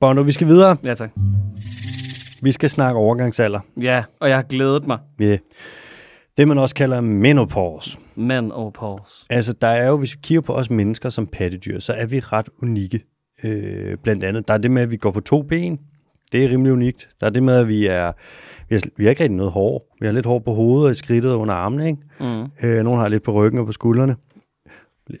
Bono, 0.00 0.22
vi 0.22 0.32
skal 0.32 0.46
videre. 0.46 0.76
Ja, 0.84 0.94
tak. 0.94 1.10
Vi 2.42 2.52
skal 2.52 2.70
snakke 2.70 2.98
overgangsalder. 2.98 3.60
Ja, 3.80 4.04
og 4.20 4.28
jeg 4.28 4.36
har 4.36 4.42
glædet 4.42 4.86
mig. 4.86 4.98
Yeah. 5.22 5.38
Det, 6.36 6.48
man 6.48 6.58
også 6.58 6.74
kalder 6.74 7.00
menopause. 7.00 7.98
Men 8.14 8.52
og 8.52 8.72
pause. 8.72 9.26
Altså, 9.30 9.52
der 9.52 9.68
er 9.68 9.88
jo, 9.88 9.96
hvis 9.96 10.14
vi 10.14 10.20
kigger 10.22 10.42
på 10.42 10.54
os 10.54 10.70
mennesker 10.70 11.08
som 11.08 11.26
pattedyr, 11.26 11.78
så 11.78 11.92
er 11.92 12.06
vi 12.06 12.20
ret 12.20 12.48
unikke. 12.62 13.04
Øh, 13.44 13.96
blandt 14.02 14.24
andet, 14.24 14.48
der 14.48 14.54
er 14.54 14.58
det 14.58 14.70
med, 14.70 14.82
at 14.82 14.90
vi 14.90 14.96
går 14.96 15.10
på 15.10 15.20
to 15.20 15.42
ben. 15.42 15.78
Det 16.32 16.44
er 16.44 16.48
rimelig 16.48 16.72
unikt. 16.72 17.08
Der 17.20 17.26
er 17.26 17.30
det 17.30 17.42
med, 17.42 17.54
at 17.54 17.68
vi 17.68 17.86
er... 17.86 18.12
Vi 18.68 18.74
har, 18.74 18.82
vi 18.96 19.04
har 19.04 19.10
ikke 19.10 19.22
rigtig 19.22 19.36
noget 19.36 19.52
hår. 19.52 19.93
Vi 20.04 20.06
har 20.06 20.12
lidt 20.12 20.26
hår 20.26 20.38
på 20.38 20.54
hovedet 20.54 20.84
og 20.84 20.90
i 20.90 20.94
skridtet 20.94 21.32
og 21.32 21.40
under 21.40 21.54
armene, 21.54 21.86
ikke? 21.86 22.02
Mm. 22.20 22.66
Øh, 22.68 22.84
nogle 22.84 23.00
har 23.00 23.08
lidt 23.08 23.22
på 23.22 23.32
ryggen 23.32 23.60
og 23.60 23.66
på 23.66 23.72
skuldrene. 23.72 24.16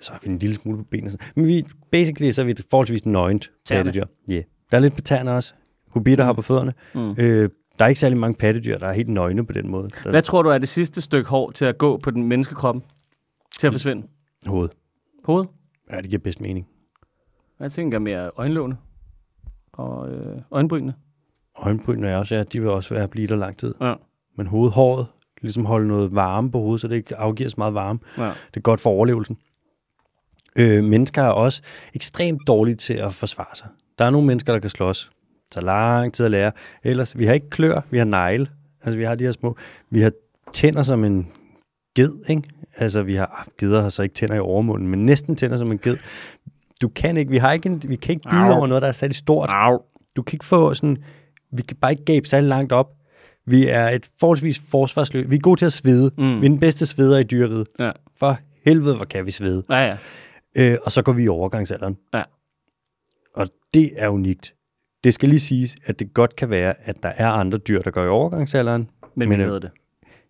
Så 0.00 0.12
har 0.12 0.20
vi 0.24 0.30
en 0.30 0.38
lille 0.38 0.56
smule 0.56 0.78
på 0.78 0.84
benene. 0.84 1.10
sådan. 1.10 1.26
Men 1.34 1.46
vi, 1.46 1.64
basically, 1.90 2.30
så 2.30 2.42
er 2.42 2.46
vi 2.46 2.54
forholdsvis 2.70 3.06
nøgent 3.06 3.50
pattedyr. 3.70 4.04
Yeah. 4.30 4.42
Der 4.70 4.76
er 4.76 4.80
lidt 4.80 4.94
på 4.94 5.00
tæerne 5.00 5.32
også. 5.32 5.54
Hobitter 5.88 6.24
har 6.24 6.32
på 6.32 6.42
fødderne. 6.42 6.74
Mm. 6.94 7.14
Øh, 7.18 7.50
der 7.78 7.84
er 7.84 7.88
ikke 7.88 8.00
særlig 8.00 8.18
mange 8.18 8.36
pattedyr, 8.38 8.78
der 8.78 8.86
er 8.86 8.92
helt 8.92 9.08
nøgne 9.08 9.46
på 9.46 9.52
den 9.52 9.70
måde. 9.70 9.90
Der 10.04 10.10
Hvad 10.10 10.22
tror 10.22 10.42
du 10.42 10.48
er 10.48 10.58
det 10.58 10.68
sidste 10.68 11.00
stykke 11.00 11.30
hår 11.30 11.50
til 11.50 11.64
at 11.64 11.78
gå 11.78 11.96
på 11.96 12.10
den 12.10 12.22
menneskekroppen? 12.22 12.84
Til 13.58 13.66
at 13.66 13.72
forsvinde? 13.72 14.06
Hoved. 14.46 14.68
Hoved? 15.24 15.44
Ja, 15.90 15.96
det 15.96 16.10
giver 16.10 16.22
bedst 16.22 16.40
mening. 16.40 16.66
Jeg 17.60 17.72
tænker 17.72 17.98
mere 17.98 18.30
øjenlågene. 18.36 18.76
Og 19.72 20.12
øh, 20.12 20.36
øjenbrynene. 20.50 20.94
Øjenbrynene 21.58 22.08
er 22.08 22.16
også, 22.16 22.34
ja, 22.34 22.42
de 22.42 22.60
vil 22.60 22.70
også 22.70 22.94
være 22.94 23.08
blive 23.08 23.26
der 23.26 23.36
lang 23.36 23.58
tid. 23.58 23.74
Ja. 23.80 23.94
Men 24.36 24.46
hovedhåret, 24.46 25.06
ligesom 25.42 25.64
holde 25.64 25.88
noget 25.88 26.14
varme 26.14 26.50
på 26.50 26.58
hovedet, 26.60 26.80
så 26.80 26.88
det 26.88 26.96
ikke 26.96 27.16
afgiver 27.16 27.50
så 27.50 27.54
meget 27.58 27.74
varme. 27.74 27.98
ja. 28.18 28.24
Det 28.24 28.56
er 28.56 28.60
godt 28.60 28.80
for 28.80 28.90
overlevelsen. 28.90 29.38
Øh, 30.56 30.84
mennesker 30.84 31.22
er 31.22 31.28
også 31.28 31.62
ekstremt 31.94 32.40
dårlige 32.46 32.76
til 32.76 32.94
at 32.94 33.12
forsvare 33.12 33.54
sig. 33.54 33.66
Der 33.98 34.04
er 34.04 34.10
nogle 34.10 34.26
mennesker, 34.26 34.52
der 34.52 34.60
kan 34.60 34.70
slås. 34.70 35.10
Det 35.44 35.52
tager 35.52 35.64
lang 35.64 36.14
tid 36.14 36.24
at 36.24 36.30
lære. 36.30 36.52
Ellers, 36.84 37.18
vi 37.18 37.26
har 37.26 37.34
ikke 37.34 37.50
klør, 37.50 37.80
vi 37.90 37.98
har 37.98 38.04
negle. 38.04 38.46
Altså, 38.82 38.98
vi 38.98 39.04
har 39.04 39.14
de 39.14 39.24
her 39.24 39.32
små... 39.32 39.56
Vi 39.90 40.00
har 40.00 40.12
tænder 40.52 40.82
som 40.82 41.04
en 41.04 41.28
ged, 41.96 42.12
ikke? 42.28 42.42
Altså, 42.76 43.02
vi 43.02 43.14
har... 43.14 43.26
ah, 43.40 43.46
Geder 43.58 43.82
har 43.82 43.88
så 43.88 44.02
ikke 44.02 44.14
tænder 44.14 44.34
i 44.34 44.38
overmunden, 44.38 44.88
men 44.88 45.02
næsten 45.06 45.36
tænder 45.36 45.56
som 45.56 45.72
en 45.72 45.78
ged. 45.78 45.96
Du 46.82 46.88
kan 46.88 47.16
ikke... 47.16 47.30
Vi, 47.30 47.36
har 47.36 47.52
ikke 47.52 47.68
en, 47.68 47.82
vi 47.86 47.96
kan 47.96 48.12
ikke 48.14 48.28
bide 48.30 48.42
Au. 48.42 48.56
over 48.56 48.66
noget, 48.66 48.82
der 48.82 48.88
er 48.88 48.92
særlig 48.92 49.16
stort. 49.16 49.48
Au. 49.52 49.80
Du 50.16 50.22
kan 50.22 50.36
ikke 50.36 50.44
få 50.44 50.74
sådan... 50.74 51.04
Vi 51.52 51.62
kan 51.62 51.76
bare 51.76 51.90
ikke 51.92 52.04
gabe 52.04 52.28
særlig 52.28 52.48
langt 52.48 52.72
op. 52.72 52.90
Vi 53.46 53.68
er 53.68 53.88
et 53.88 54.10
forholdsvis 54.20 54.62
forsvarsløst. 54.70 55.30
Vi 55.30 55.36
er 55.36 55.40
gode 55.40 55.60
til 55.60 55.66
at 55.66 55.72
svede. 55.72 56.10
Mm. 56.18 56.40
Vi 56.40 56.46
er 56.46 56.50
den 56.50 56.60
bedste 56.60 56.86
sveder 56.86 57.18
i 57.18 57.22
dyreriget. 57.22 57.66
Ja. 57.78 57.90
For 58.18 58.38
helvede, 58.66 58.96
hvor 58.96 59.04
kan 59.04 59.26
vi 59.26 59.30
svede. 59.30 59.62
Ja, 59.70 59.76
ja. 59.86 59.96
Øh, 60.56 60.78
og 60.84 60.92
så 60.92 61.02
går 61.02 61.12
vi 61.12 61.22
i 61.22 61.28
overgangsalderen. 61.28 61.96
Ja. 62.14 62.22
Og 63.34 63.48
det 63.74 63.90
er 63.96 64.08
unikt. 64.08 64.54
Det 65.04 65.14
skal 65.14 65.28
lige 65.28 65.40
siges, 65.40 65.76
at 65.84 65.98
det 65.98 66.14
godt 66.14 66.36
kan 66.36 66.50
være, 66.50 66.74
at 66.80 67.02
der 67.02 67.08
er 67.08 67.28
andre 67.28 67.58
dyr, 67.58 67.80
der 67.80 67.90
går 67.90 68.04
i 68.04 68.08
overgangsalderen. 68.08 68.90
Men, 69.14 69.28
Men, 69.28 69.38
vi 69.38 69.44
øh, 69.44 69.50
ved 69.50 69.60
det. 69.60 69.70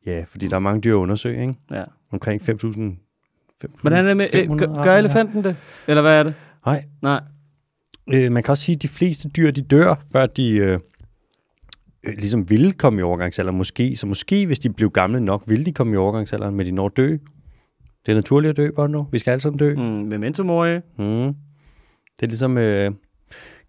Ja, 0.06 0.24
fordi 0.28 0.48
der 0.48 0.56
er 0.56 0.60
mange 0.60 0.80
dyr 0.80 0.92
at 0.92 0.98
undersøge, 0.98 1.40
ikke? 1.42 1.54
Ja. 1.70 1.84
Omkring 2.12 2.42
5.000. 2.42 2.48
5.500 3.64 3.80
Hvordan 3.80 4.04
er 4.04 4.08
det 4.08 4.16
med... 4.16 4.28
Øh, 4.32 4.58
gør, 4.58 4.82
gør 4.84 4.96
elefanten 4.96 5.44
det? 5.44 5.56
Eller 5.88 6.02
hvad 6.02 6.18
er 6.18 6.22
det? 6.22 6.34
Nej. 6.66 6.84
Nej. 7.02 7.20
Øh, 8.12 8.32
man 8.32 8.42
kan 8.42 8.50
også 8.50 8.62
sige, 8.64 8.76
at 8.76 8.82
de 8.82 8.88
fleste 8.88 9.28
dyr, 9.28 9.50
de 9.50 9.62
dør, 9.62 9.94
før 10.12 10.26
de 10.26 10.56
øh, 10.56 10.78
øh, 12.06 12.14
ligesom 12.18 12.50
ville 12.50 12.72
komme 12.72 13.00
i 13.00 13.02
overgangsalderen. 13.02 13.58
Måske. 13.58 13.96
Så 13.96 14.06
måske, 14.06 14.46
hvis 14.46 14.58
de 14.58 14.70
blev 14.72 14.90
gamle 14.90 15.20
nok, 15.20 15.42
ville 15.46 15.64
de 15.64 15.72
komme 15.72 15.94
i 15.94 15.96
overgangsalderen, 15.96 16.54
men 16.54 16.66
de 16.66 16.70
når 16.72 16.86
at 16.86 16.96
dø. 16.96 17.10
Det 18.06 18.12
er 18.12 18.14
naturligt 18.14 18.50
at 18.50 18.56
dø, 18.56 18.70
Bono. 18.70 19.04
Vi 19.12 19.18
skal 19.18 19.30
alle 19.30 19.40
sammen 19.42 19.58
dø. 19.58 19.74
Mm, 19.74 19.80
memento 19.82 20.42
mori. 20.42 20.76
Mm. 20.98 21.34
Det 22.16 22.22
er 22.22 22.26
ligesom, 22.26 22.58
øh, 22.58 22.90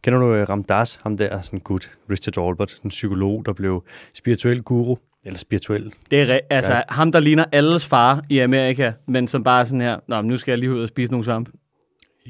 kender 0.04 0.19
du 0.19 0.34
øh, 0.34 0.50
Ramdas, 0.50 1.00
ham 1.04 1.17
der, 1.17 1.41
sådan 1.41 1.60
gut, 1.60 1.91
Richard 2.10 2.48
Albert, 2.50 2.80
en 2.84 2.89
psykolog, 2.89 3.45
der 3.45 3.54
blev 3.54 3.84
spirituel 4.13 4.62
guru, 4.62 4.95
eller 5.26 5.38
spirituel. 5.38 5.93
Det 6.12 6.21
er 6.21 6.38
re- 6.38 6.48
altså 6.50 6.74
Ja. 6.74 6.82
ham, 6.89 7.12
der 7.12 7.19
ligner 7.19 7.45
alles 7.52 7.88
far 7.88 8.24
i 8.30 8.39
Amerika, 8.39 8.91
men 9.08 9.28
som 9.28 9.43
bare 9.43 9.62
er 9.62 9.65
sådan 9.65 9.82
her, 9.82 10.00
Nå, 10.08 10.21
men 10.21 10.30
nu 10.30 10.38
skal 10.38 10.52
jeg 10.52 10.60
lige 10.60 10.71
ud 10.74 10.82
og 10.82 10.88
spise 10.88 11.12
nogle 11.12 11.26
svamp. 11.26 11.50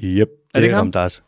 Yep, 0.04 0.28
det, 0.28 0.54
det 0.54 0.62
ikke 0.62 0.74
ham? 0.74 0.82
Ramdas. 0.86 1.22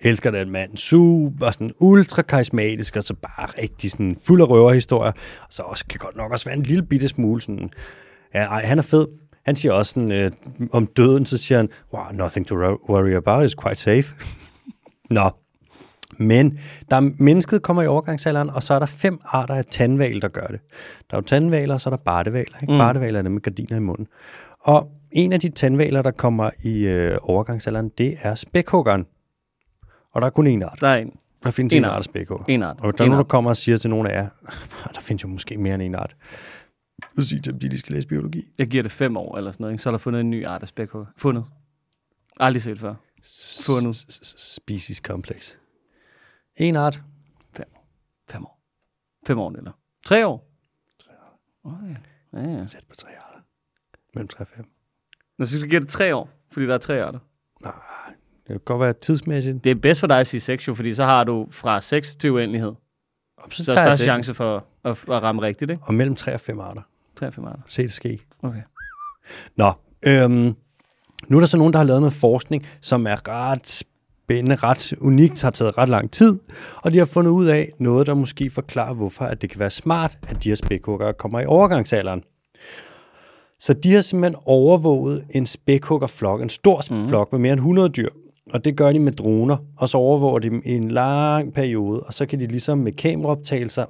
Elsker 0.00 0.30
den 0.30 0.50
mand. 0.50 0.76
Super, 0.76 1.50
sådan 1.50 1.72
ultra 1.78 2.22
karismatisk, 2.22 2.96
og 2.96 3.04
så 3.04 3.14
bare 3.14 3.46
rigtig 3.62 3.90
sådan 3.90 4.16
fuld 4.22 4.40
af 4.40 4.48
røverhistorier. 4.48 5.12
Og 5.40 5.48
så 5.50 5.62
også 5.62 5.84
kan 5.86 5.98
godt 5.98 6.16
nok 6.16 6.32
også 6.32 6.44
være 6.44 6.56
en 6.56 6.62
lille 6.62 6.82
bitte 6.82 7.08
smule 7.08 7.40
sådan, 7.40 7.70
ja, 8.34 8.44
ej, 8.44 8.64
han 8.64 8.78
er 8.78 8.82
fed. 8.82 9.06
Han 9.46 9.56
siger 9.56 9.72
også 9.72 9.94
sådan, 9.94 10.12
øh, 10.12 10.32
om 10.72 10.86
døden, 10.86 11.26
så 11.26 11.38
siger 11.38 11.58
han, 11.58 11.68
wow, 11.94 12.04
nothing 12.12 12.46
to 12.46 12.54
worry 12.88 13.14
about, 13.14 13.50
it's 13.50 13.62
quite 13.62 13.80
safe. 13.80 14.14
Nå, 15.10 15.30
men 16.18 16.58
der 16.90 16.96
er, 16.96 17.10
mennesket 17.18 17.62
kommer 17.62 17.82
i 17.82 17.86
overgangsalderen, 17.86 18.50
og 18.50 18.62
så 18.62 18.74
er 18.74 18.78
der 18.78 18.86
fem 18.86 19.18
arter 19.24 19.54
af 19.54 19.64
tandval, 19.64 20.22
der 20.22 20.28
gør 20.28 20.46
det. 20.46 20.60
Der 21.10 21.16
er 21.16 21.20
jo 21.20 21.22
tandvaler, 21.22 21.74
og 21.74 21.80
så 21.80 21.88
er 21.88 21.96
der 21.96 22.02
bartevaler. 22.04 22.62
Ikke? 22.62 22.72
Mm. 22.72 22.78
Bartevaler 22.78 23.18
er 23.18 23.22
dem 23.22 23.32
med 23.32 23.40
gardiner 23.40 23.76
i 23.76 23.80
munden. 23.80 24.06
Og 24.60 24.88
en 25.12 25.32
af 25.32 25.40
de 25.40 25.48
tandvaler, 25.48 26.02
der 26.02 26.10
kommer 26.10 26.50
i 26.62 26.86
øh, 26.86 27.18
overgangsalderen, 27.22 27.90
det 27.98 28.18
er 28.22 28.34
spækhuggeren. 28.34 29.06
Og 30.12 30.20
der 30.20 30.26
er 30.26 30.30
kun 30.30 30.46
én 30.46 30.64
art. 30.64 30.80
Der 30.80 30.88
er 30.88 30.96
en, 30.96 31.16
Der 31.42 31.50
findes 31.50 31.74
En 31.74 31.78
en 31.78 31.84
art. 31.84 31.96
af 31.96 32.04
spækhugger. 32.04 32.44
en 32.48 32.62
art. 32.62 32.76
Og 32.80 32.98
der 32.98 33.04
er 33.04 33.06
en 33.06 33.10
nogen, 33.10 33.24
der 33.24 33.28
kommer 33.28 33.50
og 33.50 33.56
siger 33.56 33.78
til 33.78 33.90
nogle 33.90 34.10
af 34.10 34.22
jer, 34.22 34.28
"Ah, 34.86 34.94
der 34.94 35.00
findes 35.00 35.22
jo 35.22 35.28
måske 35.28 35.56
mere 35.58 35.74
end 35.74 35.82
en 35.82 35.94
art. 35.94 36.16
Så 37.16 37.28
siger 37.28 37.42
til 37.42 37.52
dem, 37.52 37.60
de 37.60 37.68
de 37.68 37.78
skal 37.78 37.94
læse 37.94 38.08
biologi. 38.08 38.48
Jeg 38.58 38.66
giver 38.66 38.82
det 38.82 38.92
fem 38.92 39.16
år 39.16 39.36
eller 39.38 39.52
sådan 39.52 39.62
noget, 39.64 39.72
ikke? 39.74 39.82
så 39.82 39.88
er 39.88 39.90
der 39.90 39.98
fundet 39.98 40.20
en 40.20 40.30
ny 40.30 40.46
art 40.46 40.62
af 40.62 40.68
spækhugger. 40.68 41.06
Fundet. 41.16 41.44
Aldrig 42.40 42.62
set 42.62 42.80
før. 42.80 42.94
Fundet. 43.66 43.96
Species 44.38 44.96
complex. 44.98 45.54
En 46.56 46.76
art. 46.76 47.02
Fem 48.28 48.44
år. 48.44 48.60
Fem 49.26 49.38
år, 49.38 49.50
eller? 49.52 49.72
Tre 50.04 50.26
år? 50.26 50.50
Tre 51.04 51.12
år. 51.12 51.40
Oh, 51.64 51.90
ja. 51.90 52.40
Ja, 52.40 52.48
ja. 52.58 52.66
Sæt 52.66 52.84
på 52.88 52.94
tre 52.94 53.08
arter. 53.16 53.40
Mellem 54.14 54.28
tre 54.28 54.40
og 54.40 54.48
fem. 54.48 54.64
Nå, 55.38 55.44
så 55.44 55.66
giver 55.66 55.80
det 55.80 55.88
tre 55.88 56.16
år, 56.16 56.30
fordi 56.52 56.66
der 56.66 56.74
er 56.74 56.78
tre 56.78 57.04
arter. 57.04 57.18
Nej, 57.62 57.72
det 58.54 58.60
kan 58.60 58.74
godt 58.74 58.80
være 58.80 58.92
tidsmæssigt. 58.92 59.64
Det 59.64 59.70
er 59.70 59.74
bedst 59.74 60.00
for 60.00 60.06
dig 60.06 60.20
at 60.20 60.26
sige 60.26 60.40
seks, 60.40 60.68
jo, 60.68 60.74
fordi 60.74 60.94
så 60.94 61.04
har 61.04 61.24
du 61.24 61.46
fra 61.50 61.80
6 61.80 62.16
til 62.16 62.30
uendelighed. 62.30 62.72
Så, 63.50 63.64
Så 63.64 63.72
er 63.72 63.74
der 63.74 63.82
er 63.82 63.96
større 63.96 64.06
chance 64.06 64.34
for 64.34 64.64
at, 64.84 64.90
at 64.90 65.22
ramme 65.22 65.42
rigtigt, 65.42 65.70
ikke? 65.70 65.82
Og 65.86 65.94
mellem 65.94 66.16
tre 66.16 66.34
og 66.34 66.40
fem 66.40 66.60
arter. 66.60 66.82
3 67.16 67.26
og 67.26 67.34
5 67.34 67.44
arter. 67.44 67.62
Se 67.66 67.82
det 67.82 67.92
ske. 67.92 68.20
Okay. 68.42 68.62
Nå, 69.56 69.72
øhm, 70.02 70.54
nu 71.28 71.36
er 71.36 71.40
der 71.40 71.46
så 71.46 71.56
nogen, 71.56 71.72
der 71.72 71.78
har 71.78 71.86
lavet 71.86 72.00
noget 72.00 72.12
forskning, 72.12 72.66
som 72.80 73.06
er 73.06 73.28
ret 73.28 73.84
spændende, 74.30 74.56
ret 74.56 74.92
unikt, 75.00 75.42
har 75.42 75.50
taget 75.50 75.78
ret 75.78 75.88
lang 75.88 76.10
tid, 76.10 76.38
og 76.76 76.92
de 76.92 76.98
har 76.98 77.04
fundet 77.04 77.30
ud 77.30 77.46
af 77.46 77.72
noget, 77.78 78.06
der 78.06 78.14
måske 78.14 78.50
forklarer, 78.50 78.94
hvorfor 78.94 79.24
at 79.24 79.42
det 79.42 79.50
kan 79.50 79.60
være 79.60 79.70
smart, 79.70 80.18
at 80.28 80.44
de 80.44 80.48
her 80.48 80.56
spækhugger 80.56 81.12
kommer 81.12 81.40
i 81.40 81.46
overgangsalderen. 81.46 82.24
Så 83.58 83.72
de 83.72 83.92
har 83.92 84.00
simpelthen 84.00 84.42
overvåget 84.46 85.24
en 85.30 85.46
spækhuggerflok, 85.46 86.42
en 86.42 86.48
stor 86.48 86.82
mm. 86.90 87.08
flok 87.08 87.32
med 87.32 87.40
mere 87.40 87.52
end 87.52 87.60
100 87.60 87.88
dyr, 87.88 88.08
og 88.50 88.64
det 88.64 88.76
gør 88.76 88.92
de 88.92 88.98
med 88.98 89.12
droner, 89.12 89.56
og 89.76 89.88
så 89.88 89.98
overvåger 89.98 90.38
de 90.38 90.50
dem 90.50 90.62
i 90.64 90.74
en 90.74 90.90
lang 90.90 91.54
periode, 91.54 92.00
og 92.00 92.14
så 92.14 92.26
kan 92.26 92.40
de 92.40 92.46
ligesom 92.46 92.78
med 92.78 92.92
kameraoptagelser 92.92 93.84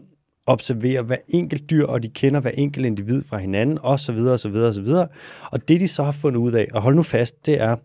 observere 0.46 1.02
hver 1.02 1.16
enkelt 1.28 1.70
dyr, 1.70 1.86
og 1.86 2.02
de 2.02 2.08
kender 2.08 2.40
hver 2.40 2.50
enkelt 2.50 2.86
individ 2.86 3.22
fra 3.24 3.38
hinanden, 3.38 3.78
og 3.82 4.00
så 4.00 4.12
videre, 4.12 4.32
og 4.32 4.40
så 4.40 4.48
videre, 4.48 4.68
og 4.68 4.74
så 4.74 4.82
videre. 4.82 5.08
Og 5.50 5.68
det, 5.68 5.80
de 5.80 5.88
så 5.88 6.02
har 6.02 6.12
fundet 6.12 6.40
ud 6.40 6.52
af, 6.52 6.68
og 6.72 6.82
hold 6.82 6.94
nu 6.94 7.02
fast, 7.02 7.46
det 7.46 7.60
er, 7.60 7.76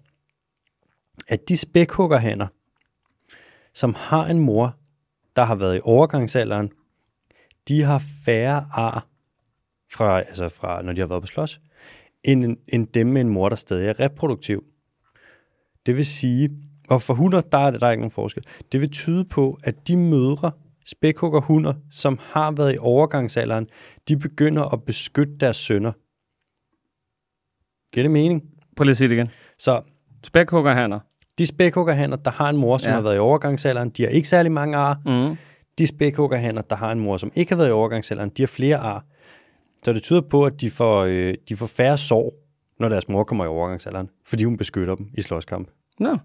at 1.28 1.50
de 1.50 1.58
spækhuggerhanner, 1.58 2.48
som 3.74 3.94
har 3.94 4.26
en 4.26 4.40
mor, 4.40 4.76
der 5.36 5.44
har 5.44 5.56
været 5.56 5.78
i 5.78 5.82
overgangsalderen, 5.84 6.72
de 7.68 7.82
har 7.82 8.04
færre 8.26 8.66
ar, 8.72 9.08
fra, 9.92 10.20
altså 10.20 10.50
fra, 10.50 10.82
når 10.82 10.94
de 10.94 11.02
har 11.02 11.08
været 11.08 11.24
på 11.24 11.28
slås, 11.28 11.62
end, 12.24 12.58
end 12.68 12.88
dem 12.88 13.08
med 13.08 13.22
en 13.22 13.30
mor, 13.30 13.50
der 13.50 13.56
stadig 13.56 13.88
er 13.88 14.00
reproduktiv. 14.00 14.64
Det 15.86 15.98
vil 15.98 16.06
sige, 16.06 16.50
og 16.90 17.02
for 17.02 17.14
hunder, 17.14 17.42
der 17.42 17.58
er, 17.58 17.72
der 17.72 17.88
er 17.88 17.92
ikke 17.92 18.02
nogen 18.02 18.12
forskel. 18.12 18.44
Det 18.72 18.82
vil 18.82 18.90
tyde 18.92 19.26
på, 19.26 19.60
at 19.64 19.88
de 19.88 19.98
mødre, 19.98 20.52
spækhuggerhunder, 20.86 21.74
som 21.92 22.20
har 22.22 22.52
været 22.52 22.76
i 22.76 22.78
overgangsalderen, 22.80 23.68
de 24.08 24.18
begynder 24.18 24.64
at 24.74 24.84
beskytte 24.84 25.38
deres 25.40 25.56
sønner. 25.56 25.92
Giver 27.94 28.04
det 28.04 28.12
mening? 28.12 28.44
Prøv 28.78 28.84
lige 28.84 28.92
at 28.92 28.98
sige 28.98 29.08
det 29.10 29.16
igen. 29.16 29.30
Så 29.60 29.82
Spækhuggerhander. 30.24 31.00
de 31.38 31.46
spækhuggerhander, 31.46 32.18
der 32.18 32.32
har 32.32 32.50
en 32.50 32.58
mor, 32.58 32.78
som 32.78 32.90
Ja. 32.90 32.96
har 32.96 33.02
været 33.02 33.16
i 33.16 33.20
overgangsalderen, 33.20 33.90
de 33.90 34.04
har 34.04 34.10
ikke 34.10 34.28
særlig 34.28 34.52
mange 34.52 34.78
ar. 34.78 35.02
Mm. 35.06 35.38
De 35.78 35.88
spækhuggerhander, 35.88 36.62
der 36.62 36.76
har 36.76 36.92
en 36.92 37.00
mor, 37.00 37.18
som 37.18 37.32
ikke 37.36 37.52
har 37.52 37.58
været 37.58 37.70
i 37.70 37.72
overgangsalderen, 37.72 38.30
de 38.30 38.42
har 38.42 38.48
flere 38.48 38.78
ar. 38.78 39.06
Så 39.84 39.94
det 39.94 40.04
tyder 40.04 40.22
på, 40.22 40.46
at 40.46 40.62
de 40.62 40.70
får, 40.72 41.04
øh, 41.04 41.34
de 41.50 41.56
får 41.58 41.66
færre 41.68 41.98
sår, 41.98 42.34
når 42.80 42.90
deres 42.90 43.08
mor 43.10 43.24
kommer 43.24 43.46
i 43.46 43.48
overgangsalderen, 43.48 44.10
fordi 44.26 44.44
hun 44.44 44.58
beskytter 44.58 44.96
dem 44.96 45.10
i 45.14 45.22
slåskamp. 45.22 45.70
Nå. 46.00 46.18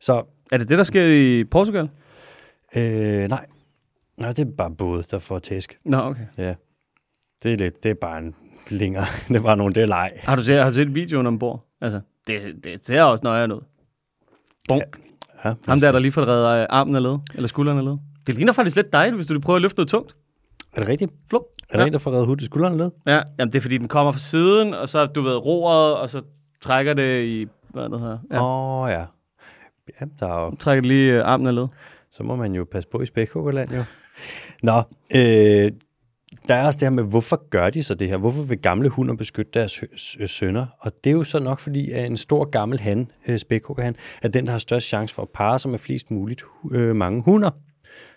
Så 0.00 0.22
Er 0.52 0.56
det 0.58 0.68
det, 0.68 0.78
der 0.78 0.84
sker 0.84 1.06
i 1.06 1.44
Portugal? 1.44 1.88
øh, 2.76 3.28
nej. 3.28 3.46
nej, 4.16 4.32
det 4.32 4.48
er 4.48 4.50
bare 4.58 4.70
både, 4.70 5.04
der 5.10 5.18
får 5.18 5.38
tæsk. 5.38 5.78
Nå, 5.84 5.96
okay. 5.98 6.26
Ja. 6.38 6.54
Det 7.42 7.52
er, 7.52 7.56
lidt, 7.56 7.82
det 7.82 7.90
er 7.90 7.94
bare 7.94 8.18
en 8.18 8.34
længere. 8.70 9.04
Det 9.28 9.36
er 9.36 9.40
bare 9.42 9.56
nogle, 9.56 9.74
det 9.74 9.82
er 9.82 9.86
leg. 9.86 10.10
Har 10.22 10.36
du 10.36 10.42
set, 10.42 10.58
har 10.58 10.68
du 10.68 10.74
set 10.74 10.94
videoen 10.94 11.26
ombord? 11.26 11.66
Altså, 11.80 12.00
det, 12.26 12.64
det 12.64 12.86
ser 12.86 13.02
også 13.02 13.24
nøjere 13.24 13.54
ud. 13.56 13.60
Bunk. 14.68 14.82
Ja. 15.44 15.48
Ja, 15.48 15.54
Ham 15.66 15.80
der, 15.80 15.92
der 15.92 15.98
lige 15.98 16.12
får 16.12 16.26
reddet 16.26 16.66
armen 16.70 16.96
af 16.96 17.02
led, 17.02 17.18
eller 17.34 17.48
skulderen 17.48 17.78
af 17.78 17.84
led. 17.84 17.96
Det 18.26 18.34
ligner 18.34 18.52
faktisk 18.52 18.76
lidt 18.76 18.92
dig, 18.92 19.10
hvis 19.12 19.26
du 19.26 19.40
prøver 19.40 19.56
at 19.56 19.62
løfte 19.62 19.78
noget 19.78 19.88
tungt. 19.88 20.16
Er 20.72 20.80
det 20.80 20.88
rigtigt? 20.88 21.12
Flum. 21.30 21.42
Er 21.70 21.76
der 21.76 21.82
Ja. 21.82 21.86
en, 21.86 21.92
der 21.92 21.98
får 21.98 22.10
reddet 22.10 22.26
hovedet 22.26 22.42
i 22.42 22.46
skulderen 22.46 22.76
led? 22.76 22.90
Ja, 23.06 23.20
jamen 23.38 23.52
det 23.52 23.58
er 23.58 23.62
fordi, 23.62 23.78
den 23.78 23.88
kommer 23.88 24.12
fra 24.12 24.18
siden, 24.18 24.74
og 24.74 24.88
så 24.88 25.06
du 25.06 25.22
ved, 25.22 25.36
roret, 25.36 25.96
og 25.96 26.10
så 26.10 26.22
trækker 26.62 26.94
det 26.94 27.24
i, 27.24 27.46
hvad 27.70 27.88
det 27.88 28.00
hedder, 28.00 28.18
ja. 28.32 28.42
Åh, 28.42 28.82
oh, 28.82 28.90
ja. 28.90 29.04
Ja, 30.00 30.06
der 30.20 30.26
er 30.26 30.44
jo, 30.44 30.54
trækker 30.56 30.82
lige 30.88 31.12
øh, 31.18 31.26
armen 31.28 31.46
af 31.46 31.54
led. 31.54 31.66
så 32.10 32.22
må 32.22 32.36
man 32.36 32.54
jo 32.54 32.66
passe 32.72 32.88
på 32.88 33.00
i 33.00 33.06
spækhuggerland, 33.06 33.70
jo. 33.72 33.84
Nå, 34.62 34.82
øh, 35.14 35.70
der 36.48 36.54
er 36.54 36.66
også 36.66 36.78
det 36.78 36.86
her 36.86 36.90
med, 36.90 37.04
hvorfor 37.04 37.48
gør 37.50 37.70
de 37.70 37.82
så 37.82 37.94
det 37.94 38.08
her? 38.08 38.16
Hvorfor 38.16 38.42
vil 38.42 38.58
gamle 38.58 38.88
hunder 38.88 39.14
beskytte 39.14 39.50
deres 39.54 39.84
s- 39.98 40.30
sønner? 40.30 40.66
Og 40.80 40.92
det 41.04 41.10
er 41.10 41.14
jo 41.14 41.24
så 41.24 41.38
nok 41.38 41.60
fordi, 41.60 41.90
at 41.90 42.06
en 42.06 42.16
stor 42.16 42.44
gammel 42.44 42.80
han, 42.80 43.10
øh, 43.28 43.38
spækhuggerhan, 43.38 43.96
er 44.22 44.28
den, 44.28 44.44
der 44.46 44.52
har 44.52 44.58
størst 44.58 44.86
chance 44.86 45.14
for 45.14 45.22
at 45.22 45.28
parre 45.28 45.58
sig 45.58 45.70
med 45.70 45.78
flest 45.78 46.10
muligt 46.10 46.42
øh, 46.70 46.96
mange 46.96 47.22
hunder. 47.22 47.50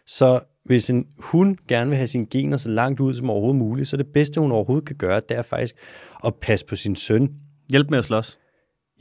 Så 0.05 0.39
hvis 0.65 0.89
en 0.89 1.08
hund 1.19 1.58
gerne 1.67 1.89
vil 1.89 1.97
have 1.97 2.08
sine 2.08 2.25
gener 2.25 2.58
så 2.58 2.69
langt 2.69 2.99
ud 2.99 3.13
som 3.13 3.30
overhovedet 3.30 3.60
muligt, 3.60 3.88
så 3.88 3.97
det 3.97 4.08
bedste, 4.08 4.41
hun 4.41 4.51
overhovedet 4.51 4.88
kan 4.88 4.95
gøre, 4.95 5.21
det 5.30 5.38
er 5.38 5.41
faktisk 5.41 5.75
at 6.25 6.36
passe 6.36 6.65
på 6.65 6.75
sin 6.75 6.95
søn. 6.95 7.30
Hjælp 7.69 7.89
med 7.89 7.99
at 7.99 8.06
slås. 8.06 8.39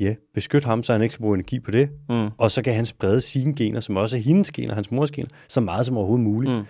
Ja, 0.00 0.14
beskyt 0.34 0.64
ham, 0.64 0.82
så 0.82 0.92
han 0.92 1.02
ikke 1.02 1.12
skal 1.12 1.22
bruge 1.22 1.34
energi 1.34 1.60
på 1.60 1.70
det. 1.70 1.88
Mm. 2.08 2.28
Og 2.38 2.50
så 2.50 2.62
kan 2.62 2.74
han 2.74 2.86
sprede 2.86 3.20
sine 3.20 3.54
gener, 3.54 3.80
som 3.80 3.96
også 3.96 4.16
er 4.16 4.20
hendes 4.20 4.52
gener, 4.52 4.74
hans 4.74 4.90
mors 4.90 5.10
gener, 5.10 5.28
så 5.48 5.60
meget 5.60 5.86
som 5.86 5.96
overhovedet 5.96 6.24
muligt. 6.24 6.54
Mm. 6.54 6.62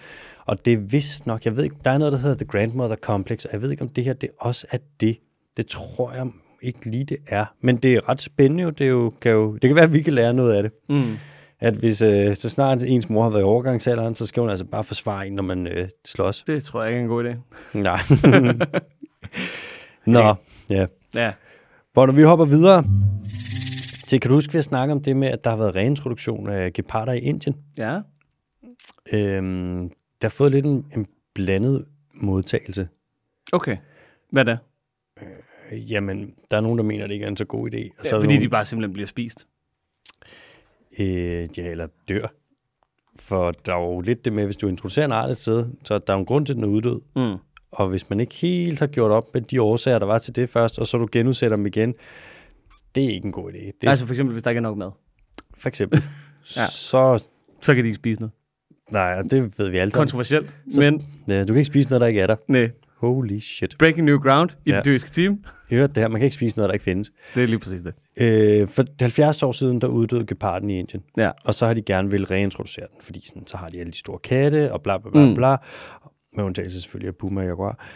Og 0.47 0.65
det 0.65 0.73
er 0.73 0.79
vist 0.79 1.27
nok, 1.27 1.45
jeg 1.45 1.57
ved 1.57 1.65
ikke, 1.65 1.77
der 1.85 1.91
er 1.91 1.99
noget, 1.99 2.13
der 2.13 2.19
hedder 2.19 2.37
The 2.37 2.47
Grandmother 2.47 2.97
Complex, 2.97 3.45
og 3.45 3.53
jeg 3.53 3.63
ved 3.63 3.71
ikke, 3.71 3.83
om 3.83 3.89
det 3.89 4.05
her 4.05 4.13
det 4.13 4.29
også 4.41 4.67
er 4.71 4.79
det. 5.01 5.17
Det 5.57 5.67
tror 5.67 6.13
jeg 6.13 6.27
ikke 6.63 6.91
lige, 6.91 7.05
det 7.05 7.17
er. 7.27 7.45
Men 7.61 7.77
det 7.77 7.95
er 7.95 8.09
ret 8.09 8.23
spændende 8.23 8.63
jo. 8.63 8.71
Det, 8.71 8.85
er 8.85 8.91
jo, 8.91 9.13
kan 9.21 9.33
jo, 9.33 9.53
det 9.53 9.63
kan 9.69 9.75
være, 9.75 9.85
at 9.85 9.93
vi 9.93 10.03
kan 10.03 10.15
lære 10.15 10.35
noget 10.35 10.53
af 10.53 10.63
det. 10.63 10.73
Mm. 10.89 11.17
At 11.65 11.75
hvis 11.75 12.03
øh, 12.03 12.37
så 12.37 12.51
snart 12.51 12.83
ens 12.83 13.11
mor 13.11 13.23
har 13.23 13.31
været 13.31 13.43
i 13.43 13.45
overgangsalderen, 13.45 14.15
så 14.15 14.27
skal 14.27 14.41
hun 14.41 14.51
altså 14.51 14.65
bare 14.65 14.85
forsvare 14.85 15.27
en, 15.27 15.33
når 15.33 15.43
man 15.43 15.67
øh, 15.67 15.89
slås. 16.05 16.45
Det 16.47 16.65
tror 16.65 16.83
jeg 16.83 16.91
ikke 16.91 16.99
er 16.99 17.03
en 17.03 17.09
god 17.09 17.25
idé. 17.25 17.37
Nej. 17.79 18.01
Nå, 20.15 20.35
ja. 20.71 20.87
Ja. 21.15 21.33
Hvor 21.93 22.07
når 22.07 22.13
vi 22.13 22.23
hopper 22.23 22.45
videre 22.45 22.85
til, 24.09 24.21
kan 24.21 24.29
du 24.29 24.35
huske, 24.35 24.53
vi 24.53 24.57
har 24.57 24.63
snakket 24.63 24.93
om 24.93 25.03
det 25.03 25.17
med, 25.17 25.29
at 25.29 25.45
der 25.45 25.51
har 25.51 25.57
været 25.57 25.77
reintroduktion 25.77 26.49
af 26.49 26.73
geparder 26.73 27.13
i 27.13 27.19
Indien? 27.19 27.57
Ja. 27.77 28.01
Øhm, 29.13 29.89
der 30.23 30.29
har 30.29 30.29
fået 30.29 30.53
lidt 30.53 30.67
en, 30.67 30.87
en 30.97 31.07
blandet 31.35 31.85
modtagelse. 32.15 32.89
Okay. 33.53 33.77
Hvad 34.31 34.45
da? 34.45 34.57
Øh, 35.23 35.93
Jamen, 35.93 36.35
der 36.51 36.57
er 36.57 36.61
nogen, 36.61 36.79
der 36.79 36.85
mener, 36.85 37.05
at 37.05 37.09
det 37.09 37.15
ikke 37.15 37.25
er 37.25 37.31
en 37.31 37.37
så 37.37 37.45
god 37.45 37.75
idé. 37.75 37.89
Og 37.99 38.05
Så 38.05 38.11
så 38.11 38.21
fordi 38.21 38.33
de 38.33 38.39
nogen, 38.39 38.51
bare 38.51 38.65
simpelthen 38.65 38.93
bliver 38.93 39.07
spist. 39.07 39.47
Øh, 40.99 41.47
ja, 41.59 41.71
eller 41.71 41.87
dør. 42.09 42.27
For 43.19 43.51
der 43.51 43.75
er 43.75 43.81
jo 43.81 44.01
lidt 44.01 44.25
det 44.25 44.33
med, 44.33 44.45
hvis 44.45 44.57
du 44.57 44.69
introducerer 44.69 45.07
en 45.07 45.13
art 45.13 45.31
et 45.31 45.39
sted, 45.39 45.67
så 45.85 45.99
der 45.99 46.13
er 46.13 46.17
jo 46.17 46.21
en 46.21 46.27
grund 46.27 46.47
til, 46.47 46.53
at 46.53 46.57
den 46.57 46.65
er 46.65 46.69
uddød. 46.69 47.01
Mm. 47.17 47.37
Og 47.73 47.89
hvis 47.89 48.11
man 48.11 48.21
ikke 48.21 48.35
helt 48.35 48.81
har 48.81 48.87
gjort 48.87 49.11
op 49.11 49.25
med 49.35 49.43
de 49.43 49.63
årsager, 49.63 49.99
der 49.99 50.07
var 50.07 50.19
til 50.19 50.37
det 50.37 50.49
først, 50.51 50.79
og 50.79 50.87
så 50.87 50.99
du 50.99 51.09
genudsætter 51.13 51.57
dem 51.57 51.67
igen, 51.67 51.95
det 52.95 53.05
er 53.05 53.09
ikke 53.09 53.27
en 53.27 53.33
god 53.33 53.51
idé. 53.53 53.57
Det 53.59 53.75
er 53.85 53.89
Altså 53.89 54.07
for 54.07 54.13
eksempel, 54.13 54.33
hvis 54.33 54.43
der 54.43 54.51
ikke 54.51 54.59
er 54.59 54.63
nok 54.63 54.77
mad. 54.77 54.91
for 55.59 55.69
eksempel. 55.69 56.03
Ja. 56.57 56.67
Så, 56.67 57.25
Så 57.61 57.75
kan 57.75 57.85
de 57.85 57.89
ikke 57.89 57.97
spise 57.97 58.21
noget. 58.21 58.33
nej, 58.91 59.23
det 59.23 59.59
ved 59.59 59.69
vi 59.69 59.79
alle 59.79 59.93
sammen. 59.93 60.03
Kontroversielt. 60.03 60.57
Men, 60.77 61.03
Ja, 61.29 61.41
du 61.41 61.47
kan 61.47 61.57
ikke 61.57 61.65
spise 61.65 61.89
noget, 61.89 62.01
der 62.01 62.07
ikke 62.07 62.21
er 62.21 62.27
der. 62.27 62.37
nej. 62.49 62.71
Holy 63.05 63.39
shit. 63.39 63.75
Breaking 63.79 64.05
new 64.07 64.19
ground 64.19 64.51
i 64.67 64.71
Ja. 64.71 64.75
den 64.77 64.85
dyrske 64.85 65.11
team. 65.11 65.45
Hørte 65.71 65.93
det 65.95 65.97
her, 66.03 66.09
man 66.09 66.21
kan 66.21 66.25
ikke 66.25 66.35
spise 66.37 66.57
noget, 66.57 66.69
der 66.69 66.73
ikke 66.73 66.85
findes. 66.85 67.13
Det 67.35 67.43
er 67.43 67.47
lige 67.47 67.59
præcis 67.59 67.83
det. 67.83 67.95
Øh, 68.17 68.69
for 68.69 68.85
70 69.01 69.43
år 69.43 69.53
siden, 69.53 69.81
der 69.81 69.87
uddøde 69.87 70.27
geparden 70.27 70.71
i 70.71 70.79
Indien. 70.79 71.03
Ja. 71.17 71.31
Og 71.45 71.55
så 71.55 71.67
har 71.67 71.75
de 71.75 71.83
gerne 71.83 72.11
vil 72.11 72.27
reintroducere 72.27 72.87
den, 72.87 72.97
fordi 73.01 73.27
sådan, 73.27 73.47
så 73.47 73.57
har 73.57 73.69
de 73.69 73.81
alle 73.81 73.93
de 73.93 73.99
store 73.99 74.19
katte, 74.19 74.73
og 74.73 74.83
bla 74.83 74.99
bla 74.99 75.11
bla 75.11 75.27
Mm. 75.27 75.35
bla. 75.35 75.57
Med 76.37 76.45
undtagelse 76.45 76.83
selvfølgelig 76.83 77.09
af 77.09 77.15
Puma 77.17 77.41
og 77.41 77.47
Jaguar. 77.47 77.87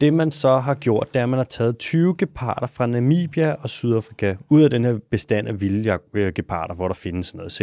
Det 0.00 0.14
man 0.14 0.30
så 0.30 0.58
har 0.58 0.74
gjort, 0.74 1.08
det 1.14 1.18
er, 1.20 1.22
at 1.22 1.28
man 1.28 1.38
har 1.38 1.44
taget 1.44 1.78
20 1.78 2.14
geparder 2.18 2.66
fra 2.66 2.86
Namibia 2.86 3.52
og 3.52 3.68
Sydafrika, 3.68 4.34
ud 4.48 4.62
af 4.62 4.70
den 4.70 4.84
her 4.84 4.98
bestand 5.10 5.48
af 5.48 5.60
vilde 5.60 5.98
øh, 6.14 6.32
geparder, 6.34 6.74
hvor 6.74 6.88
der 6.88 6.94
findes 6.94 7.26
sådan 7.26 7.38
noget 7.38 7.60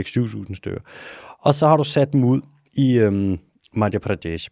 6-7.000 0.47 0.55
stykker. 0.55 0.81
Og 1.39 1.53
så 1.53 1.67
har 1.67 1.77
du 1.77 1.83
sat 1.83 2.13
dem 2.13 2.23
ud 2.23 2.41
i 2.77 2.97
øhm, 2.97 3.37
Madhya 3.73 3.99
Pradesh 3.99 4.49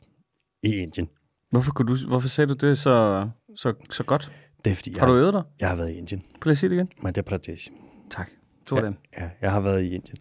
i 0.64 0.76
Indien. 0.76 1.10
Hvorfor, 1.54 1.72
kunne 1.72 1.96
du, 1.96 2.08
hvorfor 2.08 2.28
sagde 2.28 2.54
du 2.54 2.68
det 2.68 2.78
så, 2.78 3.30
så, 3.56 3.74
så 3.92 4.04
godt? 4.04 4.32
Det 4.66 4.72
er 4.72 4.76
fordi, 4.76 4.92
jeg, 4.92 5.00
Har 5.00 5.08
du 5.08 5.16
øvet 5.16 5.34
dig? 5.34 5.44
jeg 5.60 5.70
har 5.70 5.76
været 5.76 5.92
i 5.92 5.94
Indien. 5.94 6.20
Prøv 6.22 6.50
lige 6.50 6.52
at 6.52 6.58
sige 6.58 6.70
det 6.70 6.76
igen. 6.76 6.90
Madhya 7.02 7.22
Pradesh. 7.22 7.70
Tak. 8.12 8.30
To 8.66 8.78
ja. 8.78 8.92
Ja, 9.18 9.30
jeg 9.42 9.52
har 9.52 9.60
været 9.60 9.82
i 9.84 9.86
Indien. 9.96 10.18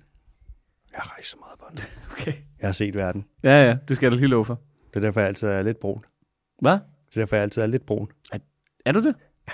Jeg 0.92 1.00
har 1.00 1.10
rejst 1.14 1.30
så 1.30 1.36
meget 1.40 1.58
på 1.58 1.64
det. 1.76 1.88
Okay. 2.12 2.32
Jeg 2.60 2.68
har 2.68 2.72
set 2.72 2.94
verden. 2.94 3.24
Ja, 3.42 3.64
ja. 3.66 3.76
Det 3.88 3.96
skal 3.96 4.06
jeg 4.06 4.12
da 4.12 4.16
lige 4.16 4.28
love 4.28 4.44
for. 4.44 4.60
Det 4.88 4.96
er 4.96 5.00
derfor, 5.00 5.20
jeg 5.20 5.28
altid 5.28 5.48
er 5.48 5.62
lidt 5.62 5.80
brun. 5.80 6.04
Hvad? 6.60 6.72
Det 6.72 7.16
er 7.16 7.20
derfor, 7.20 7.36
jeg 7.36 7.42
altid 7.42 7.62
er 7.62 7.66
lidt 7.66 7.86
brun. 7.86 8.08
Er 8.86 8.92
du 8.92 9.00
det? 9.00 9.14
Ja. 9.48 9.52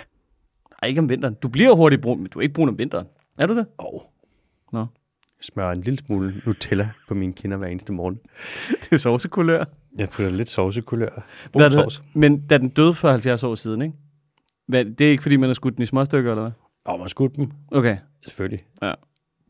Ej, 0.83 0.89
ikke 0.89 0.99
om 0.99 1.09
vinteren. 1.09 1.35
Du 1.35 1.49
bliver 1.49 1.75
hurtigt 1.75 2.03
brun, 2.03 2.19
men 2.19 2.29
du 2.31 2.39
er 2.39 2.43
ikke 2.43 2.55
brun 2.55 2.69
om 2.69 2.79
vinteren. 2.79 3.07
Er 3.39 3.47
du 3.47 3.57
det? 3.57 3.67
Og 3.79 4.13
Nå. 4.73 4.79
jeg 4.79 4.87
smører 5.41 5.73
en 5.73 5.83
lille 5.83 5.99
smule 5.99 6.35
Nutella 6.47 6.91
på 7.09 7.15
mine 7.15 7.33
kinder 7.33 7.57
hver 7.57 7.67
eneste 7.67 7.93
morgen. 7.93 8.19
Det 8.83 8.93
er 8.93 8.97
sovsekulør. 8.97 9.65
Jeg 9.99 10.09
putter 10.09 10.33
lidt 10.33 10.49
sovsekulør. 10.49 11.27
Brun 11.53 11.63
den- 11.63 11.73
sovs. 11.73 12.03
Men 12.15 12.47
da 12.47 12.59
den 12.59 12.69
døde 12.69 12.95
for 12.95 13.11
70 13.11 13.43
år 13.43 13.55
siden, 13.55 13.83
ikke? 13.83 13.95
Hvad, 14.67 14.85
det 14.85 15.01
er 15.07 15.11
ikke, 15.11 15.23
fordi 15.23 15.37
man 15.37 15.49
har 15.49 15.55
skudt 15.55 15.75
den 15.75 15.83
i 15.83 15.87
småstykker, 15.87 16.31
eller 16.31 16.43
hvad? 16.43 16.53
Og 16.85 16.99
man 16.99 17.09
skudt 17.09 17.37
dem. 17.37 17.51
Okay. 17.73 17.97
Selvfølgelig. 18.25 18.65
Ja. 18.83 18.93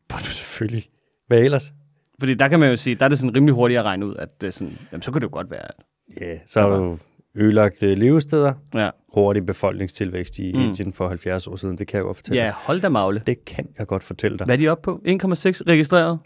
Bare 0.09 0.21
du 0.21 0.25
selvfølgelig. 0.27 0.85
Hvad 1.27 1.39
ellers? 1.41 1.73
Fordi 2.19 2.35
der 2.35 2.49
kan 2.49 2.61
man 2.61 2.71
jo 2.71 2.77
sige, 2.77 2.95
der 2.97 3.05
er 3.05 3.09
det 3.09 3.19
sådan 3.19 3.35
rimelig 3.37 3.55
hurtigt 3.55 3.79
at 3.79 3.85
regne 3.85 4.07
ud, 4.07 4.17
at 4.17 4.41
det 4.41 4.55
sådan, 4.55 4.79
jamen, 4.93 5.03
så 5.03 5.11
kan 5.13 5.21
det 5.21 5.27
jo 5.27 5.33
godt 5.33 5.51
være, 5.51 5.65
at, 5.69 5.75
Ja, 6.21 6.39
så 6.47 6.61
er 6.61 6.77
du 6.77 6.99
ødelagt 7.35 7.83
øh, 7.83 7.99
levesteder. 7.99 8.53
ja. 8.75 8.91
Hurtig 9.15 9.47
befolkningstilvækst 9.47 10.39
i 10.39 10.53
Mm. 10.53 10.61
Indien 10.61 10.93
for 10.93 11.09
70 11.09 11.47
år 11.47 11.57
siden. 11.57 11.79
Det 11.79 11.87
kan 11.87 11.97
jeg 11.97 12.05
godt 12.05 12.17
fortælle 12.17 12.43
ja, 12.43 12.53
hold 12.57 12.81
da 12.81 12.89
magle. 12.89 13.23
Det 13.27 13.45
kan 13.45 13.69
jeg 13.79 13.87
godt 13.87 14.03
fortælle 14.03 14.39
dig. 14.39 14.45
Hvad 14.45 14.55
er 14.57 14.59
de 14.61 14.69
oppe 14.69 14.83
på? 14.83 15.01
1,6 15.05 15.63
registreret? 15.67 16.19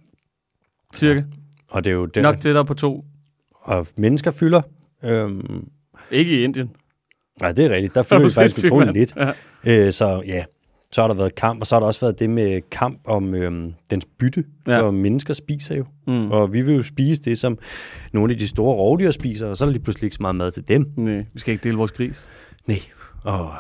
Cirka. 0.95 1.23
Og 1.68 1.85
det 1.85 1.91
er 1.91 1.95
jo 1.95 2.07
der, 2.07 2.23
Nok 2.23 2.41
tættere 2.41 2.64
på 2.64 2.75
to. 2.75 3.05
Og 3.63 3.87
mennesker 3.97 4.31
fylder. 4.31 4.63
Øhm, 5.05 5.69
Ikke 6.11 6.41
i 6.41 6.45
Indien. 6.45 6.71
nej, 7.41 7.53
det 7.53 7.65
er 7.65 7.71
rigtigt. 7.71 7.95
Der 7.95 8.01
Er 8.01 8.05
fylder 8.05 8.25
vi 8.25 8.31
faktisk 8.35 8.55
sindssyg, 8.55 8.69
utrolig 8.73 8.87
mand? 8.87 8.97
lidt. 8.97 9.15
Ja. 9.65 9.87
Øh, 9.87 9.93
så 9.93 10.23
ja, 10.27 10.45
Så 10.93 11.01
har 11.01 11.09
der 11.09 11.15
været 11.15 11.35
kamp, 11.35 11.61
og 11.61 11.67
så 11.67 11.75
har 11.75 11.81
der 11.81 11.87
også 11.87 12.01
været 12.01 12.19
det 12.19 12.31
med 12.31 12.61
kamp 12.71 13.01
om 13.05 13.35
øhm, 13.35 13.73
dens 13.91 14.05
bytte, 14.19 14.45
Ja. 14.67 14.81
for 14.81 14.91
mennesker 14.91 15.35
spiser 15.35 15.75
jo. 15.77 15.85
Mm. 16.07 16.31
Og 16.31 16.53
vi 16.53 16.63
vil 16.63 16.75
jo 16.75 16.83
spise 16.83 17.23
det, 17.23 17.39
som 17.39 17.59
nogle 18.13 18.33
af 18.33 18.39
de 18.39 18.49
store 18.49 18.75
rovdyr 18.75 19.11
spiser, 19.11 19.47
og 19.47 19.57
så 19.57 19.65
er 19.65 19.67
der 19.67 19.73
lige 19.73 19.83
pludselig 19.83 20.07
ikke 20.07 20.17
så 20.17 20.23
meget 20.23 20.37
mad 20.37 20.51
til 20.51 20.69
dem. 20.69 20.93
Nej, 20.97 21.25
vi 21.35 21.41
skal 21.41 21.53
ikke 21.53 21.65
dele 21.65 21.77
vores 21.77 21.93
gris. 21.93 22.29
Nej, 22.67 22.79
og 23.25 23.53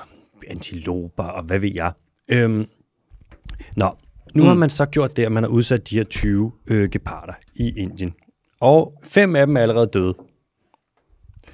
antiloper, 0.48 1.22
og 1.24 1.42
hvad 1.42 1.58
ved 1.58 1.70
jeg. 1.74 1.92
Øhm, 2.28 2.66
nå, 3.76 3.88
nu 4.34 4.42
mm. 4.42 4.48
har 4.48 4.54
man 4.54 4.70
så 4.70 4.86
gjort 4.86 5.16
det, 5.16 5.24
at 5.24 5.32
man 5.32 5.42
har 5.42 5.50
udsat 5.50 5.90
de 5.90 5.96
her 5.96 6.04
20 6.04 6.52
øh, 6.70 6.90
geparder 6.90 7.32
i 7.54 7.72
Indien. 7.76 8.14
Og 8.62 9.00
fem 9.04 9.36
af 9.36 9.46
dem 9.46 9.56
er 9.56 9.60
allerede 9.60 9.86
døde. 9.86 10.14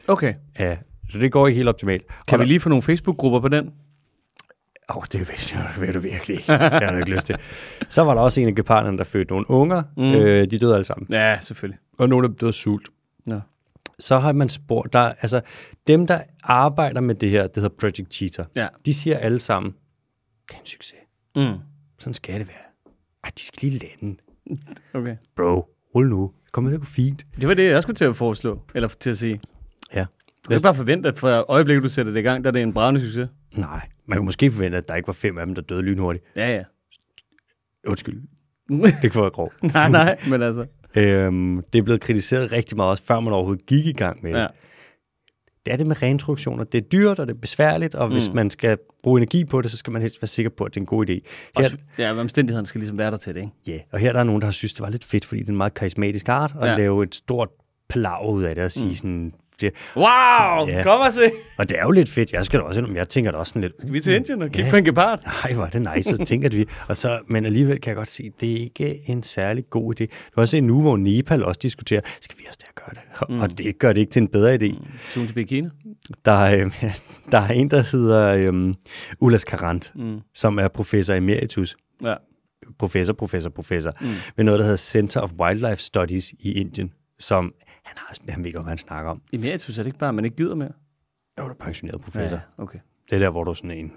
Okay. 0.09 0.35
Ja, 0.59 0.77
så 1.11 1.19
det 1.19 1.33
går 1.33 1.47
ikke 1.47 1.57
helt 1.57 1.69
optimalt. 1.69 2.07
Kan 2.29 2.41
og 2.41 2.41
vi 2.41 2.45
lige 2.49 2.61
få 2.61 2.69
nogle 2.69 2.83
Facebook-grupper 2.83 3.41
på 3.41 3.49
den? 3.49 3.67
Åh, 4.91 4.97
oh, 4.97 5.03
det 5.13 5.21
vil, 5.21 5.37
vil 5.87 5.95
du 5.95 6.01
virkelig 6.01 6.37
ikke. 6.37 6.53
Det 6.53 6.59
har 6.61 6.91
du 6.93 6.97
ikke 6.99 7.11
lyst 7.11 7.27
til. 7.27 7.37
Så 7.89 8.03
var 8.03 8.15
der 8.15 8.21
også 8.21 8.41
en 8.41 8.49
af 8.49 8.55
geparderne, 8.55 8.99
der 8.99 9.05
fødte 9.05 9.31
nogle 9.31 9.51
unger. 9.51 9.83
Mm. 9.97 10.03
Øh, 10.05 10.51
de 10.51 10.59
døde 10.59 10.75
alle 10.75 10.85
sammen. 10.85 11.07
Ja, 11.11 11.39
selvfølgelig. 11.41 11.79
Og 11.99 12.09
nogle 12.09 12.25
af 12.25 12.29
dem 12.31 12.39
døde 12.39 12.49
af 12.49 12.55
sult. 12.55 12.89
Nå. 13.27 13.41
Så 13.99 14.19
har 14.19 14.33
man 14.33 14.49
spurgt, 14.49 14.93
der, 14.93 15.01
altså 15.21 15.41
dem, 15.87 16.07
der 16.07 16.21
arbejder 16.43 17.01
med 17.01 17.15
det 17.15 17.31
her, 17.31 17.43
det 17.47 17.57
hedder 17.63 17.77
Project 17.81 18.15
Cheetah, 18.15 18.47
Ja. 18.57 18.69
de 18.87 18.95
siger 18.95 19.19
alle 19.19 19.39
sammen, 19.41 19.75
det 20.49 20.55
er 20.57 20.61
en 20.61 20.67
succes. 20.67 20.99
Mm. 21.37 21.59
Sådan 21.99 22.15
skal 22.15 22.41
det 22.41 22.49
være. 22.49 22.57
Ej, 23.25 23.31
de 23.39 23.43
skal 23.43 23.69
lige 23.71 23.89
lande. 24.01 24.17
Okay. 24.95 25.17
Bro, 25.37 25.69
rul 25.95 26.09
nu. 26.09 26.33
Kom 26.53 26.65
det 26.67 26.81
gå 26.81 26.85
fint. 26.87 27.27
Det 27.41 27.49
var 27.49 27.55
det, 27.55 27.71
jeg 27.71 27.83
skulle 27.83 27.97
til 27.97 28.05
at 28.05 28.17
foreslå. 28.17 28.61
Eller 28.75 28.89
til 28.89 29.11
at 29.11 29.17
sige. 29.19 29.41
Ja. 29.95 30.01
Du 30.45 30.49
kan 30.49 30.57
ikke 30.57 30.63
bare 30.63 30.75
forvente, 30.75 31.09
at 31.09 31.19
fra 31.19 31.45
øjeblikket, 31.49 31.83
du 31.83 31.89
sætter 31.89 32.13
det 32.13 32.21
i 32.21 32.23
gang, 32.23 32.45
der 32.45 32.51
er 32.51 32.53
det 32.53 32.63
en 32.63 32.73
bravende 32.73 33.01
succes. 33.01 33.29
Nej, 33.53 33.89
man 34.07 34.19
kan 34.19 34.25
måske 34.25 34.51
forvente, 34.51 34.79
at 34.79 34.89
der 34.89 34.95
ikke 34.95 35.07
var 35.07 35.13
fem 35.13 35.39
af 35.39 35.47
dem, 35.47 35.55
der 35.55 35.63
døde 35.63 35.83
lynhurtigt. 35.83 36.25
Ja, 36.37 36.55
ja. 36.55 36.63
Undskyld, 37.87 38.23
det 39.03 39.13
kan 39.13 39.21
være 39.21 39.31
grov. 39.31 39.53
nej, 39.63 39.89
nej, 39.89 40.19
men 40.29 40.43
altså. 40.43 40.67
øhm, 40.97 41.63
det 41.73 41.79
er 41.79 41.83
blevet 41.83 42.01
kritiseret 42.01 42.53
rigtig 42.53 42.77
meget, 42.77 42.91
også 42.91 43.05
før 43.05 43.21
man 43.21 43.33
overhovedet 43.33 43.67
gik 43.67 43.87
i 43.87 43.93
gang 43.93 44.23
med 44.23 44.33
det. 44.33 44.39
Ja. 44.41 44.47
Det 45.69 45.73
er 45.73 45.77
det 45.79 45.87
med 45.87 46.03
reintroduktioner. 46.03 46.64
Det 46.64 46.79
er 46.85 46.89
dyrt, 46.89 47.19
og 47.19 47.27
det 47.27 47.35
er 47.35 47.39
besværligt, 47.39 47.95
og 47.95 48.09
hvis 48.09 48.29
Mm. 48.29 48.35
man 48.35 48.51
skal 48.51 48.79
bruge 49.03 49.19
energi 49.19 49.45
på 49.45 49.62
det, 49.62 49.71
så 49.71 49.77
skal 49.77 49.93
man 49.93 50.03
helst 50.03 50.23
være 50.23 50.27
sikker 50.27 50.51
på, 50.51 50.64
at 50.64 50.75
det 50.75 50.77
er 50.77 50.83
en 50.83 50.87
god 50.87 51.07
idé. 51.11 51.12
Her, 51.12 51.21
Også, 51.57 51.77
ja, 51.99 52.12
omstændighederne 52.21 52.66
skal 52.66 52.79
ligesom 52.79 52.99
være 52.99 53.11
der 53.11 53.16
til 53.16 53.35
det, 53.35 53.41
ikke? 53.41 53.53
ja, 53.66 53.79
og 53.93 53.99
her 53.99 54.12
der 54.12 54.21
er 54.21 54.25
nogen, 54.25 54.41
der 54.41 54.47
har 54.47 54.53
synes, 54.53 54.73
det 54.73 54.83
var 54.83 54.91
lidt 54.91 55.05
fedt, 55.05 55.25
fordi 55.25 55.41
det 55.41 55.49
er 55.49 55.53
en 55.53 55.57
meget 55.57 55.75
karismatisk 55.75 56.29
art, 56.29 56.55
at 56.61 56.69
Ja. 56.69 56.77
lave 56.77 57.03
et 57.03 57.14
stort 57.14 57.49
palaver 57.89 58.29
ud 58.31 58.43
af 58.43 58.55
det, 58.55 58.64
og 58.64 58.73
sige 58.73 58.87
mm. 58.89 58.95
sådan... 58.95 59.33
Det, 59.61 59.73
Wow! 59.97 60.05
Ja. 60.69 60.83
Kom 60.83 61.01
og 61.01 61.13
se! 61.13 61.31
og 61.59 61.69
det 61.69 61.79
er 61.79 61.83
jo 61.83 61.91
lidt 61.91 62.09
fedt. 62.11 62.33
Jeg 62.33 62.45
skal 62.45 62.61
da 62.61 62.65
også, 62.65 62.87
jeg 62.95 63.09
tænker 63.09 63.31
da 63.31 63.39
også 63.39 63.51
sådan 63.51 63.63
lidt... 63.63 63.73
Skal 63.79 63.93
vi 63.93 64.01
til 64.01 64.15
Indien 64.15 64.43
og 64.43 64.49
kigge 64.51 64.65
Ja. 64.65 64.71
på 64.71 64.77
en 64.77 64.85
gepard? 64.85 65.21
Nej, 65.45 65.53
hvor 65.55 65.65
er 65.65 65.71
det 65.71 65.89
nice, 65.97 66.17
så 66.17 66.25
tænker 66.25 66.49
vi. 66.49 66.67
Og 66.89 66.97
så, 66.97 67.21
men 67.29 67.47
alligevel 67.47 67.81
kan 67.81 67.91
jeg 67.91 67.97
godt 67.97 68.09
se, 68.09 68.31
det 68.41 68.53
er 68.53 68.57
ikke 68.61 69.01
en 69.11 69.23
særlig 69.23 69.65
god 69.71 69.95
idé. 70.01 70.05
Du 70.05 70.11
har 70.35 70.43
også 70.43 70.51
se 70.51 70.61
nu, 70.61 70.81
hvor 70.81 70.97
Nepal 70.97 71.45
også 71.45 71.59
diskuterer, 71.63 72.01
skal 72.21 72.39
vi 72.39 72.45
også 72.49 72.59
der 72.67 72.83
gøre 72.85 72.91
det? 72.95 73.31
Mm. 73.31 73.41
Og 73.41 73.59
det 73.59 73.79
gør 73.79 73.93
det 73.93 74.01
ikke 74.01 74.11
til 74.13 74.23
en 74.23 74.29
bedre 74.29 74.55
idé. 74.55 74.77
Soon 75.09 75.27
to 75.29 75.35
be 75.35 75.45
Kina. 75.45 75.71
Der 76.25 76.33
er, 76.33 76.65
øh, 76.65 76.85
der 77.33 77.39
er 77.39 77.49
en, 77.53 77.71
der 77.71 77.83
hedder 77.93 78.53
øh, 78.53 78.75
Ulas 79.21 79.45
Karant, 79.45 79.93
Mm. 79.95 80.19
som 80.35 80.59
er 80.59 80.69
professor 80.69 81.15
emeritus. 81.15 81.77
Ja. 82.05 82.15
Professor, 82.79 83.13
professor, 83.13 83.51
professor. 83.51 83.93
Mm. 84.01 84.09
Ved 84.37 84.45
noget, 84.45 84.59
der 84.59 84.65
hedder 84.65 84.77
Center 84.77 85.21
of 85.21 85.31
Wildlife 85.41 85.83
Studies 85.83 86.33
i 86.41 86.53
Indien, 86.53 86.93
som 87.19 87.53
han, 87.89 87.97
har, 88.26 88.32
han 88.32 88.45
ved 88.45 88.53
godt, 88.53 88.64
hvad 88.64 88.70
han 88.70 88.78
snakker 88.78 89.11
om. 89.11 89.22
Emeritus 89.32 89.78
er 89.78 89.82
det 89.82 89.86
ikke 89.89 89.99
bare, 89.99 90.09
at 90.09 90.14
man 90.14 90.24
ikke 90.24 90.36
gider 90.36 90.55
mere? 90.55 90.70
Jeg 91.36 91.45
er 91.45 91.55
pensioneret 91.61 92.01
professor. 92.01 92.36
Ja. 92.36 92.43
Ja, 92.59 92.62
okay. 92.62 92.78
Det 93.11 93.16
er 93.16 93.20
der, 93.20 93.30
hvor 93.30 93.45
du 93.45 93.51
er 93.51 93.55
sådan 93.55 93.70
en... 93.70 93.93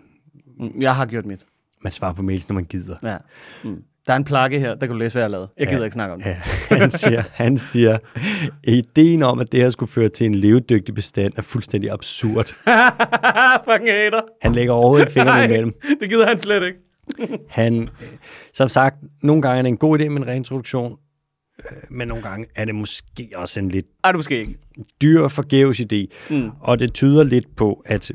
Mm, 0.59 0.81
Jeg 0.81 0.95
har 0.95 1.05
gjort 1.05 1.25
mit. 1.25 1.45
Man 1.83 1.91
svarer 1.91 2.13
på 2.13 2.21
mails, 2.21 2.49
når 2.49 2.53
man 2.53 2.63
gider. 2.65 2.95
Ja. 3.03 3.17
Mm. 3.63 3.83
Der 4.07 4.13
er 4.13 4.17
en 4.17 4.23
plakke 4.23 4.59
her, 4.59 4.69
der 4.69 4.79
kan 4.79 4.89
du 4.89 4.95
læse, 4.95 5.13
hvad 5.13 5.21
jeg 5.21 5.25
har 5.25 5.31
lavet. 5.31 5.49
Jeg 5.57 5.67
gider 5.67 5.79
Ja. 5.79 5.83
ikke 5.83 5.93
snakke 5.93 6.13
om 6.13 6.19
det. 6.21 6.25
Ja, 6.29 6.41
han 6.81 6.91
siger, 6.91 7.23
han 7.31 7.57
siger, 7.57 7.97
ideen 8.63 9.23
om, 9.23 9.39
at 9.39 9.51
det 9.51 9.59
her 9.59 9.69
skulle 9.69 9.91
føre 9.91 10.09
til 10.09 10.25
en 10.25 10.35
levedygtig 10.35 10.95
bestand, 10.95 11.33
er 11.35 11.41
fuldstændig 11.41 11.91
absurd. 11.91 12.45
Fucking 13.69 13.89
hater. 13.89 14.21
Han 14.41 14.51
lægger 14.55 14.73
overhovedet 14.73 15.05
ikke 15.05 15.13
fingrene 15.13 15.45
imellem. 15.45 15.73
det 15.99 16.09
gider 16.09 16.27
han 16.27 16.39
slet 16.39 16.63
ikke. 16.63 16.79
Han, 17.49 17.89
som 18.53 18.69
sagt, 18.69 18.95
nogle 19.23 19.41
gange 19.41 19.57
er 19.57 19.61
det 19.61 19.69
en 19.69 19.77
god 19.77 19.99
idé 19.99 20.09
med 20.09 20.21
en 20.21 20.27
reintroduktion, 20.27 20.97
men 21.89 22.07
nogle 22.07 22.23
gange 22.23 22.47
er 22.55 22.65
det 22.65 22.75
måske 22.75 23.29
også 23.35 23.59
en 23.59 23.69
lidt 23.69 23.85
Ej, 24.03 24.11
du 24.11 24.17
måske 24.17 24.39
ikke. 24.39 24.57
dyr 25.01 25.27
forgæves 25.27 25.79
idé. 25.79 26.05
Mm. 26.29 26.49
Og 26.59 26.79
det 26.79 26.93
tyder 26.93 27.23
lidt 27.23 27.55
på, 27.55 27.83
at 27.85 28.11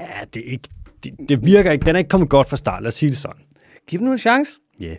ja, 0.00 0.06
det, 0.34 0.48
er 0.48 0.52
ikke, 0.52 0.68
det, 1.04 1.12
det 1.28 1.46
virker 1.46 1.72
ikke. 1.72 1.86
Den 1.86 1.94
er 1.94 1.98
ikke 1.98 2.08
kommet 2.08 2.30
godt 2.30 2.48
fra 2.48 2.56
start, 2.56 2.82
lad 2.82 2.88
os 2.88 2.94
sige 2.94 3.10
det 3.10 3.18
sådan. 3.18 3.42
Giv 3.86 3.98
dem 3.98 4.06
nu 4.06 4.12
en 4.12 4.18
chance. 4.18 4.52
Ja. 4.80 4.86
Yeah. 4.86 4.96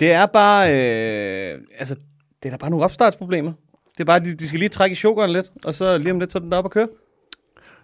Det 0.00 0.12
er 0.12 0.26
bare, 0.26 0.68
øh, 0.70 1.60
altså, 1.78 1.94
det 2.42 2.48
er 2.48 2.50
da 2.50 2.56
bare 2.56 2.70
nogle 2.70 2.84
opstartsproblemer. 2.84 3.52
Det 3.92 4.00
er 4.00 4.04
bare, 4.04 4.20
de, 4.20 4.34
de 4.34 4.48
skal 4.48 4.58
lige 4.58 4.68
trække 4.68 4.92
i 4.92 4.96
chokeren 4.96 5.30
lidt, 5.32 5.52
og 5.64 5.74
så 5.74 5.98
lige 5.98 6.10
om 6.10 6.20
lidt, 6.20 6.32
så 6.32 6.38
er 6.38 6.40
den 6.40 6.52
der 6.52 6.58
op 6.58 6.64
at 6.64 6.70
køre. 6.70 6.88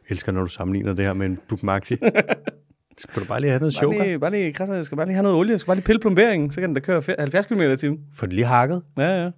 Jeg 0.09 0.15
elsker, 0.15 0.33
når 0.33 0.41
du 0.41 0.49
sammenligner 0.49 0.93
det 0.93 1.05
her 1.05 1.13
med 1.13 1.27
en 1.27 1.39
Maxi. 1.63 1.97
Skal 2.99 3.23
du 3.23 3.27
bare 3.29 3.41
lige 3.41 3.51
have 3.51 3.61
noget 3.61 3.75
Bare 3.75 3.83
choker? 3.83 4.05
lige, 4.05 4.19
bare 4.19 4.31
lige, 4.31 4.53
kræfter, 4.53 4.75
jeg 4.75 4.85
skal 4.85 4.97
bare 4.97 5.07
lige 5.07 5.15
have 5.15 5.23
noget 5.23 5.39
olie, 5.39 5.53
jeg 5.53 5.61
skal 5.61 5.67
bare 5.67 5.77
lige 5.77 5.85
pille 5.85 6.01
plomberingen, 6.01 6.51
så 6.51 6.61
kan 6.61 6.69
den 6.69 6.75
da 6.75 6.81
køre 6.81 6.99
fe- 6.99 7.15
70 7.21 7.47
km 7.47 7.61
i 7.63 7.77
timen. 7.77 8.01
Få 8.15 8.27
det 8.27 8.35
lige 8.35 8.45
hakket. 8.47 8.83
Ja, 8.99 9.23
ja. 9.25 9.31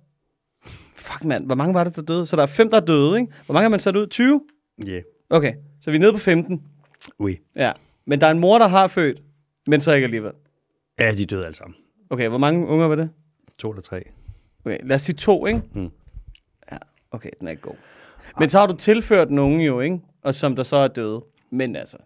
Fuck, 0.95 1.25
mand. 1.25 1.47
Hvor 1.47 1.55
mange 1.55 1.75
var 1.75 1.85
det, 1.85 1.97
der 1.97 2.03
døde? 2.03 2.27
Så 2.27 2.37
der 2.37 2.43
er 2.43 2.47
fem, 2.47 2.71
der 2.71 2.77
er 2.77 2.85
døde, 2.85 3.21
ikke? 3.21 3.33
Hvor 3.47 3.53
mange 3.53 3.63
har 3.63 3.69
man 3.71 3.81
sat 3.81 3.97
ud? 3.97 4.07
20? 4.07 4.41
Ja. 4.87 4.91
Yeah. 4.91 5.03
Okay, 5.31 5.53
så 5.81 5.91
vi 5.91 5.97
er 5.97 6.01
nede 6.01 6.13
på 6.13 6.19
15. 6.19 6.63
Ui. 7.19 7.37
Ja. 7.57 7.73
Men 8.07 8.21
der 8.21 8.27
er 8.27 8.31
en 8.31 8.39
mor, 8.39 8.59
der 8.59 8.69
har 8.69 8.89
født, 8.89 9.23
men 9.67 9.81
så 9.81 9.93
ikke 9.93 10.05
alligevel. 10.05 10.33
Ja, 10.99 11.13
de 11.13 11.27
døde 11.27 11.45
alle 11.47 11.57
sammen. 11.57 11.75
Okay, 12.11 12.29
hvor 12.29 12.39
mange 12.39 12.67
unger 12.67 12.87
var 12.87 12.95
det? 12.95 13.11
To 13.59 13.71
eller 13.71 13.83
tre. 13.83 14.03
Okay, 14.65 14.79
lad 14.83 14.95
os 14.95 15.03
sige 15.03 15.17
to, 15.17 15.47
ikke? 15.47 15.63
Mm. 15.75 15.91
Ja, 16.73 16.77
okay, 17.11 17.31
den 17.41 17.47
er 17.47 17.51
ikke 17.51 17.63
god. 17.63 17.75
Men 18.39 18.49
så 18.49 18.59
har 18.59 18.67
du 18.67 18.77
tilført 18.77 19.31
nogen 19.31 19.61
jo, 19.61 19.81
ikke? 19.81 20.01
Og 20.23 20.35
som 20.35 20.57
der 20.57 20.63
så 20.63 20.77
er 20.77 20.89
døde. 20.89 21.25
Men 21.51 21.77
altså. 21.77 21.97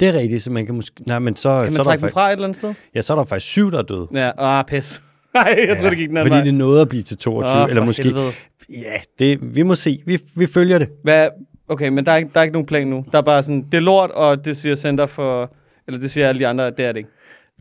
Det 0.00 0.08
er 0.08 0.12
rigtigt, 0.12 0.42
så 0.42 0.50
man 0.50 0.66
kan 0.66 0.74
måske... 0.74 1.02
Nej, 1.06 1.18
men 1.18 1.36
så, 1.36 1.62
Kan 1.62 1.64
så, 1.64 1.70
man 1.70 1.76
der 1.76 1.82
trække 1.82 2.00
dem 2.00 2.00
faktisk, 2.00 2.12
fra 2.14 2.28
et 2.28 2.32
eller 2.32 2.44
andet 2.44 2.56
sted? 2.56 2.74
ja, 2.94 3.00
så 3.02 3.12
er 3.12 3.16
der 3.16 3.24
faktisk 3.24 3.50
syv, 3.50 3.70
der 3.70 3.78
er 3.78 3.82
døde. 3.82 4.08
Ja, 4.14 4.30
ah, 4.38 4.64
pis. 4.64 5.02
Nej, 5.34 5.64
jeg 5.68 5.78
tror, 5.78 5.88
det 5.88 5.98
gik 5.98 6.08
den 6.08 6.16
anden 6.16 6.30
Fordi 6.32 6.36
vej. 6.38 6.44
det 6.44 6.54
nåede 6.54 6.80
at 6.80 6.88
blive 6.88 7.02
til 7.02 7.18
22, 7.18 7.56
Åh, 7.56 7.62
oh, 7.62 7.68
eller 7.70 7.80
for 7.82 7.86
måske... 7.86 8.02
helvede. 8.02 8.30
Ja, 8.70 9.00
det, 9.18 9.54
vi 9.56 9.62
må 9.62 9.74
se. 9.74 10.02
Vi, 10.06 10.18
vi 10.36 10.46
følger 10.46 10.78
det. 10.78 10.88
Hvad? 11.02 11.28
Okay, 11.68 11.88
men 11.88 12.06
der 12.06 12.12
er, 12.12 12.16
ikke, 12.16 12.30
der 12.34 12.40
er 12.40 12.44
ikke 12.44 12.52
nogen 12.52 12.66
plan 12.66 12.86
nu. 12.86 13.04
Der 13.12 13.18
er 13.18 13.22
bare 13.22 13.42
sådan, 13.42 13.62
det 13.62 13.74
er 13.74 13.80
lort, 13.80 14.10
og 14.10 14.44
det 14.44 14.56
siger 14.56 14.74
Center 14.74 15.06
for... 15.06 15.54
Eller 15.86 16.00
det 16.00 16.10
siger 16.10 16.28
alle 16.28 16.38
de 16.38 16.46
andre, 16.46 16.66
at 16.66 16.76
det 16.76 16.84
er 16.86 16.92
det 16.92 16.98
ikke. 16.98 17.10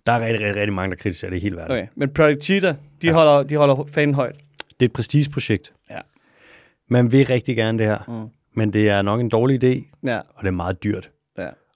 Der 0.06 0.12
er 0.14 0.20
rigtig, 0.26 0.42
rigtig, 0.48 0.62
rigtig 0.62 0.74
mange, 0.74 0.96
der 0.96 1.02
kritiserer 1.02 1.30
det 1.32 1.38
i 1.38 1.40
hele 1.40 1.56
verden. 1.56 1.72
Okay, 1.72 1.88
men 1.96 2.10
Project 2.10 2.44
Cheetah, 2.44 2.76
de, 3.02 3.08
ja. 3.08 3.14
holder, 3.14 3.44
de 3.44 3.56
holder 3.56 3.88
fanen 3.94 4.16
højt. 4.16 4.36
Det 4.70 4.82
er 4.82 4.86
et 4.86 4.92
prestigeprojekt. 4.94 5.74
Ja. 5.90 5.98
Man 6.90 7.12
vil 7.12 7.26
rigtig 7.26 7.56
gerne 7.56 7.78
det 7.80 7.86
her, 7.88 7.98
Mm. 8.08 8.30
men 8.56 8.74
det 8.74 8.90
er 8.90 9.02
nok 9.02 9.20
en 9.20 9.30
dårlig 9.30 9.64
idé, 9.64 9.98
Ja, 10.04 10.18
og 10.18 10.42
det 10.42 10.48
er 10.48 10.52
meget 10.52 10.84
dyrt. 10.84 11.10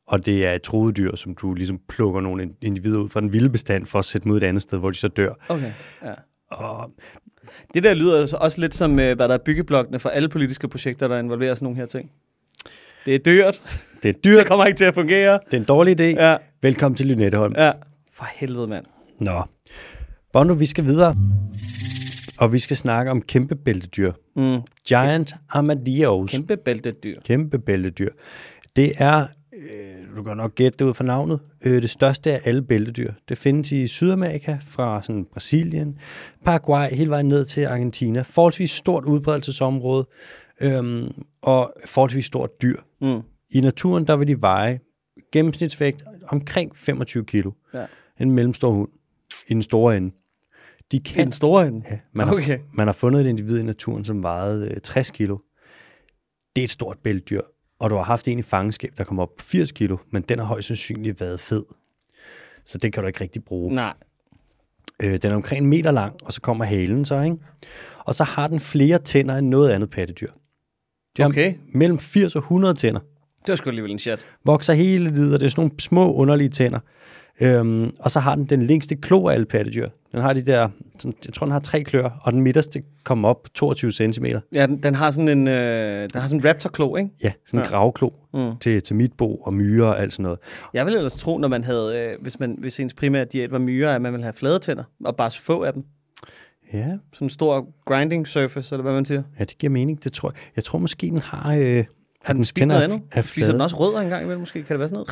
Og 0.07 0.25
det 0.25 0.45
er 0.47 0.53
et 0.53 0.61
truet 0.61 0.97
dyr, 0.97 1.15
som 1.15 1.35
du 1.35 1.53
ligesom 1.53 1.79
plukker 1.89 2.21
nogle 2.21 2.49
individer 2.61 2.99
ud 2.99 3.09
fra 3.09 3.21
den 3.21 3.33
vilde 3.33 3.49
bestand 3.49 3.85
for 3.85 3.99
at 3.99 4.05
sætte 4.05 4.29
ud 4.31 4.37
et 4.37 4.43
andet 4.43 4.61
sted, 4.61 4.79
hvor 4.79 4.89
de 4.91 4.97
så 4.97 5.07
dør. 5.07 5.33
Okay, 5.49 5.71
ja. 6.03 6.13
Og 6.51 6.91
Det 7.73 7.83
der 7.83 7.93
lyder 7.93 8.19
altså 8.21 8.37
også 8.37 8.61
lidt 8.61 8.75
som, 8.75 8.99
øh, 8.99 9.15
hvad 9.15 9.27
der 9.27 9.33
er 9.33 9.37
byggeblokkene 9.45 9.99
for 9.99 10.09
alle 10.09 10.29
politiske 10.29 10.67
projekter, 10.67 11.07
der 11.07 11.19
involverer 11.19 11.55
sådan 11.55 11.65
nogle 11.65 11.79
her 11.79 11.85
ting. 11.85 12.11
Det 13.05 13.15
er 13.15 13.19
dyrt. 13.19 13.61
det 14.03 14.09
er 14.09 14.13
dyrt, 14.13 14.37
Det 14.39 14.47
kommer 14.47 14.65
ikke 14.65 14.77
til 14.77 14.85
at 14.85 14.93
fungere. 14.93 15.33
det 15.45 15.53
er 15.53 15.57
en 15.57 15.63
dårlig 15.63 15.99
idé. 15.99 16.03
Ja, 16.03 16.37
Velkommen 16.61 16.95
til 16.95 17.07
Lynetteholm. 17.07 17.53
ja. 17.57 17.71
For 18.13 18.25
helvede, 18.35 18.67
mand. 18.67 18.85
Nå. 19.19 19.43
Bono, 20.33 20.53
vi 20.53 20.65
skal 20.65 20.83
videre. 20.85 21.15
Og 22.39 22.53
vi 22.53 22.59
skal 22.59 22.77
snakke 22.77 23.11
om 23.11 23.21
kæmpe 23.21 23.55
bæltedyr. 23.55 24.11
Mm. 24.35 24.61
Giant 24.87 25.35
armadillos. 25.49 26.31
Kæmpe, 26.31 26.47
Kæmpe 26.47 26.63
bæltedyr. 26.63 27.19
kæmpe 27.25 27.59
bæltedyr. 27.59 28.09
Det 28.75 28.91
er, 28.97 29.27
du 30.17 30.23
kan 30.23 30.37
nok 30.37 30.55
gætte 30.55 30.77
det 30.79 30.85
ud 30.85 30.93
fra 30.93 31.03
navnet, 31.03 31.39
øh, 31.65 31.81
det 31.81 31.89
største 31.89 32.31
af 32.33 32.41
alle 32.45 32.61
bæltedyr. 32.61 33.11
Det 33.29 33.37
findes 33.37 33.71
i 33.71 33.87
Sydamerika, 33.87 34.57
fra 34.67 35.01
sådan 35.03 35.25
Brasilien, 35.25 35.97
Paraguay, 36.45 36.89
hele 36.89 37.09
vejen 37.09 37.25
ned 37.27 37.45
til 37.45 37.65
Argentina. 37.65 38.21
Forholdsvis 38.21 38.71
stort 38.71 39.05
udbredelsesområde, 39.05 40.07
øhm, 40.61 41.11
og 41.41 41.73
forholdsvis 41.85 42.25
stort 42.25 42.61
dyr. 42.61 42.75
Mm. 43.01 43.21
I 43.49 43.61
naturen, 43.61 44.07
der 44.07 44.15
vil 44.15 44.27
de 44.27 44.41
veje 44.41 44.79
gennemsnitsvægt 45.31 46.03
omkring 46.27 46.77
25 46.77 47.25
kilo. 47.25 47.51
Ja. 47.73 47.85
En 48.19 48.31
mellemstor 48.31 48.71
hund 48.71 48.89
i 49.47 49.53
den 49.53 49.61
store 49.63 49.97
ende. 49.97 50.11
De 50.91 50.97
I 50.97 50.99
kan, 50.99 51.23
den 51.25 51.31
store 51.33 51.67
ende. 51.67 51.81
ja, 51.91 51.99
man, 52.13 52.27
har, 52.27 52.35
Okay. 52.35 52.59
man 52.73 52.87
har 52.87 52.93
fundet 52.93 53.21
et 53.21 53.29
individ 53.29 53.59
i 53.59 53.63
naturen, 53.63 54.05
som 54.05 54.23
vejede 54.23 54.67
øh, 54.71 54.77
60 54.81 55.11
kilo. 55.11 55.37
Det 56.55 56.61
er 56.61 56.63
et 56.63 56.69
stort 56.69 56.97
bæltdyr, 57.03 57.41
og 57.83 57.89
du 57.89 57.95
har 57.95 58.03
haft 58.03 58.27
en 58.27 58.39
i 58.39 58.41
fangenskab, 58.41 58.93
der 58.97 59.03
kommer 59.03 59.23
op 59.23 59.29
på 59.37 59.43
80 59.43 59.71
kilo, 59.71 59.97
men 60.11 60.21
den 60.21 60.39
har 60.39 60.45
højst 60.45 60.67
sandsynligt 60.67 61.21
været 61.21 61.39
fed. 61.39 61.63
Så 62.65 62.77
det 62.77 62.93
kan 62.93 63.03
du 63.03 63.07
ikke 63.07 63.21
rigtig 63.21 63.43
bruge. 63.43 63.75
Nej. 63.75 63.93
Øh, 64.99 65.17
den 65.21 65.31
er 65.31 65.35
omkring 65.35 65.63
en 65.63 65.69
meter 65.69 65.91
lang, 65.91 66.15
og 66.23 66.33
så 66.33 66.41
kommer 66.41 66.65
halen 66.65 67.05
så, 67.05 67.21
ikke? 67.21 67.37
Og 67.99 68.15
så 68.15 68.23
har 68.23 68.47
den 68.47 68.59
flere 68.59 68.99
tænder 68.99 69.35
end 69.35 69.47
noget 69.47 69.69
andet 69.69 69.89
pattedyr. 69.89 70.31
De 71.17 71.25
Okay. 71.25 71.53
mellem 71.73 71.99
80 71.99 72.35
og 72.35 72.39
100 72.39 72.73
tænder. 72.73 72.99
Det 72.99 73.47
var 73.47 73.55
sgu 73.55 73.69
alligevel 73.69 73.91
en 73.91 73.99
chat. 73.99 74.19
Vokser 74.45 74.73
hele 74.73 75.09
livet, 75.15 75.33
og 75.33 75.39
det 75.39 75.45
er 75.45 75.49
sådan 75.49 75.61
nogle 75.61 75.79
små 75.79 76.13
underlige 76.13 76.49
tænder. 76.49 76.79
Øhm, 77.41 77.91
og 77.99 78.11
så 78.11 78.19
har 78.19 78.35
den 78.35 78.45
den 78.45 78.63
længste 78.63 78.95
klo 78.95 79.27
af 79.27 79.33
alle 79.33 79.45
pattedyr. 79.45 79.89
Den 80.11 80.21
har 80.21 80.33
de 80.33 80.41
der, 80.45 80.69
sådan, 80.99 81.13
jeg 81.25 81.33
tror 81.33 81.45
den 81.45 81.51
har 81.51 81.59
tre 81.59 81.83
klør, 81.83 82.09
og 82.21 82.33
den 82.33 82.41
midterste 82.41 82.83
kommer 83.03 83.29
op 83.29 83.43
på 83.43 83.49
22 83.53 83.91
cm. 83.91 84.25
Ja, 84.55 84.65
den, 84.67 84.83
den 84.83 84.95
har 84.95 85.11
sådan 85.11 85.27
en, 85.27 85.47
øh, 85.47 86.01
den 86.13 86.21
har 86.21 86.27
sådan 86.27 86.39
en 86.41 86.45
raptor-klo, 86.49 86.95
ikke? 86.95 87.09
Ja, 87.23 87.31
sådan 87.45 87.59
en 87.59 87.63
Ja. 87.63 87.69
ja. 87.69 87.77
gravklo 87.77 88.09
Mm. 88.33 88.51
til, 88.61 88.81
til 88.81 88.95
mitbo 88.95 89.35
og 89.35 89.53
myrer 89.53 89.87
og 89.87 90.01
alt 90.01 90.13
sådan 90.13 90.23
noget. 90.23 90.39
Jeg 90.73 90.85
ville 90.85 90.97
ellers 90.97 91.15
tro, 91.15 91.37
når 91.37 91.47
man 91.47 91.63
havde, 91.63 91.97
øh, 91.99 92.21
hvis, 92.21 92.39
man, 92.39 92.55
hvis 92.59 92.79
ens 92.79 92.93
primære 92.93 93.25
diæt 93.25 93.51
var 93.51 93.59
myrer, 93.59 93.95
at 93.95 94.01
man 94.01 94.11
ville 94.13 94.23
have 94.23 94.33
flade 94.33 94.59
tænder, 94.59 94.83
og 95.05 95.15
bare 95.15 95.31
få 95.31 95.63
af 95.63 95.73
dem. 95.73 95.83
Ja, 96.73 96.85
Sådan 97.13 97.25
en 97.25 97.29
stor 97.29 97.67
grinding 97.85 98.27
surface, 98.27 98.75
eller 98.75 98.81
hvad 98.83 98.93
man 98.93 99.05
siger. 99.05 99.23
ja, 99.39 99.43
det 99.43 99.57
giver 99.57 99.71
mening. 99.71 100.03
Det 100.03 100.13
tror 100.13 100.29
jeg. 100.29 100.35
Jeg 100.55 100.63
tror 100.63 100.79
måske, 100.79 101.07
den 101.07 101.19
har... 101.19 101.53
Øh, 101.55 101.85
Har 102.23 102.33
den 102.33 102.37
dens 102.37 102.47
spist 102.47 102.67
noget 102.67 102.81
andet? 102.83 103.01
er 103.11 103.21
Spiser 103.21 103.51
den 103.51 103.61
også 103.61 103.75
rødder 103.79 103.99
engang 103.99 104.23
imellem, 104.23 104.39
måske? 104.39 104.63
Kan 104.63 104.69
det 104.73 104.79
være 104.79 104.87
sådan 104.89 105.05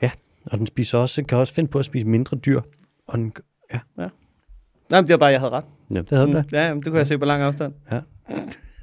noget? 0.00 0.12
Og 0.52 0.58
den 0.58 0.66
spiser 0.66 0.98
også, 0.98 1.22
kan 1.24 1.38
også 1.38 1.54
finde 1.54 1.70
på 1.70 1.78
at 1.78 1.84
spise 1.84 2.06
mindre 2.06 2.36
dyr. 2.36 2.60
Og 3.08 3.18
den, 3.18 3.32
ja, 3.72 3.78
Nej, 4.90 5.00
men 5.00 5.02
det 5.08 5.10
var 5.12 5.16
bare, 5.16 5.30
jeg 5.30 5.40
havde 5.40 5.52
ret. 5.52 5.64
ja, 5.94 5.98
det 5.98 6.10
havde 6.10 6.26
den. 6.26 6.36
Mm. 6.36 6.42
Ja, 6.52 6.66
jamen, 6.66 6.82
det 6.82 6.90
kunne 6.90 6.98
jeg 6.98 7.06
se 7.06 7.18
på 7.18 7.24
lang 7.24 7.42
afstand. 7.42 7.72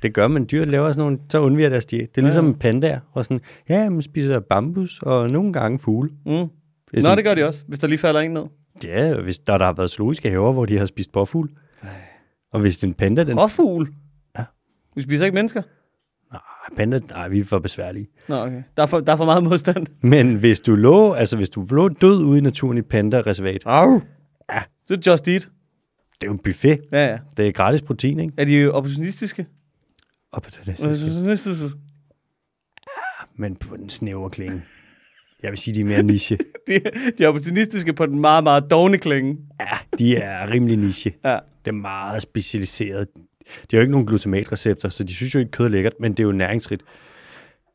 Det 0.01 0.13
gør 0.13 0.27
man. 0.27 0.47
Dyr 0.51 0.65
laver 0.65 0.91
sådan 0.91 0.99
nogle, 1.05 1.19
så 1.29 1.39
undviger 1.39 1.69
deres 1.69 1.85
diæt. 1.85 2.09
Det 2.15 2.17
er 2.17 2.21
Ja, 2.21 2.25
ligesom 2.25 2.45
ja. 2.45 2.51
ja. 2.51 2.57
pandaer. 2.57 2.99
Og 3.13 3.25
sådan, 3.25 3.39
ja, 3.69 3.89
man 3.89 4.01
spiser 4.01 4.39
bambus 4.39 4.99
og 5.01 5.29
nogle 5.29 5.53
gange 5.53 5.79
fugle. 5.79 6.09
Mm. 6.25 6.31
Det 6.31 6.49
Nå, 6.93 7.01
sådan, 7.01 7.17
det 7.17 7.25
gør 7.25 7.35
de 7.35 7.43
også, 7.43 7.63
hvis 7.67 7.79
der 7.79 7.87
lige 7.87 7.97
falder 7.99 8.19
en 8.19 8.31
ned. 8.31 8.43
Ja, 8.83 9.21
hvis 9.21 9.39
der, 9.39 9.57
der 9.57 9.65
har 9.65 9.73
været 9.73 9.89
zoologiske 9.89 10.29
haver, 10.29 10.53
hvor 10.53 10.65
de 10.65 10.77
har 10.77 10.85
spist 10.85 11.11
påfugl. 11.11 11.49
Og 12.53 12.59
hvis 12.59 12.77
det 12.77 12.83
er 12.83 12.87
en 12.87 12.93
panda, 12.93 13.23
den... 13.23 13.39
Og 13.39 13.51
fugl. 13.51 13.93
Ja. 14.37 14.43
Vi 14.95 15.01
spiser 15.01 15.25
ikke 15.25 15.35
mennesker. 15.35 15.61
Nej, 16.69 16.75
panda, 16.77 16.99
nej, 17.09 17.27
vi 17.27 17.39
er 17.39 17.43
for 17.43 17.59
besværlige. 17.59 18.07
Nå, 18.27 18.35
okay. 18.35 18.63
Der 18.77 18.83
er 18.83 18.87
for, 18.87 18.99
der 18.99 19.13
er 19.13 19.17
for 19.17 19.25
meget 19.25 19.43
modstand. 19.43 19.87
Men 20.01 20.35
hvis 20.35 20.59
du 20.59 20.75
lå, 20.75 21.13
altså 21.13 21.37
hvis 21.37 21.49
du 21.49 21.67
lå 21.69 21.89
død 21.89 22.23
ude 22.23 22.37
i 22.37 22.41
naturen 22.41 22.77
i 22.77 22.81
panda-reservat, 22.81 23.61
Au. 23.65 24.01
Ja. 24.53 24.59
Så 24.87 24.93
er 24.93 24.97
det 24.97 25.07
just 25.07 25.27
eat. 25.27 25.41
det 25.41 26.23
er 26.23 26.27
jo 26.27 26.31
en 26.31 26.39
buffet. 26.39 26.81
Ja, 26.91 27.05
ja. 27.05 27.17
Det 27.37 27.47
er 27.47 27.51
gratis 27.51 27.81
protein, 27.81 28.19
ikke? 28.19 28.33
Er 28.37 28.45
de 28.45 28.51
jo 28.61 28.71
opportunistiske? 28.71 29.45
Opportunistisk. 30.31 31.75
Men 33.35 33.55
på 33.55 33.77
den 33.77 33.89
snævre 33.89 34.29
klinge. 34.29 34.61
Jeg 35.43 35.51
vil 35.51 35.57
sige, 35.57 35.75
de 35.75 35.81
er 35.81 35.85
mere 35.85 36.03
niche. 36.03 36.37
De, 36.67 36.79
de 37.17 37.23
er 37.23 37.27
opportunistiske 37.27 37.93
på 37.93 38.05
den 38.05 38.19
meget, 38.21 38.43
meget 38.43 38.71
dogne 38.71 38.97
klinge. 38.97 39.37
Ja, 39.59 39.77
de 39.97 40.15
er 40.17 40.49
rimelig 40.49 40.77
niche. 40.77 41.13
Ja. 41.25 41.39
Det 41.65 41.71
er 41.71 41.75
meget 41.75 42.21
specialiseret. 42.21 43.07
De 43.41 43.67
har 43.71 43.77
jo 43.77 43.81
ikke 43.81 43.91
nogen 43.91 44.07
glutamatreceptor, 44.07 44.89
så 44.89 45.03
de 45.03 45.13
synes 45.15 45.33
jo 45.35 45.39
ikke, 45.39 45.51
kød 45.51 45.65
er 45.65 45.69
lækkert, 45.69 45.93
men 45.99 46.11
det 46.11 46.19
er 46.19 46.23
jo 46.23 46.31
næringsrigt. 46.31 46.81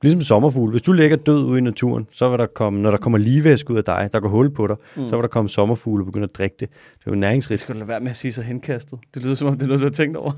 Ligesom 0.03 0.21
sommerfugle. 0.21 0.71
Hvis 0.71 0.83
du 0.83 0.93
ligger 0.93 1.17
død 1.17 1.45
ude 1.45 1.59
i 1.59 1.61
naturen, 1.61 2.07
så 2.13 2.29
vil 2.29 2.39
der 2.39 2.47
komme, 2.47 2.81
når 2.81 2.91
der 2.91 2.99
kommer 2.99 3.19
ligevæske 3.19 3.71
ud 3.71 3.77
af 3.77 3.85
dig, 3.85 4.09
der 4.13 4.21
går 4.21 4.29
hul 4.29 4.51
på 4.55 4.67
dig, 4.67 4.77
mm. 4.97 5.09
så 5.09 5.17
vil 5.17 5.23
der 5.23 5.29
komme 5.29 5.49
sommerfugle 5.49 6.03
og 6.03 6.07
begynde 6.07 6.25
at 6.25 6.35
drikke 6.37 6.57
det. 6.61 6.69
Det 6.71 6.77
er 6.79 7.01
jo 7.07 7.11
Det 7.11 7.19
næringsrigt. 7.19 7.61
skal 7.61 7.75
du 7.75 7.79
lade 7.79 7.89
være 7.89 8.01
med 8.01 8.11
at 8.11 8.17
sige 8.17 8.33
så 8.33 8.43
henkastet. 8.43 8.99
Det 9.15 9.23
lyder 9.23 9.35
som 9.35 9.49
om, 9.49 9.55
det 9.55 9.63
er 9.63 9.67
noget, 9.67 9.81
du 9.81 9.87
har 9.87 9.93
tænkt 9.93 10.17
over. 10.17 10.33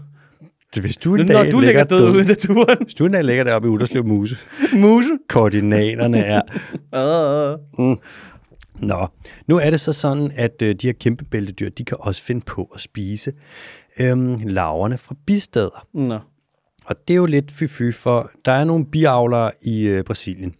Hvis 0.80 0.96
du 0.96 1.14
en 1.14 1.26
Når 1.26 1.42
dag 1.42 1.52
du 1.52 1.60
ligger 1.60 1.84
død 1.84 2.10
ude 2.10 2.22
i 2.22 2.26
naturen. 2.26 2.76
Hvis 2.82 2.94
du 2.94 3.06
en 3.06 3.12
dag 3.12 3.24
ligger 3.24 3.44
deroppe 3.44 3.68
i 3.68 3.70
Uderslev 3.70 4.04
Muse, 4.04 4.36
Muse. 4.82 5.08
koordinaterne 5.28 6.18
er... 6.18 6.40
Uh, 7.78 7.96
Nå, 8.80 9.06
nu 9.46 9.58
er 9.58 9.70
det 9.70 9.80
så 9.80 9.92
sådan, 9.92 10.30
at 10.34 10.62
øh, 10.62 10.74
de 10.74 10.86
her 10.86 10.92
kæmpe 10.92 11.24
bæltedyr, 11.24 11.68
de 11.68 11.84
kan 11.84 11.96
også 12.00 12.22
finde 12.22 12.40
på 12.46 12.70
at 12.74 12.80
spise 12.80 13.32
øhm, 14.00 14.38
larverne 14.38 14.98
fra 14.98 15.14
bistader. 15.26 15.86
Nå. 15.92 16.18
Og 16.84 17.08
det 17.08 17.14
er 17.14 17.18
jo 17.18 17.26
lidt 17.26 17.52
fy 17.52 17.92
for 17.92 18.30
der 18.44 18.52
er 18.52 18.64
nogle 18.64 18.86
biavlere 18.86 19.50
i 19.62 19.82
øh, 19.82 20.04
Brasilien. 20.04 20.54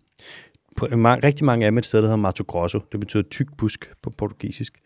På, 0.76 0.86
ma- 0.86 1.20
rigtig 1.24 1.45
mange 1.45 1.66
af 1.66 1.72
dem 1.72 1.78
et 1.78 1.86
sted, 1.86 1.99
der 1.99 2.05
hedder 2.05 2.16
Mato 2.16 2.45
Grosso. 2.45 2.80
Det 2.93 3.01
betyder 3.01 3.22
tyk 3.22 3.47
busk 3.59 3.93
på 4.03 4.11
portugisisk. 4.18 4.80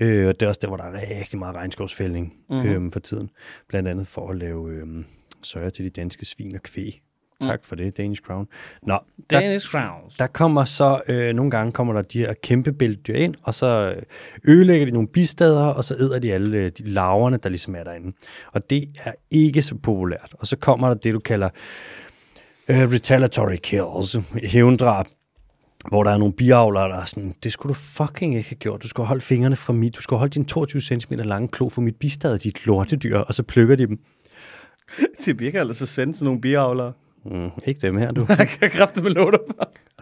Øh, 0.00 0.28
og 0.28 0.40
det 0.40 0.46
er 0.46 0.48
også 0.48 0.60
der, 0.62 0.68
hvor 0.68 0.76
der 0.76 0.84
er 0.84 1.18
rigtig 1.20 1.38
meget 1.38 1.54
regnskovsfældning 1.54 2.34
mm-hmm. 2.50 2.86
øh, 2.86 2.92
for 2.92 3.00
tiden. 3.00 3.30
Blandt 3.68 3.88
andet 3.88 4.06
for 4.06 4.30
at 4.30 4.36
lave 4.36 4.70
øh, 4.70 4.86
søjer 5.42 5.70
til 5.70 5.84
de 5.84 5.90
danske 5.90 6.26
svin 6.26 6.54
og 6.54 6.62
kvæg. 6.62 7.02
Tak 7.40 7.64
for 7.64 7.76
det, 7.76 7.96
Danish 7.96 8.22
Crown. 8.22 8.48
Nå, 8.82 8.98
der, 9.30 9.40
Danish 9.40 9.70
Crowns. 9.70 10.16
der 10.16 10.26
kommer 10.26 10.64
så, 10.64 11.00
øh, 11.08 11.34
nogle 11.34 11.50
gange 11.50 11.72
kommer 11.72 11.92
der 11.92 12.02
de 12.02 12.18
her 12.18 12.34
kæmpe 12.42 12.72
bæltedyr 12.72 13.14
ind, 13.14 13.34
og 13.42 13.54
så 13.54 13.94
ødelægger 14.44 14.86
de 14.86 14.92
nogle 14.92 15.08
bistader, 15.08 15.66
og 15.66 15.84
så 15.84 15.94
æder 15.94 16.18
de 16.18 16.32
alle 16.32 16.56
øh, 16.56 16.72
de 16.78 16.90
larverne, 16.90 17.36
der 17.36 17.48
ligesom 17.48 17.74
er 17.74 17.84
derinde. 17.84 18.12
Og 18.52 18.70
det 18.70 18.88
er 19.04 19.12
ikke 19.30 19.62
så 19.62 19.74
populært. 19.74 20.34
Og 20.38 20.46
så 20.46 20.56
kommer 20.56 20.88
der 20.88 20.94
det, 20.94 21.14
du 21.14 21.18
kalder 21.18 21.48
øh, 22.68 22.92
retaliatory 22.92 23.56
kills, 23.56 24.16
hævndrab, 24.44 25.06
hvor 25.88 26.04
der 26.04 26.10
er 26.10 26.16
nogle 26.16 26.34
biavlere, 26.34 26.88
der 26.88 26.96
er 26.96 27.04
sådan, 27.04 27.34
det 27.44 27.52
skulle 27.52 27.70
du 27.70 27.78
fucking 27.78 28.36
ikke 28.36 28.48
have 28.48 28.56
gjort. 28.56 28.82
Du 28.82 28.88
skulle 28.88 29.06
holdt 29.06 29.22
fingrene 29.22 29.56
fra 29.56 29.72
mit, 29.72 29.96
du 29.96 30.02
skulle 30.02 30.18
holdt 30.18 30.34
din 30.34 30.44
22 30.44 30.80
cm 30.80 31.14
lange 31.14 31.48
klo 31.48 31.68
fra 31.68 31.82
mit 31.82 31.96
bistad, 31.96 32.38
dit 32.38 32.66
lortedyr, 32.66 33.18
og 33.18 33.34
så 33.34 33.42
plukker 33.42 33.76
de 33.76 33.86
dem. 33.86 33.98
Det 35.24 35.40
virker 35.40 35.60
altså 35.60 35.86
sendt 35.86 36.16
sådan 36.16 36.24
nogle 36.24 36.40
biavlere. 36.40 36.92
Mm, 37.30 37.50
ikke 37.66 37.80
dem 37.80 37.96
her, 37.96 38.12
du. 38.12 38.26
Jeg 38.38 38.48
kan 38.48 38.70
kræfte 38.70 39.02
med 39.02 39.10
låter. 39.10 39.38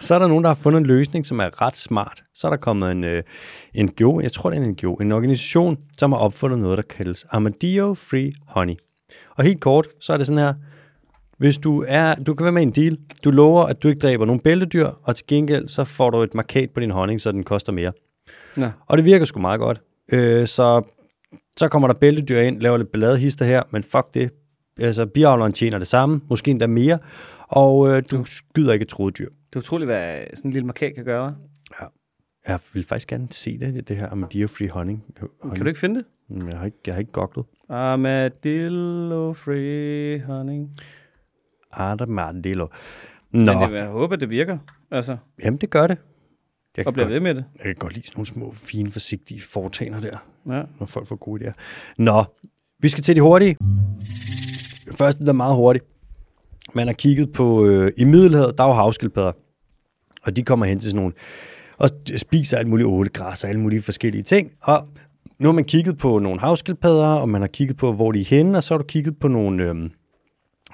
Så 0.01 0.15
er 0.15 0.19
der 0.19 0.29
nogen, 0.29 0.45
der 0.45 0.51
har 0.51 0.55
fundet 0.55 0.81
en 0.81 0.87
løsning, 0.87 1.27
som 1.27 1.41
er 1.41 1.63
ret 1.63 1.77
smart. 1.77 2.25
Så 2.35 2.47
er 2.47 2.51
der 2.51 2.57
kommet 2.57 2.93
en 2.93 3.05
øh, 3.05 3.23
NGO, 3.77 4.21
jeg 4.21 4.33
tror 4.33 4.51
det 4.51 4.59
er 4.59 4.63
en 4.63 4.71
NGO, 4.71 4.95
en 4.95 5.13
organisation, 5.13 5.79
som 5.99 6.13
har 6.13 6.19
opfundet 6.19 6.59
noget, 6.59 6.77
der 6.77 6.83
kaldes 6.83 7.27
Armadillo 7.31 7.95
Free 7.95 8.33
Honey. 8.47 8.75
Og 9.37 9.45
helt 9.45 9.61
kort, 9.61 9.89
så 10.01 10.13
er 10.13 10.17
det 10.17 10.27
sådan 10.27 10.39
her, 10.39 10.55
hvis 11.39 11.59
du 11.59 11.85
er, 11.89 12.15
du 12.15 12.35
kan 12.35 12.45
være 12.45 12.53
med 12.53 12.63
i 12.63 12.67
en 12.67 12.71
deal, 12.71 12.99
du 13.25 13.31
lover, 13.31 13.65
at 13.65 13.83
du 13.83 13.89
ikke 13.89 13.99
dræber 13.99 14.25
nogen 14.25 14.41
bæltedyr, 14.41 14.91
og 15.03 15.17
til 15.17 15.27
gengæld, 15.27 15.69
så 15.69 15.85
får 15.85 16.11
du 16.11 16.23
et 16.23 16.35
markat 16.35 16.71
på 16.71 16.81
din 16.81 16.91
honning, 16.91 17.21
så 17.21 17.33
den 17.33 17.45
koster 17.45 17.73
mere. 17.73 17.93
Nå. 18.57 18.67
Og 18.87 18.97
det 18.97 19.05
virker 19.05 19.25
sgu 19.25 19.41
meget 19.41 19.61
godt. 19.61 19.81
Øh, 20.13 20.47
så, 20.47 20.83
så 21.57 21.69
kommer 21.69 21.89
der 21.89 21.95
bæltedyr 21.95 22.41
ind, 22.41 22.61
laver 22.61 22.77
lidt 22.77 22.93
balladehister 22.93 23.45
her, 23.45 23.63
men 23.71 23.83
fuck 23.83 24.15
det. 24.15 24.31
Altså, 24.81 25.07
biavleren 25.07 25.53
tjener 25.53 25.79
det 25.79 25.87
samme, 25.89 26.21
måske 26.31 26.51
endda 26.51 26.67
mere, 26.67 26.99
og 27.49 27.89
øh, 27.89 28.03
du 28.11 28.25
skyder 28.25 28.73
ikke 28.73 28.83
et 28.83 28.89
troet 28.89 29.19
dyr. 29.19 29.29
Det 29.29 29.57
er 29.57 29.61
utroligt, 29.61 29.89
hvad 29.89 30.25
sådan 30.35 30.49
en 30.49 30.53
lille 30.53 30.67
markat 30.67 30.95
kan 30.95 31.05
gøre. 31.05 31.35
Jeg 32.49 32.59
vil 32.73 32.85
faktisk 32.85 33.09
gerne 33.09 33.29
se 33.31 33.59
det, 33.59 33.89
det 33.89 33.97
her 33.97 34.09
Armadillo 34.09 34.47
Free 34.49 34.71
Honning. 34.71 35.05
Kan 35.55 35.61
du 35.61 35.67
ikke 35.69 35.81
finde 35.81 35.95
det? 35.95 36.05
Mm, 36.29 36.49
Jeg 36.49 36.59
har 36.59 36.65
ikke, 36.67 36.77
jeg 36.87 36.95
har 36.95 36.99
ikke 36.99 37.13
googlet. 37.13 37.47
Armadillo 37.69 39.33
free 39.33 40.23
honey. 40.27 40.67
Armadillo. 41.73 42.67
Men 43.31 43.45
Nå, 43.45 43.53
det, 43.53 43.73
jeg 43.73 43.87
håber, 43.87 44.17
det 44.17 44.31
virker. 44.31 44.59
Altså, 44.91 45.17
jamen 45.45 45.59
det 45.61 45.71
gør 45.71 45.87
det. 45.87 45.99
Jeg 46.77 46.87
og 46.87 46.93
bliver 46.93 47.05
godt, 47.07 47.13
ved 47.15 47.21
med 47.21 47.35
det. 47.35 47.45
jeg 47.57 47.65
kan 47.65 47.75
godt 47.75 47.95
lide 47.95 48.07
sådan 48.07 48.19
nogle 48.19 48.27
små, 48.27 48.53
fine, 48.53 48.91
forsigtige 48.91 49.41
foretagender 49.41 50.01
der, 50.01 50.17
Ja. 50.47 50.63
når 50.79 50.87
folk 50.87 51.07
får 51.07 51.17
gode 51.17 51.45
idéer. 51.47 51.53
Nå, 51.99 52.25
vi 52.79 52.89
skal 52.89 53.05
til 53.05 53.17
de 53.17 53.21
hurtige. 53.21 53.57
Første, 54.99 55.25
der 55.25 55.29
er 55.29 55.37
meget 55.37 55.57
hurtigt. 55.57 55.85
Man 56.75 56.87
har 56.87 56.95
kigget 56.95 57.33
på, 57.33 57.65
øh, 57.65 57.93
i 57.97 58.05
Middelhavet, 58.05 58.59
der 58.59 58.65
er 58.65 58.69
jo 58.69 58.75
havskildpadder. 58.75 59.33
Og 60.23 60.37
de 60.37 60.43
kommer 60.43 60.67
hen 60.67 60.79
til 60.79 60.91
sådan 60.91 61.01
nogle, 61.01 61.15
og 61.79 61.89
spiser 62.17 62.59
alt 62.59 62.69
muligt 62.69 62.87
ålegræs 62.87 63.45
og 63.45 63.51
alle 63.51 63.61
mulige 63.61 63.83
forskellige 63.83 64.23
ting. 64.23 64.51
Og 64.61 64.89
nu 65.39 65.49
har 65.49 65.53
man 65.53 65.65
kigget 65.65 65.99
på 65.99 66.19
nogle 66.19 66.41
havskildpadder, 66.41 67.07
og 67.07 67.29
man 67.29 67.41
har 67.41 67.49
kigget 67.49 67.77
på, 67.77 67.93
hvor 67.93 68.13
de 68.13 68.21
er 68.21 68.25
henne, 68.25 68.59
og 68.59 68.65
så 68.65 68.75
har 68.75 68.79
du 68.79 68.85
kigget 68.85 69.19
på 69.19 69.29
nogle, 69.29 69.63
Øh, 69.63 69.91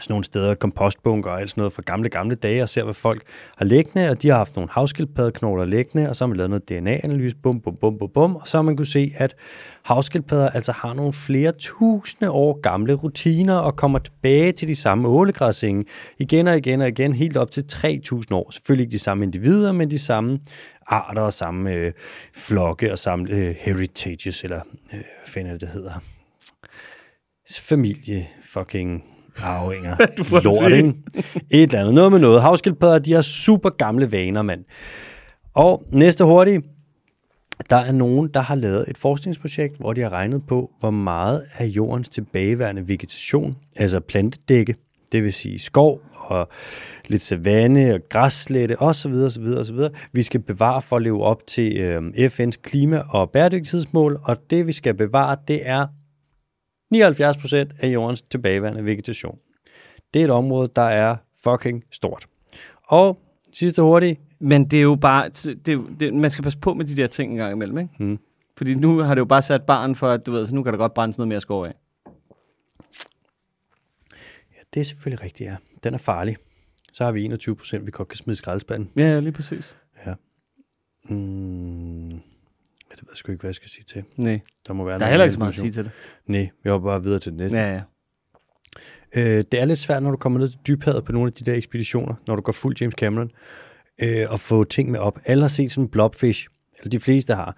sådan 0.00 0.12
nogle 0.12 0.24
steder, 0.24 0.54
kompostbunker 0.54 1.30
og 1.30 1.40
alt 1.40 1.50
sådan 1.50 1.60
noget 1.60 1.72
fra 1.72 1.82
gamle, 1.86 2.08
gamle 2.08 2.34
dage, 2.34 2.62
og 2.62 2.68
ser, 2.68 2.84
hvad 2.84 2.94
folk 2.94 3.22
har 3.56 3.64
liggende, 3.64 4.10
og 4.10 4.22
de 4.22 4.28
har 4.28 4.36
haft 4.36 4.56
nogle 4.56 4.70
havskildpaddeknogler 4.70 5.64
liggende, 5.64 6.08
og 6.08 6.16
så 6.16 6.24
har 6.24 6.28
man 6.28 6.36
lavet 6.36 6.50
noget 6.50 6.68
DNA-analyse, 6.68 7.36
bum, 7.36 7.60
bum, 7.60 7.76
bum, 7.76 7.98
bum, 7.98 8.10
bum, 8.14 8.36
og 8.36 8.48
så 8.48 8.58
har 8.58 8.62
man 8.62 8.76
kunne 8.76 8.86
se, 8.86 9.12
at 9.16 9.34
havskildpadder 9.82 10.50
altså 10.50 10.72
har 10.72 10.94
nogle 10.94 11.12
flere 11.12 11.52
tusinde 11.52 12.30
år 12.30 12.60
gamle 12.60 12.94
rutiner, 12.94 13.56
og 13.56 13.76
kommer 13.76 13.98
tilbage 13.98 14.52
til 14.52 14.68
de 14.68 14.76
samme 14.76 15.08
ålegræsenge 15.08 15.84
igen 16.18 16.48
og 16.48 16.56
igen 16.56 16.80
og 16.80 16.88
igen, 16.88 17.12
helt 17.12 17.36
op 17.36 17.50
til 17.50 17.64
3.000 17.72 18.34
år. 18.34 18.50
Selvfølgelig 18.50 18.84
ikke 18.84 18.92
de 18.92 18.98
samme 18.98 19.24
individer, 19.24 19.72
men 19.72 19.90
de 19.90 19.98
samme 19.98 20.38
arter 20.86 21.22
og 21.22 21.32
samme 21.32 21.72
øh, 21.72 21.92
flokke 22.34 22.92
og 22.92 22.98
samme 22.98 23.30
øh, 23.30 23.54
heritages, 23.58 24.44
eller 24.44 24.60
øh, 24.92 24.98
hvad 24.98 25.02
fanden 25.26 25.52
det, 25.52 25.60
det 25.60 25.68
hedder? 25.68 25.92
Familie 27.58 28.28
fucking 28.42 29.04
arvinger. 29.44 29.96
Lort, 30.44 30.72
ikke? 30.72 30.94
Et 31.50 31.62
eller 31.62 31.80
andet. 31.80 31.94
Noget 31.94 32.12
med 32.12 32.18
noget. 32.20 32.42
Havskildpadder, 32.42 32.98
de 32.98 33.12
har 33.12 33.22
super 33.22 33.70
gamle 33.70 34.12
vaner, 34.12 34.42
mand. 34.42 34.64
Og 35.54 35.84
næste 35.92 36.24
hurtige. 36.24 36.62
Der 37.70 37.76
er 37.76 37.92
nogen, 37.92 38.28
der 38.34 38.40
har 38.40 38.54
lavet 38.54 38.84
et 38.88 38.98
forskningsprojekt, 38.98 39.76
hvor 39.78 39.92
de 39.92 40.00
har 40.00 40.12
regnet 40.12 40.46
på, 40.48 40.70
hvor 40.80 40.90
meget 40.90 41.44
af 41.58 41.66
jordens 41.66 42.08
tilbageværende 42.08 42.88
vegetation, 42.88 43.56
altså 43.76 44.00
plantedække, 44.00 44.74
det 45.12 45.22
vil 45.22 45.32
sige 45.32 45.58
skov 45.58 46.00
og 46.14 46.48
lidt 47.06 47.22
savanne 47.22 47.94
og 47.94 48.00
græsslette 48.08 48.82
osv. 48.82 49.12
osv., 49.12 49.44
osv. 49.58 49.78
Vi 50.12 50.22
skal 50.22 50.40
bevare 50.40 50.82
for 50.82 50.96
at 50.96 51.02
leve 51.02 51.22
op 51.22 51.46
til 51.46 51.76
øh, 51.78 52.02
FN's 52.16 52.60
klima- 52.62 53.02
og 53.08 53.30
bæredygtighedsmål, 53.30 54.20
og 54.22 54.36
det 54.50 54.66
vi 54.66 54.72
skal 54.72 54.94
bevare, 54.94 55.36
det 55.48 55.60
er 55.64 55.86
79% 56.94 57.76
af 57.80 57.88
jordens 57.94 58.22
tilbageværende 58.22 58.84
vegetation. 58.84 59.38
Det 60.14 60.20
er 60.20 60.24
et 60.24 60.30
område, 60.30 60.68
der 60.76 60.82
er 60.82 61.16
fucking 61.44 61.84
stort. 61.90 62.26
Og 62.86 63.18
Sidste 63.52 63.82
hurtige. 63.82 64.20
Men 64.38 64.64
det 64.64 64.76
er 64.78 64.82
jo 64.82 64.94
bare, 64.94 65.28
det, 65.28 65.68
er 65.68 65.72
jo- 65.72 65.88
det, 66.00 66.14
man 66.14 66.30
skal 66.30 66.42
passe 66.42 66.58
på 66.58 66.74
med 66.74 66.84
de 66.84 66.96
der 66.96 67.06
ting 67.06 67.32
en 67.32 67.38
gang 67.38 67.52
imellem, 67.52 67.78
ikke? 67.78 67.90
Mm. 68.04 68.18
Fordi 68.56 68.74
nu 68.74 68.98
har 68.98 69.14
det 69.14 69.18
jo 69.20 69.24
bare 69.24 69.42
sat 69.42 69.62
barn 69.62 69.94
for, 69.94 70.08
at 70.10 70.26
du 70.26 70.32
ved, 70.32 70.46
så 70.46 70.54
nu 70.54 70.62
kan 70.62 70.72
der 70.72 70.78
godt 70.78 70.94
brændes 70.94 71.18
noget 71.18 71.28
mere 71.28 71.40
skov 71.40 71.64
af. 71.64 71.74
Ja, 74.52 74.60
det 74.74 74.80
er 74.80 74.84
selvfølgelig 74.84 75.24
rigtigt, 75.24 75.50
ja. 75.50 75.56
Den 75.84 75.94
er 75.94 75.98
farlig. 75.98 76.36
Så 76.92 77.04
har 77.04 77.12
vi 77.12 77.24
21 77.24 77.56
procent, 77.56 77.86
vi 77.86 77.90
godt 77.90 78.08
kan 78.08 78.16
smide 78.16 78.36
skraldespanden. 78.36 78.90
Ja, 78.96 79.02
ja, 79.12 79.20
lige 79.20 79.32
præcis. 79.32 79.76
Mm. 81.08 82.20
Ja, 82.90 82.94
det 82.94 83.02
ved 83.02 83.08
jeg 83.10 83.16
sgu 83.16 83.32
ikke, 83.32 83.40
hvad 83.40 83.48
jeg 83.48 83.54
skal 83.54 83.68
sige 83.68 83.84
til. 83.84 84.04
Nej, 84.16 84.40
Der 84.68 84.72
må 84.74 84.84
være 84.84 84.98
der 84.98 85.04
er 85.04 85.10
heller 85.10 85.24
ikke 85.24 85.32
så 85.32 85.38
meget 85.38 85.52
at 85.52 85.54
sige 85.58 85.70
til 85.70 85.84
det. 85.84 85.92
Nej, 86.26 86.48
vi 86.64 86.70
hopper 86.70 86.90
bare 86.90 87.02
videre 87.02 87.18
til 87.18 87.32
det 87.32 87.38
næste. 87.40 87.58
Ja, 87.58 87.72
ja. 87.74 87.80
Øh, 89.16 89.44
det 89.52 89.60
er 89.60 89.64
lidt 89.64 89.78
svært, 89.78 90.02
når 90.02 90.10
du 90.10 90.16
kommer 90.16 90.38
ned 90.38 90.48
til 90.48 90.58
dybhavet 90.66 91.04
på 91.04 91.12
nogle 91.12 91.26
af 91.26 91.32
de 91.32 91.50
der 91.50 91.56
ekspeditioner, 91.56 92.14
når 92.26 92.36
du 92.36 92.42
går 92.42 92.52
fuld 92.52 92.76
James 92.80 92.94
Cameron, 92.94 93.30
øh, 94.02 94.32
at 94.32 94.40
få 94.40 94.64
ting 94.64 94.90
med 94.90 95.00
op. 95.00 95.18
Alle 95.24 95.42
har 95.42 95.48
set 95.48 95.72
sådan 95.72 95.84
en 95.84 95.88
blobfish, 95.90 96.48
eller 96.78 96.90
de 96.90 97.00
fleste 97.00 97.34
har. 97.34 97.56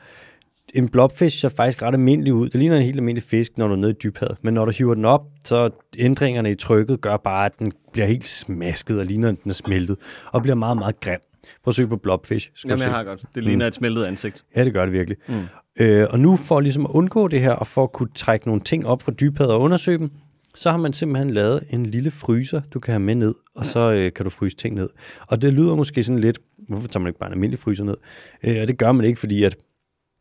En 0.74 0.88
blobfish 0.88 1.38
ser 1.40 1.48
faktisk 1.48 1.82
ret 1.82 1.92
almindelig 1.94 2.34
ud. 2.34 2.48
Det 2.48 2.60
ligner 2.60 2.76
en 2.76 2.82
helt 2.82 2.96
almindelig 2.96 3.22
fisk, 3.22 3.58
når 3.58 3.66
du 3.66 3.72
er 3.72 3.78
nede 3.78 3.90
i 3.90 3.94
dybhavet. 4.02 4.36
Men 4.42 4.54
når 4.54 4.64
du 4.64 4.70
hiver 4.70 4.94
den 4.94 5.04
op, 5.04 5.22
så 5.44 5.70
ændringerne 5.98 6.50
i 6.50 6.54
trykket 6.54 7.00
gør 7.00 7.16
bare, 7.16 7.46
at 7.46 7.58
den 7.58 7.72
bliver 7.92 8.06
helt 8.06 8.26
smasket 8.26 8.98
og 8.98 9.06
ligner, 9.06 9.28
at 9.28 9.36
den 9.42 9.50
er 9.50 9.54
smeltet. 9.54 9.96
Og 10.26 10.42
bliver 10.42 10.54
meget, 10.54 10.76
meget 10.76 11.00
grim. 11.00 11.20
Prøv 11.64 11.70
at 11.70 11.74
søge 11.74 11.88
på 11.88 11.96
blobfish. 11.96 12.50
Skal 12.54 12.68
Jamen, 12.68 12.78
se. 12.78 12.84
jeg 12.84 12.94
har 12.94 13.04
godt. 13.04 13.24
Det 13.34 13.44
ligner 13.44 13.66
et 13.66 13.74
smeltet 13.74 14.04
ansigt. 14.04 14.44
Ja, 14.56 14.64
det 14.64 14.72
gør 14.72 14.84
det 14.84 14.92
virkelig. 14.92 15.16
Mm. 15.28 15.42
Øh, 15.80 16.06
og 16.10 16.20
nu 16.20 16.36
for 16.36 16.60
ligesom 16.60 16.86
at 16.86 16.90
undgå 16.90 17.28
det 17.28 17.40
her, 17.40 17.52
og 17.52 17.66
for 17.66 17.82
at 17.82 17.92
kunne 17.92 18.08
trække 18.14 18.46
nogle 18.46 18.60
ting 18.60 18.86
op 18.86 19.02
fra 19.02 19.12
dybhavet 19.12 19.52
og 19.52 19.60
undersøge 19.60 19.98
dem, 19.98 20.10
så 20.54 20.70
har 20.70 20.78
man 20.78 20.92
simpelthen 20.92 21.30
lavet 21.30 21.64
en 21.70 21.86
lille 21.86 22.10
fryser, 22.10 22.60
du 22.74 22.80
kan 22.80 22.92
have 22.92 23.00
med 23.00 23.14
ned, 23.14 23.34
og 23.54 23.66
så 23.66 23.92
øh, 23.92 24.12
kan 24.12 24.24
du 24.24 24.30
fryse 24.30 24.56
ting 24.56 24.74
ned. 24.74 24.88
Og 25.26 25.42
det 25.42 25.52
lyder 25.52 25.74
måske 25.74 26.04
sådan 26.04 26.18
lidt, 26.18 26.38
hvorfor 26.68 26.88
tager 26.88 27.00
man 27.00 27.08
ikke 27.08 27.18
bare 27.18 27.28
en 27.28 27.32
almindelig 27.32 27.58
fryser 27.58 27.84
ned? 27.84 27.96
Øh, 28.44 28.56
og 28.62 28.68
det 28.68 28.78
gør 28.78 28.92
man 28.92 29.06
ikke, 29.06 29.20
fordi 29.20 29.44
at 29.44 29.56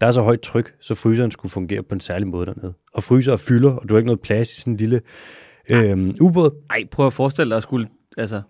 der 0.01 0.07
er 0.07 0.11
så 0.11 0.21
højt 0.21 0.41
tryk, 0.41 0.73
så 0.79 0.95
fryseren 0.95 1.31
skulle 1.31 1.51
fungere 1.51 1.83
på 1.83 1.95
en 1.95 2.01
særlig 2.01 2.27
måde 2.27 2.45
dernede. 2.45 2.73
Og 2.93 3.03
fryser 3.03 3.35
fylder, 3.35 3.71
og 3.71 3.89
du 3.89 3.93
har 3.93 3.99
ikke 3.99 4.05
noget 4.05 4.21
plads 4.21 4.51
i 4.57 4.59
sådan 4.59 4.73
en 4.73 4.77
lille 4.77 5.01
øh, 5.69 6.13
ubåd. 6.21 6.63
Ej, 6.69 6.83
prøv 6.91 7.07
at 7.07 7.13
forestille 7.13 7.49
dig 7.49 7.57
at 7.57 7.63
skulle, 7.63 7.87
altså, 8.17 8.41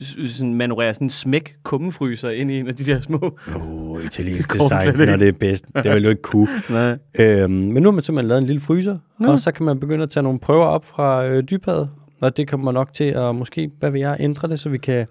sådan 0.00 0.54
manøvrere 0.54 0.94
sådan 0.94 1.06
en 1.06 1.10
smæk 1.10 1.56
kummefryser 1.62 2.30
ind 2.30 2.50
i 2.50 2.60
en 2.60 2.68
af 2.68 2.76
de 2.76 2.84
der 2.84 3.00
små... 3.00 3.38
Åh, 3.56 3.90
oh, 3.90 4.04
italiensk 4.04 4.52
design, 4.58 4.96
når 4.96 5.16
det 5.16 5.28
er 5.28 5.32
bedst. 5.32 5.64
Det 5.74 5.94
vil 5.94 6.04
du 6.04 6.08
ikke 6.08 6.22
kunne. 6.22 6.48
Nej. 6.70 6.98
Øhm, 7.18 7.50
men 7.50 7.82
nu 7.82 7.88
har 7.88 7.94
man 7.94 8.02
simpelthen 8.02 8.28
lavet 8.28 8.40
en 8.40 8.46
lille 8.46 8.60
fryser, 8.60 8.98
Nå. 9.20 9.32
og 9.32 9.38
så 9.38 9.52
kan 9.52 9.66
man 9.66 9.80
begynde 9.80 10.02
at 10.02 10.10
tage 10.10 10.22
nogle 10.22 10.38
prøver 10.38 10.64
op 10.64 10.84
fra 10.84 11.26
øh, 11.26 11.42
dybhavet, 11.50 11.90
og 12.20 12.36
det 12.36 12.48
kommer 12.48 12.72
nok 12.72 12.92
til 12.92 13.04
at 13.04 13.34
måske, 13.34 13.70
hvad 13.78 13.90
vil 13.90 14.00
jeg, 14.00 14.16
ændre 14.20 14.48
det, 14.48 14.60
så 14.60 14.68
vi 14.68 14.78
kan 14.78 15.06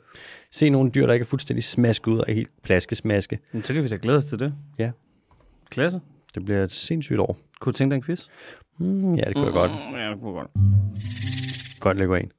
se 0.52 0.70
nogle 0.70 0.92
dyr, 0.92 1.06
der 1.06 1.14
ikke 1.14 1.24
er 1.24 1.28
fuldstændig 1.28 1.64
smasket 1.64 2.12
ud 2.12 2.20
og 2.20 2.26
helt 2.28 2.50
plaskesmaske. 2.64 3.40
Men 3.52 3.64
så 3.64 3.74
kan 3.74 3.84
vi 3.84 3.88
da 3.88 3.98
glæde 4.02 4.18
os 4.18 4.26
til 4.26 4.40
det. 4.40 4.54
Ja. 4.80 4.92
Klasse. 5.70 6.00
Det 6.36 6.46
bliver 6.46 6.64
et 6.64 6.72
sindssygt 6.72 7.20
år. 7.20 7.38
Kunne 7.60 7.74
du 7.74 7.78
tænke 7.78 7.92
dig 7.92 7.98
en 7.98 8.04
quiz? 8.04 8.26
Mm, 8.80 9.16
ja, 9.16 9.22
det 9.22 9.36
kunne 9.36 9.46
jeg 9.46 9.54
godt. 9.54 9.72
Ja, 9.72 10.10
det 10.10 10.20
kunne 10.22 10.40
jeg 10.40 10.48
godt. 10.54 11.80
Godt 11.80 11.98
lægge 11.98 12.20
ind. 12.20 12.32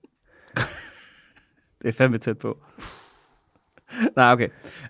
Det 1.83 1.89
er 1.89 1.93
fandme 1.93 2.19
tæt 2.19 2.39
på. 2.39 2.59
Nej, 4.17 4.33
okay. 4.33 4.49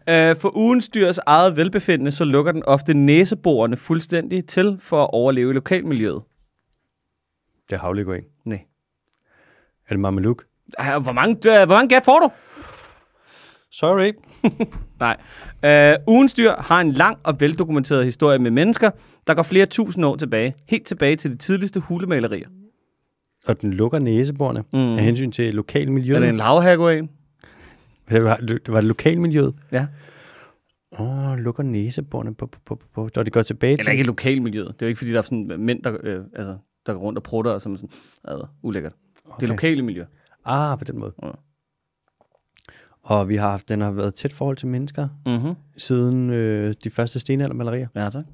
Øh, 0.09 0.37
for 0.37 0.57
ugens 0.57 0.89
dyrs 0.89 1.19
eget 1.19 1.57
velbefindende, 1.57 2.13
så 2.13 2.25
lukker 2.25 2.53
den 2.53 2.63
ofte 2.67 2.95
næseborene 2.95 3.77
fuldstændig 3.77 4.47
til 4.47 4.79
for 4.81 5.03
at 5.03 5.11
overleve 5.13 5.51
i 5.51 5.55
lokalmiljøet. 5.55 6.23
Det 7.71 7.77
er 7.77 7.81
havlægge 7.81 8.17
ind. 8.17 8.25
Nej. 8.45 8.61
Er 9.89 9.95
det 9.95 10.01
Mameluke? 10.01 10.45
Ej, 10.79 10.99
Hvor 10.99 11.13
mange, 11.13 11.61
øh, 11.61 11.67
hvor 11.67 11.75
mange 11.75 11.89
gat 11.89 12.05
får 12.05 12.19
du? 12.19 12.31
Sorry. 13.71 14.13
Nej. 15.01 15.17
Øh, 15.65 15.97
ugens 16.07 16.35
dyr 16.35 16.53
har 16.59 16.81
en 16.81 16.93
lang 16.93 17.19
og 17.25 17.41
veldokumenteret 17.41 18.05
historie 18.05 18.39
med 18.39 18.51
mennesker, 18.51 18.91
der 19.27 19.35
går 19.35 19.43
flere 19.43 19.67
tusind 19.67 20.05
år 20.05 20.17
tilbage. 20.17 20.55
Helt 20.69 20.87
tilbage 20.87 21.17
til 21.17 21.31
de 21.31 21.37
tidligste 21.37 21.81
hulemalerier. 21.81 22.49
Og 23.49 23.61
den 23.61 23.73
lukker 23.73 23.99
næseborene 23.99 24.65
Mm. 24.73 24.79
af 24.79 25.05
hensyn 25.05 25.31
til 25.33 25.55
lokalmiljøet. 25.55 26.17
Er 26.17 26.21
det 26.21 26.29
en 26.29 26.37
lavhaguan? 26.37 27.09
Det 28.11 28.25
var, 28.25 28.37
det 28.37 28.67
det 28.67 28.85
lokalmiljøet? 28.85 29.55
Ja. 29.73 29.87
Åh, 30.99 31.31
oh, 31.33 31.39
lukker 31.39 31.63
næseborene 31.63 32.35
på, 32.35 32.47
på, 32.47 32.59
på, 32.65 32.81
på. 32.95 33.09
Og 33.17 33.25
det 33.25 33.33
går 33.33 33.43
tilbage 33.43 33.77
til... 33.77 33.93
ikke 33.93 34.05
lokalmiljøet. 34.05 34.67
Det 34.69 34.83
er 34.83 34.87
jo 34.87 34.89
ikke, 34.89 34.99
fordi 34.99 35.13
der 35.13 35.19
er 35.19 35.23
sådan 35.23 35.53
mænd, 35.59 35.83
der, 35.83 35.97
øh, 36.03 36.25
altså, 36.37 36.57
der 36.87 36.93
går 36.93 37.01
rundt 37.01 37.17
og 37.19 37.23
prutter 37.23 37.51
og 37.51 37.55
er 37.55 37.59
sådan, 37.59 37.79
ad, 38.25 38.47
ulækkert. 38.63 38.93
Okay. 39.25 39.37
Det 39.41 39.43
er 39.47 39.49
lokale 39.49 39.83
miljø. 39.83 40.05
Ah, 40.45 40.79
på 40.79 40.85
den 40.85 40.99
måde. 40.99 41.13
Ja. 41.23 41.29
Og 43.03 43.29
vi 43.29 43.37
har 43.37 43.51
haft, 43.51 43.69
den 43.69 43.81
har 43.81 43.91
været 43.91 44.09
et 44.09 44.15
tæt 44.15 44.33
forhold 44.33 44.57
til 44.57 44.69
mennesker 44.69 45.09
Mhm. 45.27 45.55
siden 45.77 46.31
øh, 46.31 46.75
de 46.85 46.91
første 46.91 47.19
stenaldermalerier. 47.19 47.89
Ja, 47.95 48.11
tak. 48.11 48.25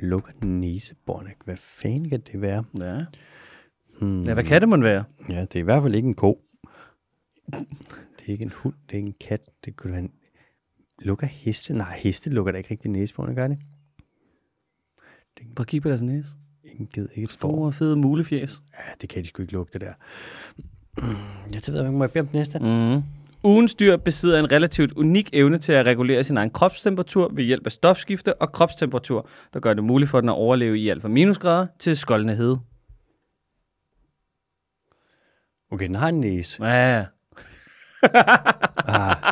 Lukker 0.00 0.32
næseborene. 0.44 1.30
Hvad 1.44 1.56
fanden 1.56 2.08
kan 2.10 2.20
det 2.32 2.40
være? 2.40 2.64
Ja. 2.80 3.04
Hmm. 4.02 4.22
ja, 4.22 4.34
hvad 4.34 4.44
kan 4.44 4.60
det 4.60 4.68
måtte 4.68 4.84
være? 4.84 5.04
Ja, 5.28 5.40
det 5.40 5.56
er 5.56 5.60
i 5.60 5.62
hvert 5.62 5.82
fald 5.82 5.94
ikke 5.94 6.08
en 6.08 6.14
ko. 6.14 6.40
Det 8.18 8.28
er 8.28 8.32
ikke 8.32 8.44
en 8.44 8.52
hund, 8.56 8.74
det 8.86 8.92
er 8.92 8.96
ikke 8.96 9.06
en 9.06 9.14
kat. 9.20 9.40
Det 9.64 9.76
kunne 9.76 9.90
være 9.90 10.00
en... 10.00 10.12
Lukker 10.98 11.26
heste? 11.26 11.74
Nej, 11.74 11.98
heste 11.98 12.30
lukker 12.30 12.52
da 12.52 12.58
ikke 12.58 12.70
rigtig 12.70 12.90
næseborene, 12.90 13.34
gør 13.34 13.48
det? 13.48 13.58
Prøv 15.56 15.62
at 15.62 15.66
kigge 15.66 15.82
på 15.82 15.88
deres 15.88 16.02
næse. 16.02 16.28
Ingen 16.64 16.86
gider 16.86 17.08
ikke 17.14 17.24
et. 17.24 17.32
Store, 17.32 17.72
fede 17.72 17.96
mulefjes. 17.96 18.62
Ja, 18.72 18.92
det 19.00 19.08
kan 19.08 19.22
de 19.22 19.28
sgu 19.28 19.42
ikke 19.42 19.52
lukke, 19.52 19.72
det 19.72 19.80
der. 19.80 19.92
Det 21.52 21.68
ved 21.68 21.74
jeg 21.74 21.86
ikke. 21.86 21.98
Må 21.98 22.04
jeg 22.04 22.10
bede 22.10 22.20
om 22.20 22.26
den 22.26 22.38
næste? 22.38 22.58
Mm. 22.58 23.02
Ugens 23.44 23.74
dyr 23.74 23.96
besidder 23.96 24.38
en 24.38 24.52
relativt 24.52 24.92
unik 24.92 25.30
evne 25.32 25.58
til 25.58 25.72
at 25.72 25.86
regulere 25.86 26.24
sin 26.24 26.36
egen 26.36 26.50
kropstemperatur 26.50 27.30
ved 27.32 27.44
hjælp 27.44 27.66
af 27.66 27.72
stofskifte 27.72 28.34
og 28.34 28.52
kropstemperatur, 28.52 29.28
der 29.54 29.60
gør 29.60 29.74
det 29.74 29.84
muligt 29.84 30.10
for 30.10 30.20
den 30.20 30.28
at 30.28 30.34
overleve 30.34 30.78
i 30.78 30.88
alt 30.88 31.02
fra 31.02 31.08
minusgrader 31.08 31.66
til 31.78 31.96
skoldende 31.96 32.36
hede. 32.36 32.58
Okay, 35.72 35.86
den 35.86 35.94
har 35.94 36.08
en 36.08 36.20
næse. 36.20 36.64
Ja, 36.66 37.04
Ah, 38.86 39.16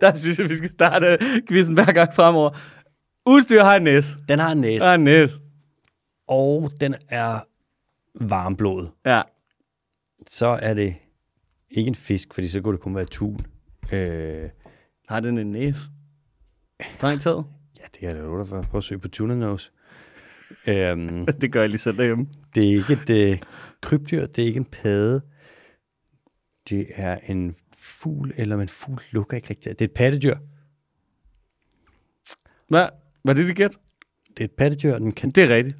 der 0.00 0.14
synes 0.14 0.38
jeg, 0.38 0.48
vi 0.48 0.54
skal 0.54 0.70
starte 0.70 1.18
quizzen 1.48 1.74
hver 1.74 1.92
gang 1.92 2.14
fremover. 2.14 2.50
Ugens 3.26 3.46
dyr 3.46 3.62
har 3.62 3.76
en 3.76 3.82
næse. 3.82 4.18
den 4.28 4.38
har 4.38 4.52
en 4.52 4.58
næse. 4.58 4.84
Har 4.84 4.94
en 4.94 5.04
næse. 5.04 5.34
Og 6.28 6.70
den 6.80 6.94
er 7.08 7.40
varmblodet. 8.20 8.90
Ja. 9.06 9.22
Så 10.26 10.46
er 10.48 10.74
det 10.74 10.94
ikke 11.70 11.88
en 11.88 11.94
fisk, 11.94 12.34
fordi 12.34 12.48
så 12.48 12.60
kunne 12.60 12.72
det 12.72 12.80
kun 12.82 12.94
være 12.96 13.04
tun. 13.04 13.38
Øh, 13.92 14.48
Har 15.08 15.20
den 15.20 15.38
en 15.38 15.52
næse? 15.52 15.80
Strengt 16.92 17.22
taget. 17.22 17.44
ja, 17.78 17.82
det 17.92 18.00
kan 18.00 18.08
jeg 18.08 18.16
da 18.16 18.20
love 18.22 18.38
dig 18.40 18.48
for. 18.48 18.62
Prøv 18.62 18.78
at 18.78 18.84
søge 18.84 18.98
på 18.98 19.08
tuna 19.08 19.34
nose. 19.34 19.70
øhm, 20.66 21.26
Det 21.40 21.52
gør 21.52 21.60
jeg 21.60 21.68
lige 21.68 21.78
selv 21.78 21.96
derhjemme. 21.98 22.26
det 22.54 22.64
er 22.68 22.72
ikke 22.76 22.92
et 22.92 23.10
øh, 23.32 23.38
krybdyr, 23.82 24.26
det 24.26 24.42
er 24.42 24.46
ikke 24.46 24.58
en 24.58 24.64
padde. 24.64 25.22
Det 26.68 26.86
er 26.94 27.18
en 27.26 27.56
fugl, 27.76 28.32
eller 28.36 28.56
en 28.56 28.68
fugl 28.68 29.02
lukker 29.10 29.36
ikke 29.36 29.50
rigtigt. 29.50 29.78
Det 29.78 29.84
er 29.84 29.88
et 29.88 29.94
pattedyr. 29.94 30.36
Hvad? 32.68 32.88
Var 33.24 33.32
det 33.32 33.46
dit 33.46 33.56
gæt? 33.56 33.78
Det 34.28 34.40
er 34.40 34.44
et 34.44 34.50
pattedyr, 34.50 34.94
og 34.94 35.00
den 35.00 35.12
kan... 35.12 35.30
Det 35.30 35.42
er 35.44 35.48
rigtigt. 35.56 35.76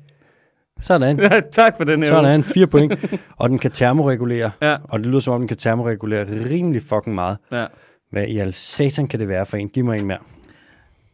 Sådan. 0.81 1.21
Ja, 1.21 1.41
tak 1.53 1.77
for 1.77 1.85
den 1.85 2.03
her. 2.03 2.09
Sådan, 2.09 2.43
fire 2.43 2.67
point. 2.67 3.19
Og 3.37 3.49
den 3.49 3.59
kan 3.59 3.71
termoregulere. 3.71 4.51
Ja. 4.63 4.77
Og 4.85 4.99
det 4.99 5.07
lyder 5.07 5.21
som 5.21 5.35
om, 5.35 5.41
den 5.41 5.49
kan 5.49 5.57
termoregulere 5.57 6.51
rimelig 6.51 6.83
fucking 6.83 7.15
meget. 7.15 7.39
Ja. 7.53 7.67
Hvad 8.11 8.27
i 8.27 8.39
al 8.39 8.55
satan 8.55 9.09
kan 9.09 9.21
det 9.21 9.29
være 9.29 9.47
for 9.47 9.57
en? 9.57 9.69
Giv 9.69 9.85
mig 9.85 9.99
en 9.99 10.07
mere. 10.07 10.19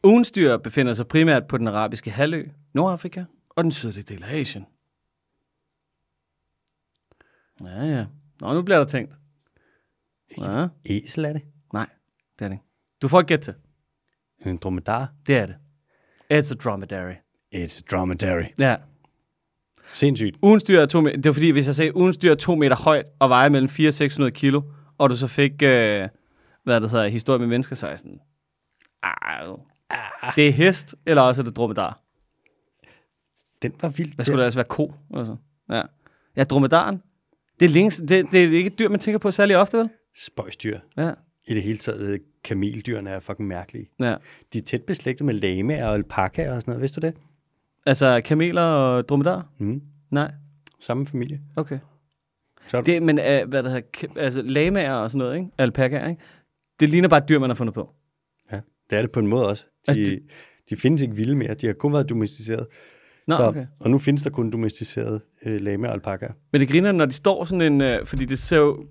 Ugens 0.03 0.31
dyr 0.31 0.57
befinder 0.57 0.93
sig 0.93 1.07
primært 1.07 1.47
på 1.47 1.59
den 1.59 1.69
arabiske 1.69 2.11
halvø, 2.11 2.47
Nordafrika 2.75 3.25
og 3.51 3.65
den 3.65 3.73
sydlige 3.73 4.03
del 4.03 4.25
af 4.25 4.41
Asien. 4.41 4.67
Ja, 7.61 7.83
ja. 7.83 8.07
Nå, 8.41 8.55
nu 8.55 8.63
bliver 8.63 8.79
der 8.79 8.85
tænkt. 8.85 9.15
Ja, 10.39 10.69
Esel 10.85 11.25
er 11.25 11.33
det. 11.33 11.43
nej, 11.73 11.87
det 12.39 12.45
er 12.45 12.49
det 12.49 12.55
ikke. 12.55 12.65
Du 13.03 13.09
får 13.09 13.21
et 13.21 13.27
gæt 13.27 13.41
til. 13.41 13.55
En 14.47 14.57
dromedar. 14.57 15.13
Det 15.27 15.37
er 15.37 15.47
det. 15.47 15.57
It's 16.33 16.53
a 16.53 16.57
dromedary. 16.65 17.15
It's 17.55 17.83
a 17.83 17.97
dromedary. 17.97 18.45
Ja. 18.59 18.77
Sindssygt. 19.91 20.39
Ugens 20.43 20.63
dyr 20.63 20.81
er 20.81 20.87
to 20.87 21.01
meter. 21.01 21.17
Det 21.17 21.27
var 21.27 21.33
fordi, 21.33 21.51
hvis 21.51 21.67
jeg 21.67 21.75
sagde, 21.75 21.97
ugens 21.97 22.17
dyr 22.17 22.31
er 22.31 22.35
to 22.35 22.55
meter 22.55 22.77
højt 22.77 23.07
og 23.19 23.29
vejer 23.29 23.49
mellem 23.49 23.69
400 23.69 23.89
og 23.91 23.95
600 23.95 24.33
kilo, 24.33 24.63
og 24.99 25.11
du 25.11 25.17
så 25.17 25.27
fik, 25.29 25.53
øh, 25.63 26.09
hvad 26.65 26.81
det 26.81 26.91
hedder, 26.91 27.09
historie 27.09 27.39
med 27.39 27.47
mennesker, 27.47 27.77
så 27.77 27.87
er 27.87 27.91
jeg 27.91 27.99
sådan, 27.99 28.21
ah, 29.03 29.57
det 30.37 30.49
er 30.49 30.53
hest, 30.53 30.95
eller 31.07 31.23
også 31.23 31.43
er 31.43 31.45
det 31.45 31.57
dromedar. 31.57 32.01
Den 33.63 33.73
var 33.81 33.89
vild. 33.89 34.15
Hvad 34.15 34.25
skulle 34.25 34.39
det 34.39 34.45
altså 34.45 34.59
være 34.59 34.67
ko? 34.69 34.95
Altså. 35.15 35.37
Ja. 35.71 35.83
ja, 36.37 36.45
dromedaren. 36.45 37.03
Det 37.61 37.67
er, 37.67 37.71
længe, 37.71 37.91
det, 37.91 38.27
det 38.33 38.45
er 38.45 38.51
ikke 38.51 38.67
et 38.67 38.79
dyr, 38.79 38.89
man 38.89 39.01
tænker 39.01 39.19
på 39.19 39.31
særlig 39.31 39.57
ofte, 39.57 39.79
vel? 39.79 39.89
Spøjsdyr. 40.17 40.79
Ja. 40.97 41.11
I 41.47 41.55
det 41.55 41.63
hele 41.63 41.79
taget, 41.79 42.01
øh, 42.01 42.21
kameldyrene 42.45 43.11
er 43.11 43.21
fucking 43.21 43.49
mærkelige. 43.49 43.91
ja. 44.01 44.17
De 44.53 44.59
er 44.59 44.63
tæt 44.63 44.83
beslægtet 44.83 45.27
med 45.27 45.35
lamaer 45.35 45.87
og 45.87 45.95
alpakaer 45.95 46.55
og 46.55 46.61
sådan 46.61 46.73
noget. 46.73 46.81
Vidste 46.81 47.01
du 47.01 47.07
det? 47.07 47.15
Altså 47.87 48.21
kameler 48.25 48.63
og 48.63 49.09
dromedar? 49.09 49.47
Mm. 49.59 49.83
Nej. 50.11 50.33
Samme 50.81 51.07
familie. 51.07 51.41
Okay. 51.57 51.79
Så, 52.69 52.81
det, 52.81 53.03
men 53.03 53.19
uh, 53.19 53.25
hvad 53.25 53.63
der 53.63 53.69
hedder, 53.71 54.09
altså 54.17 54.43
lamaer 54.43 54.93
og 54.93 55.11
sådan 55.11 55.19
noget, 55.19 55.37
ikke? 55.37 55.51
Alpakaer, 55.59 56.09
ikke? 56.09 56.23
Det 56.81 56.89
ligner 56.89 57.09
bare 57.09 57.23
et 57.23 57.29
dyr, 57.29 57.39
man 57.39 57.51
har 57.51 57.55
fundet 57.55 57.75
på. 57.75 57.91
ja, 58.53 58.61
det 58.91 58.99
er 58.99 59.03
det 59.03 59.11
på 59.11 59.21
en 59.21 59.27
måde 59.27 59.49
også. 59.49 59.65
De, 59.65 59.91
Altså, 59.91 60.01
altså, 60.01 60.15
de, 60.15 60.21
de 60.71 60.77
findes 60.77 61.03
ikke 61.03 61.15
vilde 61.15 61.37
mere. 61.37 61.55
De 61.55 61.67
har 61.67 61.73
kun 61.75 61.93
været 61.93 62.09
domesticeret. 62.09 62.67
Nå, 63.27 63.35
så, 63.37 63.43
okay. 63.43 63.67
Og 63.81 63.91
nu 63.91 63.99
findes 63.99 64.23
der 64.23 64.31
kun 64.31 64.51
domesticerede 64.51 65.21
øh, 65.47 65.61
lame 65.61 65.89
og 65.89 65.95
alpaka. 65.95 66.27
Men 66.53 66.61
det 66.61 66.69
griner, 66.69 66.93
når 66.93 67.07
de 67.07 67.13
står 67.13 67.45
sådan 67.45 67.73
en... 67.73 67.81
Øh, 67.83 68.07
fordi 68.07 68.25
det 68.25 68.39
ser 68.39 68.57
jo... 68.59 68.85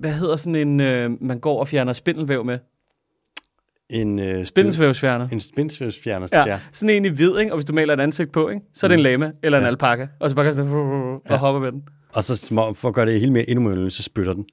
Hvad 0.00 0.12
hedder 0.12 0.36
sådan 0.36 0.54
en... 0.68 0.80
Øh, 0.80 1.10
man 1.22 1.40
går 1.40 1.60
og 1.60 1.68
fjerner 1.68 1.92
spindelvæv 1.92 2.44
med? 2.44 2.58
En, 3.90 4.18
øh, 4.18 4.44
Spindelsvævsfjerner. 4.44 5.28
en 5.32 5.40
spindsvævsfjerner. 5.40 6.26
Ja, 6.32 6.44
Ja. 6.46 6.60
sådan 6.72 6.96
en 6.96 7.04
i 7.04 7.08
hvid, 7.08 7.38
ikke? 7.38 7.52
Og 7.52 7.56
hvis 7.56 7.64
du 7.64 7.72
maler 7.72 7.94
et 7.94 8.00
ansigt 8.00 8.32
på, 8.32 8.48
ikke? 8.48 8.62
Så 8.74 8.86
er 8.86 8.88
det 8.88 8.94
en 8.94 9.00
lama 9.02 9.32
eller 9.42 9.58
en 9.58 9.64
Ja. 9.64 9.68
alpaka. 9.68 10.06
Og 10.20 10.30
så 10.30 10.36
bare 10.36 10.44
kan 10.44 10.54
sådan, 10.54 10.72
og 10.72 11.22
Ja. 11.30 11.36
hopper 11.36 11.60
med 11.60 11.72
den. 11.72 11.82
Og 12.12 12.24
så 12.24 12.46
for 12.74 12.88
at 12.88 12.94
gøre 12.94 13.06
det 13.06 13.20
helt 13.20 13.32
mere 13.32 13.50
endnu 13.50 13.68
mere, 13.74 13.90
så 13.90 14.02
spytter 14.02 14.32
den. 14.32 14.46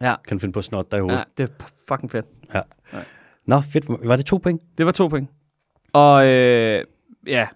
Ja. 0.00 0.14
Kan 0.28 0.40
finde 0.40 0.52
på 0.52 0.58
at 0.58 0.64
snot 0.64 0.90
dig 0.90 0.98
i 0.98 1.00
hovedet. 1.00 1.18
ja, 1.18 1.22
det 1.44 1.50
er 1.50 1.64
fucking 1.88 2.10
fedt. 2.12 2.26
Nå, 3.46 3.60
fedt. 3.60 3.84
Var 4.08 4.16
det 4.16 4.26
to 4.26 4.36
point? 4.36 4.62
Det 4.78 4.86
var 4.86 4.92
to 4.92 5.08
point. 5.08 5.28
Og 5.92 6.26
øh, 6.26 6.84
ja, 7.26 7.46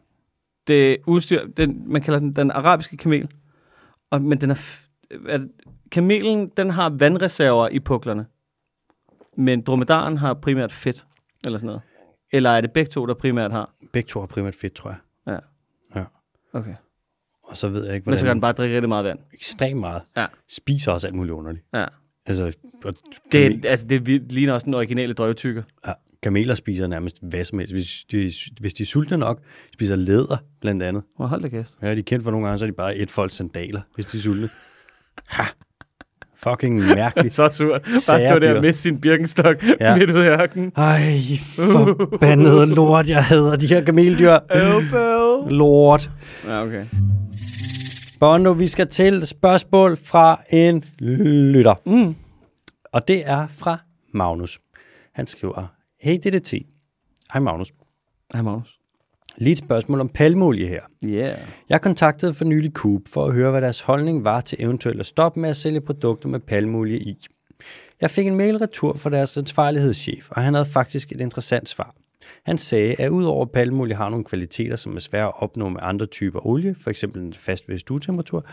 det 0.69 0.97
udstyr, 1.07 1.47
den, 1.47 1.83
man 1.93 2.03
kalder 2.03 2.19
den 2.21 2.33
den 2.37 2.51
arabiske 2.51 2.97
kamel. 2.97 3.29
Og, 4.11 4.23
men 4.23 4.41
den 4.41 4.51
er, 4.51 4.79
er 5.29 5.39
det- 5.39 5.51
kamelen, 5.91 6.49
den 6.57 6.71
har 6.71 6.91
vandreserver 6.91 7.69
i 7.69 7.79
puklerne. 7.81 8.27
Men 9.37 9.63
dromedaren 9.63 10.17
har 10.19 10.35
primært 10.35 10.73
fedt, 10.73 11.07
eller 11.45 11.59
sådan 11.59 11.67
noget. 11.67 11.81
Eller 12.33 12.51
er 12.51 12.61
det 12.61 12.73
begge 12.73 12.91
to, 12.91 13.07
der 13.07 13.15
primært 13.15 13.53
har? 13.53 13.75
Begge 13.93 14.09
to 14.09 14.21
har 14.21 14.27
primært 14.27 14.55
fedt, 14.55 14.75
tror 14.75 14.91
jeg. 14.91 14.99
Ja. 15.27 15.39
Ja. 16.01 16.05
Okay. 16.53 16.75
Og 17.45 17.57
så 17.57 17.69
ved 17.69 17.87
jeg 17.87 17.95
ikke, 17.95 18.11
Men 18.11 18.17
så 18.19 18.25
kan 18.25 18.27
hvordan... 18.27 18.37
den 18.37 18.41
bare 18.41 18.53
drikke 18.53 18.75
rigtig 18.75 18.89
meget 18.89 19.05
vand. 19.05 19.19
Ekstremt 19.33 19.81
meget. 19.81 20.03
Ja. 20.17 20.27
Spiser 20.49 20.93
også 20.93 21.07
alt 21.07 21.17
muligt 21.17 21.33
underligt. 21.33 21.65
Ja. 21.75 21.85
Altså, 22.27 22.53
og 22.85 22.95
Det, 23.33 23.53
kamel- 23.53 23.67
er, 23.67 23.71
altså, 23.71 23.87
det 23.87 24.33
ligner 24.33 24.53
også 24.53 24.65
den 24.65 24.75
originale 24.75 25.13
drøvtykker. 25.15 25.63
Ja, 25.87 25.93
kameler 26.23 26.55
spiser 26.55 26.87
nærmest 26.87 27.19
hvad 27.23 27.45
som 27.45 27.59
helst. 27.59 27.73
Hvis 27.75 28.05
de, 28.11 28.33
hvis 28.61 28.75
de 28.75 28.83
er 28.83 28.87
sultne 28.87 29.17
nok, 29.17 29.41
spiser 29.73 29.97
læder 29.97 30.37
blandt 30.61 30.83
andet. 30.83 31.03
Hvor 31.17 31.27
hold 31.27 31.43
da 31.43 31.49
kæft. 31.49 31.73
Ja, 31.83 31.95
de 31.95 31.99
er 31.99 32.03
kendt 32.03 32.25
for 32.25 32.31
nogle 32.31 32.47
gange, 32.47 32.59
så 32.59 32.65
er 32.65 32.71
de 32.71 32.77
bare 32.77 32.97
et 32.97 33.11
folk 33.11 33.33
sandaler, 33.33 33.81
hvis 33.95 34.07
de 34.07 34.17
er 34.17 34.21
sultne. 34.23 34.49
Ha! 35.27 35.45
Fucking 36.37 36.79
mærkeligt. 36.79 37.35
Så 37.39 37.49
surt. 37.53 37.83
Bare 37.83 38.21
stå 38.21 38.39
der 38.39 38.55
dyr. 38.55 38.61
med 38.61 38.73
sin 38.73 39.01
birkenstok 39.01 39.57
ja. 39.81 39.97
Midt 39.97 40.11
ud 40.11 40.25
i 40.25 40.27
ørkenen. 40.27 40.73
Ej, 40.77 41.01
forbandede 41.57 42.67
lort, 42.67 43.09
jeg 43.09 43.25
hader 43.25 43.57
de 43.57 43.67
her 43.67 43.85
kameldyr. 43.85 44.31
Obo. 44.31 45.49
Lort. 45.49 46.11
Ja, 46.47 46.63
okay. 46.63 46.85
Bono, 48.21 48.53
vi 48.53 48.67
skal 48.67 48.87
til 48.89 49.27
spørgsmål 49.27 49.97
fra 49.97 50.41
en 50.51 50.85
lytter. 50.99 51.75
Mm. 51.87 52.15
Og 52.93 53.09
det 53.09 53.23
er 53.29 53.47
fra 53.59 53.79
Magnus. 54.15 54.59
Han 55.13 55.27
skriver, 55.27 55.67
Hey 56.01 56.19
DDT. 56.19 56.53
Hej 57.33 57.41
Magnus. 57.41 57.73
Hej, 58.33 58.43
Magnus. 58.43 58.79
Lige 59.37 59.53
et 59.53 59.59
spørgsmål 59.59 60.01
om 60.01 60.09
palmolie 60.09 60.67
her. 60.67 60.81
Yeah. 61.05 61.39
Jeg 61.69 61.81
kontaktede 61.81 62.35
for 62.35 62.45
nylig 62.45 62.73
Coop 62.73 63.01
for 63.09 63.27
at 63.27 63.33
høre, 63.33 63.51
hvad 63.51 63.63
deres 63.63 63.81
holdning 63.81 64.25
var 64.25 64.41
til 64.41 64.59
eventuelt 64.61 65.01
at 65.01 65.07
stoppe 65.07 65.41
med 65.41 65.51
at 65.51 65.57
sælge 65.57 65.81
produkter 65.81 66.29
med 66.29 66.41
palmolie 66.41 66.99
i. 66.99 67.27
Jeg 68.01 68.11
fik 68.11 68.27
en 68.27 68.37
mail 68.37 68.57
retur 68.57 68.97
fra 68.97 69.11
deres 69.11 69.37
ansvarlighedschef, 69.37 70.31
og 70.31 70.43
han 70.43 70.55
havde 70.55 70.67
faktisk 70.67 71.13
et 71.13 71.21
interessant 71.21 71.69
svar. 71.69 71.95
Han 72.45 72.59
sagde, 72.59 72.95
at 72.99 73.09
udover 73.09 73.47
palmolie 73.47 73.95
har 73.95 74.09
nogle 74.09 74.25
kvaliteter, 74.25 74.77
som 74.77 74.97
er 74.97 75.01
svære 75.01 75.27
at 75.27 75.43
opnå 75.43 75.69
med 75.69 75.81
andre 75.83 76.07
typer 76.07 76.47
olie, 76.47 76.75
f.eks. 76.75 77.05
en 77.05 77.35
fast 77.35 77.69
ved 77.69 77.79
stuetemperatur, 77.79 78.45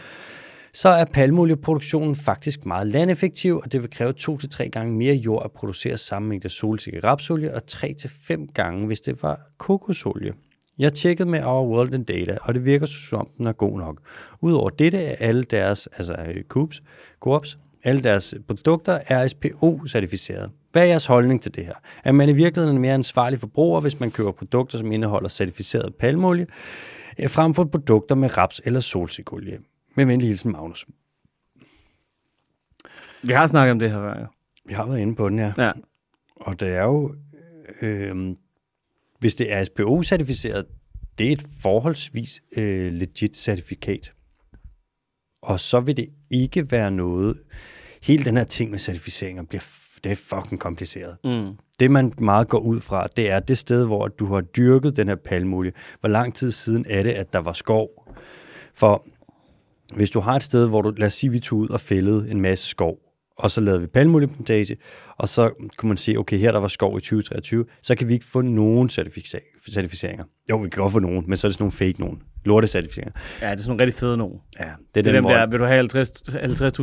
så 0.74 0.90
er 0.90 1.06
palmolieproduktionen 1.06 2.16
faktisk 2.16 2.66
meget 2.66 2.88
landeffektiv, 2.88 3.58
og 3.58 3.72
det 3.72 3.82
vil 3.82 3.90
kræve 3.90 4.14
2-3 4.22 4.70
gange 4.70 4.94
mere 4.94 5.16
jord 5.16 5.46
at 5.46 5.52
producere 5.52 5.98
samme 5.98 6.30
mængde 6.30 6.50
solsikke 6.50 7.00
rapsolie, 7.00 7.56
og 7.56 7.62
3-5 7.72 8.46
gange, 8.54 8.88
hvis 8.88 9.02
det 9.02 9.24
var 9.24 9.40
kokosolie. 9.58 10.34
Jeg 10.78 10.94
tjekkede 10.94 11.30
med 11.30 11.44
Our 11.44 11.68
World 11.68 11.94
in 11.94 12.04
Data, 12.04 12.38
og 12.42 12.54
det 12.54 12.66
virker 12.66 12.86
som 12.86 13.20
om 13.20 13.28
den 13.38 13.48
er 13.48 13.52
god 13.52 13.80
nok. 13.80 14.00
Udover 14.42 14.70
dette 14.70 14.98
er 14.98 15.16
alle 15.28 15.44
deres, 15.44 15.88
altså 15.98 16.14
øh, 16.14 16.44
Coops, 16.44 16.84
Coops, 17.20 17.58
alle 17.84 18.04
deres 18.04 18.36
produkter 18.48 19.00
er 19.08 19.28
SPO-certificeret. 19.28 20.50
Hvad 20.72 20.84
er 20.84 20.88
jeres 20.88 21.06
holdning 21.06 21.42
til 21.42 21.56
det 21.56 21.66
her? 21.66 21.74
Er 22.04 22.12
man 22.12 22.30
i 22.30 22.34
virkeligheden 22.34 22.76
en 22.76 22.82
mere 22.82 22.94
ansvarlig 22.94 23.40
forbruger, 23.40 23.82
hvis 23.82 24.00
man 24.00 24.12
køber 24.12 24.32
produkter, 24.32 24.78
som 24.78 24.92
indeholder 24.92 25.30
certificeret 25.30 25.96
palmolie, 25.96 26.48
øh, 27.20 27.30
frem 27.30 27.54
for 27.54 27.64
produkter 27.64 28.16
med 28.16 28.38
raps- 28.38 28.62
eller 28.66 28.80
solsikkeolie? 28.80 29.58
Med 29.96 30.06
venlig 30.06 30.28
hilsen, 30.28 30.52
Magnus. 30.52 30.86
Vi 33.24 33.34
har 33.34 33.48
snakket 33.48 33.72
om 33.72 33.80
det 33.80 33.92
her 33.92 33.98
før, 33.98 34.20
jo. 34.20 34.26
Vi 34.66 34.74
har 34.74 34.86
været 34.86 35.00
inde 35.00 35.16
på 35.16 35.30
den 35.30 35.40
her. 35.40 35.54
Ja. 35.58 35.72
Og 36.36 36.60
det 36.60 36.70
er 36.76 36.84
jo, 36.84 37.16
øh, 37.82 38.36
hvis 39.20 39.36
det 39.36 39.52
er 39.52 39.64
SPO-certificeret, 39.64 40.66
det 41.18 41.28
er 41.28 41.32
et 41.32 41.46
forholdsvis 41.62 42.42
øh, 42.58 42.94
legit 42.94 43.38
certifikat. 43.38 44.14
Og 45.42 45.60
så 45.60 45.80
vil 45.80 45.98
det 45.98 46.10
ikke 46.30 46.72
være 46.72 46.92
noget, 46.92 47.42
hele 48.04 48.26
den 48.26 48.38
her 48.38 48.44
ting 48.44 48.72
med 48.72 48.80
certificeringer 48.80 49.44
bliver, 49.44 49.64
det 50.04 50.12
er 50.12 50.16
fucking 50.16 50.60
kompliceret. 50.60 51.18
Mm. 51.24 51.58
Det 51.80 51.92
man 51.92 52.14
meget 52.18 52.48
går 52.48 52.60
ud 52.60 52.80
fra, 52.80 53.08
det 53.18 53.32
er 53.32 53.40
det 53.40 53.58
sted, 53.58 53.86
hvor 53.86 54.08
du 54.08 54.26
har 54.26 54.42
dyrket 54.42 54.98
den 54.98 55.08
her 55.08 55.16
palmolie. 55.16 55.72
Hvor 56.00 56.10
lang 56.10 56.36
tid 56.36 56.52
siden 56.52 56.86
er 56.90 57.04
det, 57.04 57.12
at 57.12 57.34
der 57.34 57.40
var 57.40 57.54
skov? 57.54 57.90
For 58.74 59.08
hvis 59.96 60.10
du 60.12 60.20
har 60.20 60.36
et 60.36 60.44
sted, 60.44 60.68
hvor 60.68 60.82
du, 60.82 60.90
lad 60.98 61.08
os 61.08 61.14
sige, 61.14 61.32
vi 61.32 61.40
tog 61.40 61.60
ud 61.60 61.70
og 61.70 61.80
fældede 61.82 62.30
en 62.32 62.42
masse 62.42 62.68
skov, 62.68 62.98
og 63.38 63.52
så 63.52 63.62
lavede 63.62 63.82
vi 63.82 63.88
palmolieplantage, 63.88 64.78
og 65.18 65.30
så 65.30 65.52
kunne 65.78 65.88
man 65.88 65.98
se, 65.98 66.16
okay, 66.18 66.38
her 66.38 66.52
der 66.52 66.60
var 66.60 66.68
skov 66.68 66.98
i 66.98 67.02
2023, 67.02 67.66
så 67.82 67.96
kan 67.96 68.08
vi 68.08 68.14
ikke 68.14 68.26
få 68.26 68.42
nogen 68.42 68.90
certific- 68.90 69.64
certificeringer. 69.74 70.24
Jo, 70.50 70.58
vi 70.58 70.70
kan 70.70 70.82
godt 70.82 70.92
få 70.94 71.00
nogen, 71.00 71.24
men 71.28 71.38
så 71.38 71.48
er 71.48 71.50
det 71.50 71.54
sådan 71.54 71.64
nogle 71.64 71.72
fake 71.72 72.00
nogen. 72.00 72.18
Lortecertificeringer. 72.46 73.12
Ja, 73.42 73.52
det 73.52 73.54
er 73.54 73.58
sådan 73.58 73.70
nogle 73.70 73.86
rigtig 73.86 74.00
fede 74.00 74.18
nogen. 74.18 74.40
Ja, 74.60 74.64
det 74.64 74.70
er, 74.72 74.76
Det 74.94 75.00
er 75.00 75.04
den, 75.04 75.14
dem 75.16 75.24
hvor, 75.24 75.32
der, 75.32 75.48
vil 75.50 75.60
du 75.60 75.64
have 75.66 75.78
50 75.78 76.10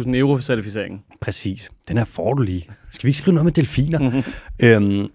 50.000 0.07 0.17
euro 0.17 0.37
for 0.37 0.43
certificeringen? 0.43 1.01
Præcis. 1.21 1.71
Den 1.89 1.97
her 1.97 2.05
får 2.05 2.35
du 2.35 2.43
lige. 2.43 2.69
Skal 2.91 3.07
vi 3.07 3.09
ikke 3.09 3.19
skrive 3.19 3.35
noget 3.35 3.45
med 3.45 3.53
delfiner? 3.53 4.23
øhm, 4.65 5.09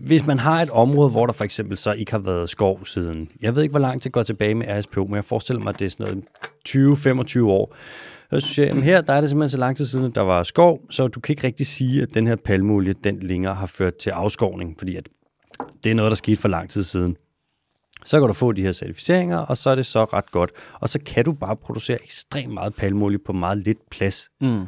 hvis 0.00 0.26
man 0.26 0.38
har 0.38 0.62
et 0.62 0.70
område, 0.70 1.10
hvor 1.10 1.26
der 1.26 1.32
for 1.32 1.44
eksempel 1.44 1.78
så 1.78 1.92
ikke 1.92 2.12
har 2.12 2.18
været 2.18 2.50
skov 2.50 2.86
siden, 2.86 3.28
jeg 3.40 3.54
ved 3.56 3.62
ikke, 3.62 3.72
hvor 3.72 3.80
langt 3.80 4.04
det 4.04 4.12
går 4.12 4.22
tilbage 4.22 4.54
med 4.54 4.66
RSPO, 4.68 5.04
men 5.04 5.14
jeg 5.14 5.24
forestiller 5.24 5.62
mig, 5.62 5.70
at 5.74 5.78
det 5.78 5.84
er 5.84 5.90
sådan 5.90 6.24
noget 6.68 7.26
20-25 7.38 7.44
år. 7.44 7.74
Så 8.30 8.40
synes 8.40 8.58
jeg, 8.58 8.82
her 8.82 9.00
der 9.00 9.12
er 9.12 9.20
det 9.20 9.30
simpelthen 9.30 9.48
så 9.48 9.58
lang 9.58 9.76
tid 9.76 9.84
siden, 9.84 10.06
at 10.06 10.14
der 10.14 10.20
var 10.20 10.42
skov, 10.42 10.80
så 10.90 11.08
du 11.08 11.20
kan 11.20 11.32
ikke 11.32 11.46
rigtig 11.46 11.66
sige, 11.66 12.02
at 12.02 12.14
den 12.14 12.26
her 12.26 12.36
palmolie, 12.36 12.94
den 13.04 13.20
længere 13.22 13.54
har 13.54 13.66
ført 13.66 13.96
til 13.96 14.10
afskovning, 14.10 14.74
fordi 14.78 14.96
at 14.96 15.08
det 15.84 15.90
er 15.90 15.94
noget, 15.94 16.10
der 16.10 16.16
skete 16.16 16.40
for 16.40 16.48
lang 16.48 16.70
tid 16.70 16.82
siden. 16.82 17.16
Så 18.04 18.20
kan 18.20 18.26
du 18.28 18.32
få 18.32 18.52
de 18.52 18.62
her 18.62 18.72
certificeringer, 18.72 19.38
og 19.38 19.56
så 19.56 19.70
er 19.70 19.74
det 19.74 19.86
så 19.86 20.04
ret 20.04 20.30
godt. 20.30 20.50
Og 20.80 20.88
så 20.88 20.98
kan 21.06 21.24
du 21.24 21.32
bare 21.32 21.56
producere 21.56 22.02
ekstremt 22.02 22.54
meget 22.54 22.74
palmolie 22.74 23.18
på 23.18 23.32
meget 23.32 23.58
lidt 23.58 23.90
plads 23.90 24.30
Mm. 24.40 24.64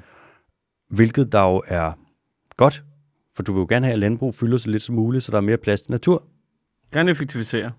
hvilket 0.91 1.33
der 1.33 1.41
jo 1.43 1.62
er 1.67 1.93
godt, 2.57 2.83
for 3.37 3.43
du 3.43 3.53
vil 3.53 3.61
jo 3.61 3.66
gerne 3.68 3.87
have, 3.87 3.93
at 3.93 3.99
landbrug 3.99 4.35
fylder 4.35 4.57
så 4.57 4.70
lidt 4.70 4.82
som 4.82 4.95
muligt, 4.95 5.24
så 5.24 5.32
der 5.32 5.37
er 5.37 5.43
mere 5.43 5.57
plads 5.57 5.82
til 5.82 5.91
natur. 5.91 6.22
Gerne 6.93 7.11
effektivisere. 7.11 7.72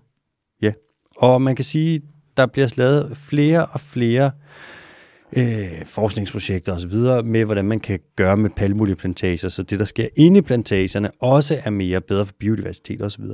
Ja. 0.62 0.72
Og 1.16 1.42
man 1.42 1.56
kan 1.56 1.64
sige, 1.64 2.02
der 2.36 2.46
bliver 2.46 2.72
lavet 2.76 3.16
flere 3.16 3.66
og 3.66 3.80
flere 3.80 4.30
øh, 5.36 5.84
forskningsprojekter 5.84 6.72
osv. 6.72 6.94
med, 7.24 7.44
hvordan 7.44 7.64
man 7.64 7.80
kan 7.80 7.98
gøre 8.16 8.36
med 8.36 8.50
palmolieplantager, 8.50 9.48
så 9.48 9.62
det, 9.62 9.78
der 9.78 9.84
sker 9.84 10.08
inde 10.16 10.38
i 10.38 10.42
plantagerne, 10.42 11.10
også 11.20 11.60
er 11.64 11.70
mere 11.70 12.00
bedre 12.00 12.26
for 12.26 12.34
biodiversitet 12.38 13.02
osv. 13.02 13.24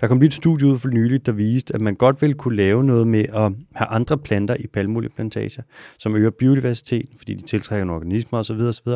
Der 0.00 0.06
kom 0.06 0.18
lige 0.18 0.26
et 0.26 0.34
studie 0.34 0.66
ud 0.66 0.78
for 0.78 0.88
nyligt, 0.88 1.26
der 1.26 1.32
viste, 1.32 1.74
at 1.74 1.80
man 1.80 1.94
godt 1.94 2.22
ville 2.22 2.34
kunne 2.34 2.56
lave 2.56 2.84
noget 2.84 3.06
med 3.06 3.24
at 3.24 3.52
have 3.74 3.88
andre 3.88 4.18
planter 4.18 4.56
i 4.60 4.66
palmolieplantager, 4.66 5.62
som 5.98 6.16
øger 6.16 6.30
biodiversiteten, 6.30 7.18
fordi 7.18 7.34
de 7.34 7.42
tiltrækker 7.42 7.84
nogle 7.84 7.96
organismer 7.96 8.38
osv. 8.38 8.60
osv. 8.60 8.88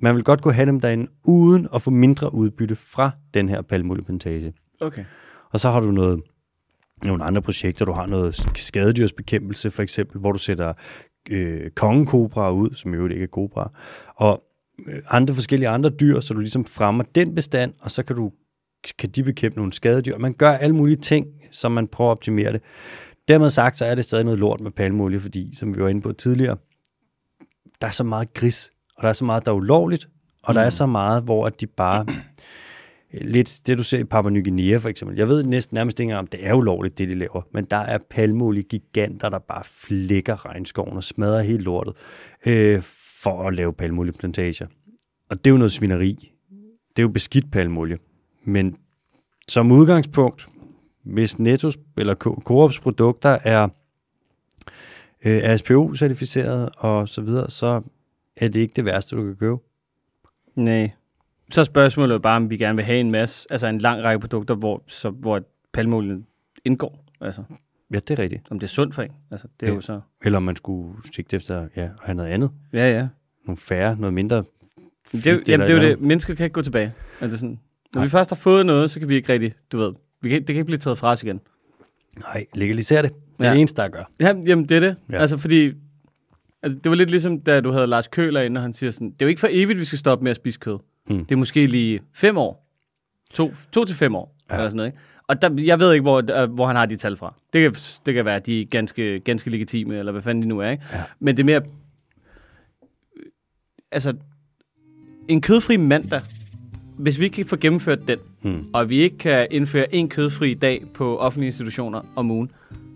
Man 0.00 0.14
vil 0.14 0.24
godt 0.24 0.42
kunne 0.42 0.54
have 0.54 0.66
dem 0.66 0.80
derinde, 0.80 1.06
uden 1.24 1.68
at 1.74 1.82
få 1.82 1.90
mindre 1.90 2.34
udbytte 2.34 2.76
fra 2.76 3.10
den 3.34 3.48
her 3.48 3.62
palmolieplantage. 3.62 4.54
Okay. 4.80 5.04
Og 5.52 5.60
så 5.60 5.70
har 5.70 5.80
du 5.80 5.90
noget, 5.90 6.22
nogle 7.04 7.24
andre 7.24 7.42
projekter. 7.42 7.84
Du 7.84 7.92
har 7.92 8.06
noget 8.06 8.48
skadedyrsbekæmpelse, 8.54 9.70
for 9.70 9.82
eksempel, 9.82 10.20
hvor 10.20 10.32
du 10.32 10.38
sætter 10.38 10.72
øh, 11.30 11.70
kongekobraer 11.70 12.50
ud, 12.50 12.70
som 12.74 12.94
jo 12.94 13.06
ikke 13.08 13.22
er 13.22 13.26
kobraer, 13.26 13.68
og 14.16 14.42
øh, 14.86 15.02
andre 15.08 15.34
forskellige 15.34 15.68
andre 15.68 15.90
dyr, 15.90 16.20
så 16.20 16.34
du 16.34 16.40
ligesom 16.40 16.64
fremmer 16.64 17.04
den 17.14 17.34
bestand, 17.34 17.74
og 17.80 17.90
så 17.90 18.02
kan 18.02 18.16
du 18.16 18.32
kan 18.98 19.10
de 19.10 19.22
bekæmpe 19.22 19.56
nogle 19.56 19.72
skadedyr. 19.72 20.18
Man 20.18 20.32
gør 20.32 20.50
alle 20.50 20.76
mulige 20.76 20.96
ting, 20.96 21.26
som 21.50 21.72
man 21.72 21.86
prøver 21.86 22.10
at 22.10 22.12
optimere 22.12 22.52
det. 22.52 22.62
Dermed 23.28 23.50
sagt, 23.50 23.78
så 23.78 23.84
er 23.84 23.94
det 23.94 24.04
stadig 24.04 24.24
noget 24.24 24.40
lort 24.40 24.60
med 24.60 24.70
palmolie, 24.70 25.20
fordi, 25.20 25.56
som 25.56 25.76
vi 25.76 25.82
var 25.82 25.88
inde 25.88 26.00
på 26.00 26.12
tidligere, 26.12 26.56
der 27.80 27.86
er 27.86 27.90
så 27.90 28.04
meget 28.04 28.34
gris, 28.34 28.70
og 28.96 29.02
der 29.02 29.08
er 29.08 29.12
så 29.12 29.24
meget, 29.24 29.46
der 29.46 29.52
er 29.52 29.56
ulovligt, 29.56 30.08
og 30.42 30.52
mm. 30.52 30.54
der 30.54 30.62
er 30.62 30.70
så 30.70 30.86
meget, 30.86 31.22
hvor 31.22 31.46
at 31.46 31.60
de 31.60 31.66
bare 31.66 32.06
lidt 33.12 33.60
det, 33.66 33.78
du 33.78 33.82
ser 33.82 33.98
i 33.98 34.04
Papua 34.04 34.30
Ny 34.30 34.44
Guinea 34.44 34.78
for 34.78 34.88
eksempel. 34.88 35.16
Jeg 35.16 35.28
ved 35.28 35.42
næsten 35.42 35.74
nærmest 35.74 36.00
ikke 36.00 36.04
engang, 36.04 36.18
om 36.18 36.26
det 36.26 36.46
er 36.46 36.54
ulovligt, 36.54 36.98
det 36.98 37.08
de 37.08 37.14
laver, 37.14 37.42
men 37.52 37.64
der 37.64 37.76
er 37.76 37.98
palmolie 38.10 38.62
giganter, 38.62 39.28
der 39.28 39.38
bare 39.38 39.62
flækker 39.64 40.46
regnskoven 40.46 40.96
og 40.96 41.04
smadrer 41.04 41.42
helt 41.42 41.62
lortet. 41.62 41.94
Øh, 42.46 42.82
for 43.26 43.48
at 43.48 43.54
lave 43.54 43.72
palmolieplantager. 43.72 44.66
Og 45.30 45.44
det 45.44 45.46
er 45.46 45.50
jo 45.50 45.56
noget 45.56 45.72
svineri. 45.72 46.32
Det 46.88 46.98
er 46.98 47.02
jo 47.02 47.08
beskidt 47.08 47.50
palmolie. 47.52 47.98
Men 48.44 48.76
som 49.48 49.72
udgangspunkt, 49.72 50.46
hvis 51.04 51.38
Nettos 51.38 51.78
eller 51.96 52.14
Co- 52.14 52.42
Coops 52.44 52.80
produkter 52.80 53.38
er 53.44 53.68
øh, 55.24 55.40
ASPO-certificeret 55.44 56.68
og 56.76 57.08
så 57.08 57.20
videre, 57.20 57.50
så 57.50 57.82
er 58.36 58.48
det 58.48 58.60
ikke 58.60 58.72
det 58.76 58.84
værste, 58.84 59.16
du 59.16 59.22
kan 59.24 59.36
købe. 59.36 59.56
Nej. 60.54 60.90
Så 61.50 61.60
er 61.60 61.64
spørgsmålet 61.64 62.14
jo 62.14 62.18
bare, 62.18 62.36
om 62.36 62.50
vi 62.50 62.56
gerne 62.56 62.76
vil 62.76 62.84
have 62.84 63.00
en 63.00 63.10
masse, 63.10 63.46
altså 63.50 63.66
en 63.66 63.78
lang 63.78 64.02
række 64.04 64.20
produkter, 64.20 64.54
hvor, 64.54 64.82
så, 64.86 65.10
hvor 65.10 65.42
palmolien 65.72 66.26
indgår. 66.64 67.04
Altså, 67.20 67.42
Ja, 67.92 67.98
det 67.98 68.18
er 68.18 68.22
rigtigt. 68.22 68.42
om 68.50 68.58
det 68.58 68.66
er 68.66 68.70
sundt 68.70 68.94
for 68.94 69.02
en. 69.02 69.10
Altså, 69.30 69.46
det 69.60 69.66
er 69.66 69.70
Ja. 69.70 69.74
jo 69.74 69.80
så... 69.80 70.00
Eller 70.24 70.36
om 70.36 70.42
man 70.42 70.56
skulle 70.56 70.94
sigte 71.14 71.36
efter 71.36 71.68
ja, 71.76 71.82
at 71.82 71.90
have 72.02 72.14
noget 72.14 72.30
andet. 72.30 72.50
Ja, 72.72 72.90
ja. 72.92 73.08
Nogle 73.46 73.56
færre, 73.56 73.96
noget 73.96 74.14
mindre 74.14 74.36
Det 75.12 75.26
er, 75.26 75.30
jamen, 75.48 75.66
det 75.66 75.74
er 75.74 75.74
jo 75.76 75.82
et 75.82 75.98
det. 75.98 76.00
Mennesker 76.00 76.34
kan 76.34 76.44
ikke 76.44 76.54
gå 76.54 76.62
tilbage. 76.62 76.92
Er 77.20 77.26
det 77.26 77.38
sådan? 77.38 77.58
Når 77.94 77.98
Nej. 78.00 78.04
vi 78.04 78.10
først 78.10 78.30
har 78.30 78.34
fået 78.36 78.66
noget, 78.66 78.90
så 78.90 78.98
kan 78.98 79.08
vi 79.08 79.14
ikke 79.14 79.32
rigtig, 79.32 79.52
du 79.72 79.78
ved, 79.78 79.92
vi 80.20 80.28
kan, 80.28 80.38
det 80.38 80.46
kan 80.46 80.54
ikke 80.56 80.64
blive 80.64 80.78
taget 80.78 80.98
fra 80.98 81.12
os 81.12 81.22
igen. 81.22 81.40
Nej, 82.20 82.46
legaliser 82.54 83.02
det. 83.02 83.12
Det 83.12 83.20
er 83.40 83.44
Ja. 83.48 83.52
det 83.52 83.60
eneste, 83.60 83.82
der 83.82 83.88
gør. 83.88 84.04
Ja, 84.20 84.26
jamen, 84.46 84.64
det 84.68 84.76
er 84.76 84.80
det. 84.80 84.96
Ja. 85.10 85.16
Altså, 85.18 85.36
fordi... 85.38 85.72
Altså, 86.62 86.78
det 86.84 86.90
var 86.90 86.96
lidt 86.96 87.10
ligesom, 87.10 87.40
da 87.40 87.60
du 87.60 87.70
havde 87.72 87.86
Lars 87.86 88.08
Køler 88.08 88.40
inde, 88.40 88.58
og 88.58 88.62
han 88.62 88.72
siger 88.72 88.90
sådan, 88.90 89.10
det 89.10 89.22
er 89.22 89.26
jo 89.26 89.28
ikke 89.28 89.40
for 89.40 89.48
evigt, 89.50 89.78
vi 89.78 89.84
skal 89.84 89.98
stoppe 89.98 90.22
med 90.22 90.30
at 90.30 90.36
spise 90.36 90.58
kød. 90.58 90.78
Mm. 91.08 91.24
Det 91.24 91.32
er 91.32 91.36
måske 91.36 91.66
lige 91.66 92.00
fem 92.14 92.36
år. 92.38 92.66
To, 93.34 93.54
to 93.72 93.84
til 93.84 93.96
fem 93.96 94.14
år. 94.14 94.36
Ja. 94.50 94.54
Eller 94.54 94.68
sådan 94.68 94.76
noget, 94.76 94.88
ikke? 94.88 94.98
Og 95.28 95.42
der, 95.42 95.62
jeg 95.64 95.78
ved 95.80 95.92
ikke, 95.92 96.02
hvor, 96.02 96.42
øh, 96.42 96.50
hvor 96.52 96.66
han 96.66 96.76
har 96.76 96.86
de 96.86 96.96
tal 96.96 97.16
fra. 97.16 97.34
Det 97.52 97.62
kan, 97.62 97.82
det 98.06 98.14
kan 98.14 98.24
være, 98.24 98.36
at 98.36 98.46
de 98.46 98.60
er 98.60 98.64
ganske, 98.64 99.20
ganske 99.20 99.50
legitime, 99.50 99.98
eller 99.98 100.12
hvad 100.12 100.22
fanden 100.22 100.42
de 100.42 100.48
nu 100.48 100.58
er. 100.60 100.70
Ikke? 100.70 100.84
Ja. 100.92 101.02
Men 101.20 101.36
det 101.36 101.42
er 101.42 101.44
mere... 101.44 101.62
Altså, 103.92 104.14
en 105.28 105.40
kødfri 105.40 105.76
mandag, 105.76 106.20
hvis 106.98 107.18
vi 107.18 107.24
ikke 107.24 107.34
kan 107.34 107.46
få 107.46 107.56
gennemført 107.56 108.08
den, 108.08 108.18
Mm. 108.42 108.64
og 108.72 108.88
vi 108.88 108.96
ikke 108.96 109.18
kan 109.18 109.46
indføre 109.50 109.94
en 109.94 110.08
kødfri 110.08 110.54
dag 110.54 110.84
på 110.94 111.18
offentlige 111.18 111.46
institutioner 111.46 112.00
om 112.16 112.30
ugen, 112.30 112.50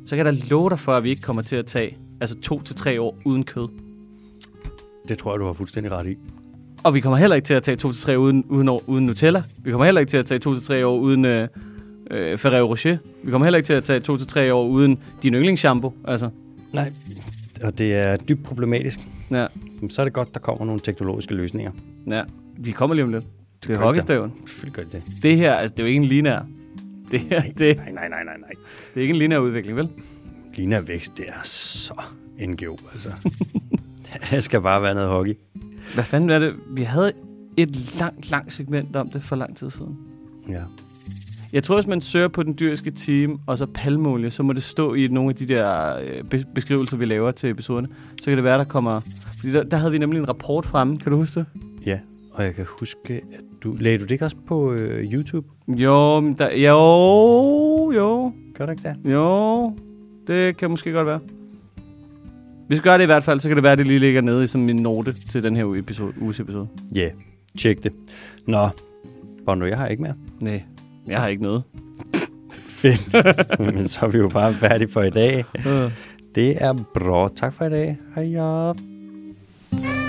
så 0.07 0.17
kan 0.17 0.25
da 0.27 0.33
love 0.51 0.71
dig 0.71 0.79
for, 0.81 0.93
at 0.93 1.03
vi 1.05 1.11
ikke 1.11 1.23
kommer 1.23 1.43
til 1.43 1.57
at 1.57 1.67
tage 1.67 1.97
altså 2.21 2.41
to 2.41 2.63
til 2.63 2.77
tre 2.77 3.01
år 3.01 3.19
uden 3.25 3.45
kød. 3.45 3.69
Det 5.09 5.19
tror 5.19 5.33
jeg, 5.33 5.41
du 5.41 5.47
har 5.47 5.53
fuldstændig 5.53 5.93
ret 5.93 6.07
i. 6.07 6.17
Og 6.83 6.95
vi 6.95 7.01
kommer 7.01 7.17
heller 7.17 7.37
ikke 7.37 7.47
til 7.47 7.55
at 7.55 7.63
tage 7.63 7.77
to 7.77 7.93
til 7.93 8.03
tre 8.03 8.19
uden, 8.19 8.45
uden, 8.49 8.69
år, 8.69 8.83
uden 8.87 9.07
Nutella. 9.07 9.43
Vi 9.59 9.71
kommer 9.71 9.85
heller 9.85 10.01
ikke 10.01 10.11
til 10.11 10.17
at 10.17 10.27
tage 10.27 10.39
to 10.39 10.55
til 10.55 10.63
tre 10.65 10.87
år 10.87 10.99
uden 10.99 11.25
øh, 11.25 11.49
øh, 12.11 12.39
Ferrero 12.39 12.69
Rocher. 12.71 12.97
Vi 13.23 13.31
kommer 13.31 13.45
heller 13.47 13.57
ikke 13.59 13.67
til 13.67 13.73
at 13.73 13.85
tage 13.85 14.01
to 14.01 14.17
til 14.17 14.27
tre 14.27 14.55
år 14.55 14.67
uden 14.67 14.99
din 15.23 15.35
yndlingsshampoo. 15.35 15.93
Altså, 16.05 16.31
Nej. 16.73 16.93
Og 17.63 17.79
det 17.79 17.95
er 17.95 18.17
dybt 18.17 18.43
problematisk. 18.43 18.99
ja, 19.31 19.47
så 19.91 20.03
er 20.03 20.05
det 20.05 20.13
godt, 20.13 20.35
der 20.35 20.41
kommer 20.41 20.65
nogle 20.65 20.81
teknologiske 20.81 21.35
løsninger. 21.35 21.73
ja. 22.07 22.23
De 22.65 22.73
kommer 22.73 22.95
lige 22.95 23.05
om 23.05 23.11
lidt. 23.11 23.25
Det 23.61 23.69
gør 23.69 23.75
er 23.79 23.83
hockeystaven. 23.83 24.33
Selvfølgelig 24.47 24.75
gør 24.75 24.83
det 24.83 24.93
det. 24.93 25.23
Det 25.23 25.37
her, 25.37 25.55
altså, 25.55 25.75
det 25.77 25.81
er 25.81 25.85
jo 25.85 25.89
ikke 25.89 25.97
en 26.03 26.05
linær. 26.05 26.41
Det 27.11 27.21
her, 27.21 27.43
det, 27.59 27.77
Nej, 27.77 27.91
nej, 27.93 28.09
nej, 28.09 28.25
nej, 28.25 28.37
nej. 28.41 28.51
det 28.95 28.97
er 28.97 29.01
ikke 29.01 29.13
en 29.13 29.19
linær 29.19 29.39
udvikling, 29.39 29.77
vel? 29.77 29.89
Lina 30.55 30.81
Vækst, 30.81 31.17
det 31.19 31.25
er 31.29 31.41
så 31.43 31.95
NGO, 32.49 32.77
altså. 32.93 33.09
det 34.31 34.45
skal 34.45 34.61
bare 34.61 34.83
være 34.83 34.95
noget 34.95 35.09
hockey. 35.11 35.35
Hvad 35.95 36.05
fanden 36.05 36.31
er 36.31 36.39
det? 36.39 36.55
Vi 36.71 36.83
havde 36.83 37.13
et 37.57 37.99
langt, 37.99 38.31
langt 38.31 38.53
segment 38.53 38.97
om 38.97 39.11
det 39.11 39.23
for 39.25 39.37
lang 39.37 39.57
tid 39.57 39.71
siden. 39.71 39.99
Ja. 40.49 40.63
Jeg 41.53 41.63
tror, 41.63 41.75
hvis 41.75 41.87
man 41.87 42.01
søger 42.01 42.29
på 42.29 42.43
den 42.43 42.57
dyriske 42.61 42.91
team 42.91 43.41
og 43.47 43.59
så 43.59 43.67
palmolie, 43.67 44.31
så 44.31 44.43
må 44.43 44.53
det 44.53 44.63
stå 44.63 44.95
i 44.95 45.07
nogle 45.09 45.31
af 45.31 45.37
de 45.37 45.49
der 45.49 45.97
øh, 45.97 46.25
be- 46.25 46.45
beskrivelser, 46.55 46.97
vi 46.97 47.05
laver 47.05 47.31
til 47.31 47.51
episoderne. 47.51 47.89
Så 48.21 48.25
kan 48.25 48.37
det 48.37 48.45
være, 48.45 48.59
der 48.59 48.65
kommer... 48.65 49.01
Fordi 49.37 49.53
der, 49.53 49.63
der 49.63 49.77
havde 49.77 49.93
vi 49.93 49.99
nemlig 49.99 50.19
en 50.19 50.29
rapport 50.29 50.67
fremme. 50.67 50.99
Kan 50.99 51.13
du 51.13 51.19
huske 51.19 51.41
det? 51.41 51.47
Ja, 51.87 51.99
og 52.33 52.45
jeg 52.45 52.55
kan 52.55 52.67
huske, 52.69 53.15
at 53.15 53.23
du... 53.63 53.77
Lagde 53.81 53.99
du 53.99 54.03
det 54.03 54.11
ikke 54.11 54.25
også 54.25 54.37
på 54.47 54.73
øh, 54.73 55.13
YouTube? 55.13 55.47
Jo, 55.69 56.21
men 56.21 56.33
der, 56.33 56.55
jo, 56.57 57.93
jo, 57.93 58.33
Gør 58.55 58.67
du 58.67 58.73
ikke 58.73 58.83
det? 58.83 59.13
jo. 59.13 59.73
Det 60.31 60.57
kan 60.57 60.71
måske 60.71 60.93
godt 60.93 61.07
være. 61.07 61.21
Hvis 62.67 62.79
vi 62.79 62.83
gør 62.83 62.97
det 62.97 63.05
i 63.05 63.07
hvert 63.07 63.25
fald, 63.25 63.41
så 63.41 63.49
kan 63.49 63.57
det 63.57 63.63
være, 63.63 63.73
at 63.73 63.79
det 63.79 63.87
lige 63.87 63.99
ligger 63.99 64.21
nede 64.21 64.45
i 64.45 64.47
sådan 64.47 64.71
en 64.71 64.77
note 64.77 65.13
til 65.13 65.45
den 65.45 65.57
her 65.57 65.75
episode, 65.75 66.13
uges 66.21 66.41
episode. 66.41 66.69
Ja, 66.95 67.01
yeah. 67.01 67.13
tjek 67.59 67.83
det. 67.85 67.93
Nå, 68.47 68.69
Bondo, 69.47 69.67
jeg 69.67 69.79
har 69.79 69.87
ikke 69.87 70.03
mere. 70.03 70.15
Nej, 70.41 70.63
jeg 71.07 71.21
har 71.21 71.29
ikke 71.29 71.43
noget. 71.43 71.63
Fedt. 72.69 73.15
Men 73.77 73.89
så 73.89 74.07
er 74.07 74.11
vi 74.11 74.19
jo 74.19 74.29
bare 74.29 74.55
færdige 74.55 74.89
for 74.89 75.03
i 75.03 75.11
dag. 75.11 75.45
Det 76.35 76.63
er 76.63 76.73
bra. 76.95 77.29
Tak 77.37 77.53
for 77.53 77.65
i 77.65 77.71
dag. 77.71 77.99
Hej. 78.15 80.00